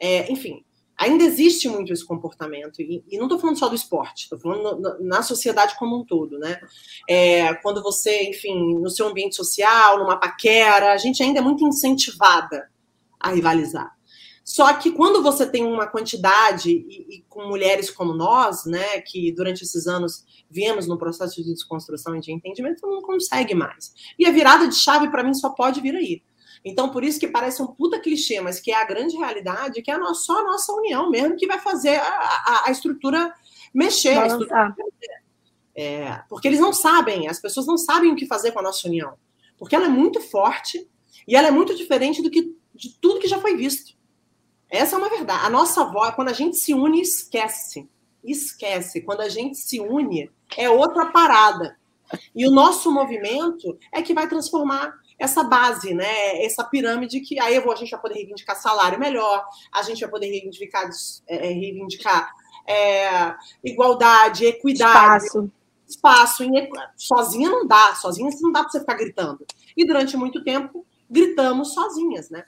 é, 0.00 0.32
enfim. 0.32 0.64
Ainda 0.96 1.22
existe 1.22 1.68
muito 1.68 1.92
esse 1.92 2.02
comportamento, 2.02 2.80
e, 2.80 3.04
e 3.06 3.18
não 3.18 3.26
estou 3.26 3.38
falando 3.38 3.58
só 3.58 3.68
do 3.68 3.74
esporte, 3.74 4.22
estou 4.22 4.38
falando 4.38 4.80
no, 4.80 5.06
na 5.06 5.22
sociedade 5.22 5.76
como 5.78 6.00
um 6.00 6.04
todo, 6.06 6.38
né? 6.38 6.58
É, 7.06 7.52
quando 7.56 7.82
você, 7.82 8.30
enfim, 8.30 8.74
no 8.78 8.88
seu 8.88 9.06
ambiente 9.08 9.36
social, 9.36 9.98
numa 9.98 10.18
paquera, 10.18 10.94
a 10.94 10.96
gente 10.96 11.22
ainda 11.22 11.40
é 11.40 11.42
muito 11.42 11.62
incentivada 11.62 12.70
a 13.20 13.32
rivalizar. 13.32 13.95
Só 14.46 14.72
que 14.74 14.92
quando 14.92 15.24
você 15.24 15.44
tem 15.44 15.66
uma 15.66 15.88
quantidade, 15.88 16.70
e, 16.70 17.16
e, 17.16 17.24
com 17.28 17.48
mulheres 17.48 17.90
como 17.90 18.14
nós, 18.14 18.64
né, 18.64 19.00
que 19.00 19.32
durante 19.32 19.64
esses 19.64 19.88
anos 19.88 20.24
viemos 20.48 20.86
no 20.86 20.96
processo 20.96 21.42
de 21.42 21.52
desconstrução 21.52 22.14
e 22.14 22.20
de 22.20 22.30
entendimento, 22.30 22.86
não 22.86 23.02
consegue 23.02 23.56
mais. 23.56 23.92
E 24.16 24.24
a 24.24 24.30
virada 24.30 24.68
de 24.68 24.76
chave, 24.76 25.10
para 25.10 25.24
mim, 25.24 25.34
só 25.34 25.50
pode 25.50 25.80
vir 25.80 25.96
aí. 25.96 26.22
Então, 26.64 26.90
por 26.90 27.02
isso 27.02 27.18
que 27.18 27.26
parece 27.26 27.60
um 27.60 27.66
puta 27.66 27.98
clichê, 27.98 28.40
mas 28.40 28.60
que 28.60 28.70
é 28.70 28.80
a 28.80 28.84
grande 28.84 29.16
realidade, 29.16 29.82
que 29.82 29.90
é 29.90 29.94
a 29.94 29.98
nossa, 29.98 30.20
só 30.20 30.38
a 30.38 30.44
nossa 30.44 30.72
união 30.74 31.10
mesmo 31.10 31.34
que 31.34 31.48
vai 31.48 31.58
fazer 31.58 31.96
a, 31.96 32.06
a, 32.06 32.62
a 32.66 32.70
estrutura 32.70 33.34
mexer. 33.74 34.16
A 34.16 34.28
estrutura 34.28 34.76
É, 35.74 36.22
porque 36.28 36.46
eles 36.46 36.60
não 36.60 36.72
sabem, 36.72 37.26
as 37.26 37.40
pessoas 37.40 37.66
não 37.66 37.76
sabem 37.76 38.12
o 38.12 38.16
que 38.16 38.26
fazer 38.26 38.52
com 38.52 38.60
a 38.60 38.62
nossa 38.62 38.86
união. 38.86 39.14
Porque 39.58 39.74
ela 39.74 39.86
é 39.86 39.88
muito 39.88 40.20
forte 40.20 40.88
e 41.26 41.34
ela 41.34 41.48
é 41.48 41.50
muito 41.50 41.74
diferente 41.74 42.22
do 42.22 42.30
que 42.30 42.54
de 42.72 42.96
tudo 43.00 43.18
que 43.18 43.26
já 43.26 43.40
foi 43.40 43.56
visto. 43.56 43.95
Essa 44.70 44.96
é 44.96 44.98
uma 44.98 45.08
verdade. 45.08 45.46
A 45.46 45.50
nossa 45.50 45.84
voz, 45.84 46.14
quando 46.14 46.28
a 46.28 46.32
gente 46.32 46.56
se 46.56 46.74
une, 46.74 47.00
esquece. 47.00 47.88
Esquece. 48.24 49.00
Quando 49.02 49.20
a 49.20 49.28
gente 49.28 49.56
se 49.56 49.80
une, 49.80 50.30
é 50.56 50.68
outra 50.68 51.06
parada. 51.06 51.76
E 52.34 52.46
o 52.46 52.50
nosso 52.50 52.90
movimento 52.92 53.78
é 53.92 54.02
que 54.02 54.14
vai 54.14 54.28
transformar 54.28 54.94
essa 55.18 55.42
base, 55.42 55.94
né? 55.94 56.44
Essa 56.44 56.62
pirâmide 56.62 57.20
que 57.20 57.40
aí 57.40 57.56
a 57.56 57.74
gente 57.74 57.90
vai 57.90 58.00
poder 58.00 58.14
reivindicar 58.14 58.56
salário 58.56 58.98
melhor, 58.98 59.44
a 59.72 59.82
gente 59.82 60.00
vai 60.00 60.10
poder 60.10 60.26
reivindicar, 60.26 60.88
é, 61.26 61.48
é 61.48 61.52
reivindicar 61.52 62.30
é, 62.66 63.34
igualdade, 63.64 64.44
equidade. 64.44 65.24
Espaço. 65.24 65.50
Espaço. 65.88 66.44
Sozinha 66.96 67.48
não 67.48 67.66
dá, 67.66 67.94
sozinha 67.94 68.30
não 68.40 68.52
dá 68.52 68.60
para 68.60 68.70
você 68.70 68.80
ficar 68.80 68.94
gritando. 68.94 69.44
E 69.76 69.86
durante 69.86 70.16
muito 70.16 70.42
tempo 70.42 70.84
gritamos 71.08 71.72
sozinhas, 71.72 72.28
né? 72.30 72.44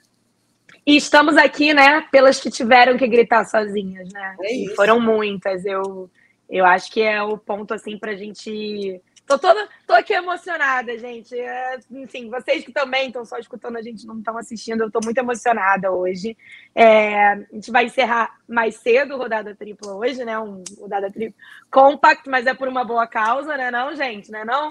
E 0.89 0.97
estamos 0.97 1.37
aqui, 1.37 1.71
né, 1.71 2.01
pelas 2.11 2.39
que 2.39 2.49
tiveram 2.49 2.97
que 2.97 3.07
gritar 3.07 3.45
sozinhas, 3.45 4.11
né? 4.11 4.35
É 4.41 4.75
foram 4.75 4.99
muitas. 4.99 5.63
Eu, 5.63 6.09
eu 6.49 6.65
acho 6.65 6.91
que 6.91 6.99
é 6.99 7.21
o 7.21 7.37
ponto, 7.37 7.75
assim, 7.75 7.95
pra 7.95 8.15
gente. 8.15 8.99
Tô 9.23 9.37
toda. 9.37 9.69
Tô 9.85 9.93
aqui 9.93 10.13
emocionada, 10.13 10.97
gente. 10.97 11.39
É, 11.39 11.77
enfim, 11.91 12.27
vocês 12.31 12.65
que 12.65 12.71
também 12.71 13.05
estão 13.05 13.23
só 13.23 13.37
escutando, 13.37 13.77
a 13.77 13.83
gente 13.83 14.07
não 14.07 14.17
estão 14.17 14.35
assistindo, 14.35 14.81
eu 14.81 14.89
tô 14.89 14.99
muito 15.03 15.19
emocionada 15.19 15.91
hoje. 15.91 16.35
É, 16.73 17.33
a 17.33 17.45
gente 17.53 17.69
vai 17.69 17.85
encerrar 17.85 18.39
mais 18.47 18.73
cedo 18.77 19.15
rodada 19.15 19.53
tripla 19.53 19.93
hoje, 19.93 20.25
né? 20.25 20.39
Um 20.39 20.63
rodada 20.75 21.11
tripla 21.11 21.39
compact, 21.69 22.27
mas 22.27 22.47
é 22.47 22.53
por 22.55 22.67
uma 22.67 22.83
boa 22.83 23.05
causa, 23.05 23.55
né, 23.55 23.69
não, 23.69 23.95
gente? 23.95 24.31
Né, 24.31 24.43
não? 24.43 24.69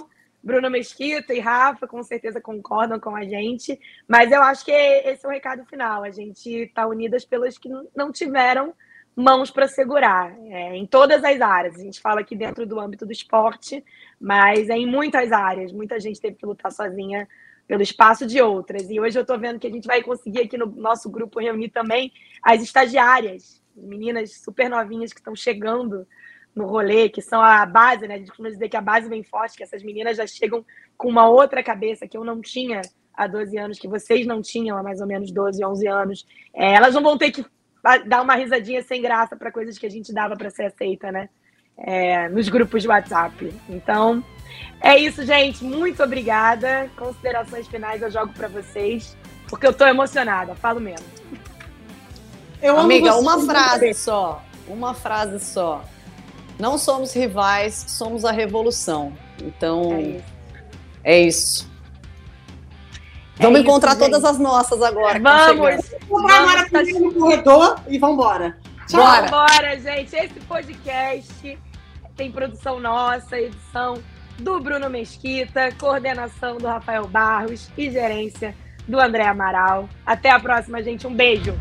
Bruna 0.48 0.70
Mesquita 0.70 1.34
e 1.34 1.40
Rafa 1.40 1.86
com 1.86 2.02
certeza 2.02 2.40
concordam 2.40 2.98
com 2.98 3.14
a 3.14 3.22
gente, 3.22 3.78
mas 4.08 4.32
eu 4.32 4.42
acho 4.42 4.64
que 4.64 4.72
esse 4.72 5.26
é 5.26 5.28
o 5.28 5.30
recado 5.30 5.62
final. 5.66 6.02
A 6.02 6.10
gente 6.10 6.48
está 6.48 6.86
unidas 6.86 7.22
pelas 7.22 7.58
que 7.58 7.68
não 7.94 8.10
tiveram 8.10 8.72
mãos 9.14 9.50
para 9.50 9.68
segurar, 9.68 10.34
é, 10.46 10.74
em 10.74 10.86
todas 10.86 11.22
as 11.22 11.38
áreas. 11.42 11.76
A 11.76 11.82
gente 11.82 12.00
fala 12.00 12.20
aqui 12.20 12.34
dentro 12.34 12.64
do 12.64 12.80
âmbito 12.80 13.04
do 13.04 13.12
esporte, 13.12 13.84
mas 14.18 14.70
é 14.70 14.78
em 14.78 14.86
muitas 14.86 15.32
áreas. 15.32 15.70
Muita 15.70 16.00
gente 16.00 16.18
teve 16.18 16.36
que 16.36 16.46
lutar 16.46 16.72
sozinha 16.72 17.28
pelo 17.66 17.82
espaço 17.82 18.24
de 18.24 18.40
outras. 18.40 18.88
E 18.88 18.98
hoje 18.98 19.18
eu 19.18 19.22
estou 19.22 19.38
vendo 19.38 19.58
que 19.58 19.66
a 19.66 19.70
gente 19.70 19.86
vai 19.86 20.02
conseguir 20.02 20.40
aqui 20.40 20.56
no 20.56 20.64
nosso 20.64 21.10
grupo 21.10 21.40
reunir 21.40 21.68
também 21.68 22.10
as 22.42 22.62
estagiárias, 22.62 23.62
meninas 23.76 24.32
super 24.38 24.70
novinhas 24.70 25.12
que 25.12 25.20
estão 25.20 25.36
chegando 25.36 26.06
no 26.58 26.66
rolê, 26.66 27.08
que 27.08 27.22
são 27.22 27.40
a 27.40 27.64
base, 27.64 28.08
né? 28.08 28.16
A 28.16 28.18
gente 28.18 28.28
costuma 28.28 28.50
dizer 28.50 28.68
que 28.68 28.76
a 28.76 28.80
base 28.80 29.08
vem 29.08 29.22
forte, 29.22 29.56
que 29.56 29.62
essas 29.62 29.80
meninas 29.80 30.16
já 30.16 30.26
chegam 30.26 30.66
com 30.96 31.08
uma 31.08 31.28
outra 31.28 31.62
cabeça 31.62 32.08
que 32.08 32.16
eu 32.16 32.24
não 32.24 32.40
tinha 32.40 32.82
há 33.14 33.28
12 33.28 33.56
anos, 33.56 33.78
que 33.78 33.86
vocês 33.86 34.26
não 34.26 34.42
tinham 34.42 34.76
há 34.76 34.82
mais 34.82 35.00
ou 35.00 35.06
menos 35.06 35.30
12, 35.30 35.64
11 35.64 35.86
anos. 35.86 36.26
É, 36.52 36.74
elas 36.74 36.94
não 36.94 37.02
vão 37.02 37.16
ter 37.16 37.30
que 37.30 37.46
dar 38.06 38.22
uma 38.22 38.34
risadinha 38.34 38.82
sem 38.82 39.00
graça 39.00 39.36
para 39.36 39.52
coisas 39.52 39.78
que 39.78 39.86
a 39.86 39.90
gente 39.90 40.12
dava 40.12 40.36
para 40.36 40.50
ser 40.50 40.64
aceita, 40.64 41.12
né? 41.12 41.28
É, 41.76 42.28
nos 42.28 42.48
grupos 42.48 42.82
de 42.82 42.88
WhatsApp. 42.88 43.54
Então, 43.68 44.24
é 44.80 44.98
isso, 44.98 45.24
gente. 45.24 45.62
Muito 45.62 46.02
obrigada. 46.02 46.90
Considerações 46.96 47.68
finais 47.68 48.02
eu 48.02 48.10
jogo 48.10 48.32
para 48.32 48.48
vocês, 48.48 49.16
porque 49.48 49.64
eu 49.64 49.72
tô 49.72 49.86
emocionada, 49.86 50.56
falo 50.56 50.80
mesmo. 50.80 51.06
Eu 52.60 52.76
Amiga, 52.76 53.14
uma 53.14 53.38
frase 53.46 53.94
só. 53.94 54.42
Uma 54.66 54.92
frase 54.92 55.38
só. 55.38 55.84
Não 56.58 56.76
somos 56.76 57.12
rivais, 57.12 57.84
somos 57.88 58.24
a 58.24 58.32
revolução. 58.32 59.12
Então, 59.42 59.92
é 59.92 60.00
isso. 60.00 60.24
É 61.04 61.20
isso. 61.20 61.70
É 63.38 63.42
vamos 63.44 63.60
isso, 63.60 63.68
encontrar 63.68 63.92
gente. 63.92 64.00
todas 64.00 64.24
as 64.24 64.38
nossas 64.38 64.82
agora. 64.82 65.20
Vamos! 65.20 65.90
Vamos 66.08 66.32
agora 66.32 66.68
tá... 66.68 66.82
no 66.82 67.14
corredor 67.14 67.80
e 67.86 67.98
vamos 67.98 68.14
embora. 68.14 68.58
Tchau. 68.88 69.00
Bora. 69.00 69.28
Bora, 69.28 69.78
gente. 69.78 70.16
Esse 70.16 70.40
podcast 70.40 71.58
tem 72.16 72.32
produção 72.32 72.80
nossa, 72.80 73.38
edição 73.38 74.02
do 74.38 74.58
Bruno 74.60 74.90
Mesquita, 74.90 75.70
coordenação 75.78 76.56
do 76.58 76.66
Rafael 76.66 77.06
Barros 77.06 77.70
e 77.78 77.90
gerência 77.90 78.54
do 78.88 78.98
André 78.98 79.26
Amaral. 79.26 79.88
Até 80.04 80.30
a 80.30 80.40
próxima, 80.40 80.82
gente. 80.82 81.06
Um 81.06 81.14
beijo. 81.14 81.54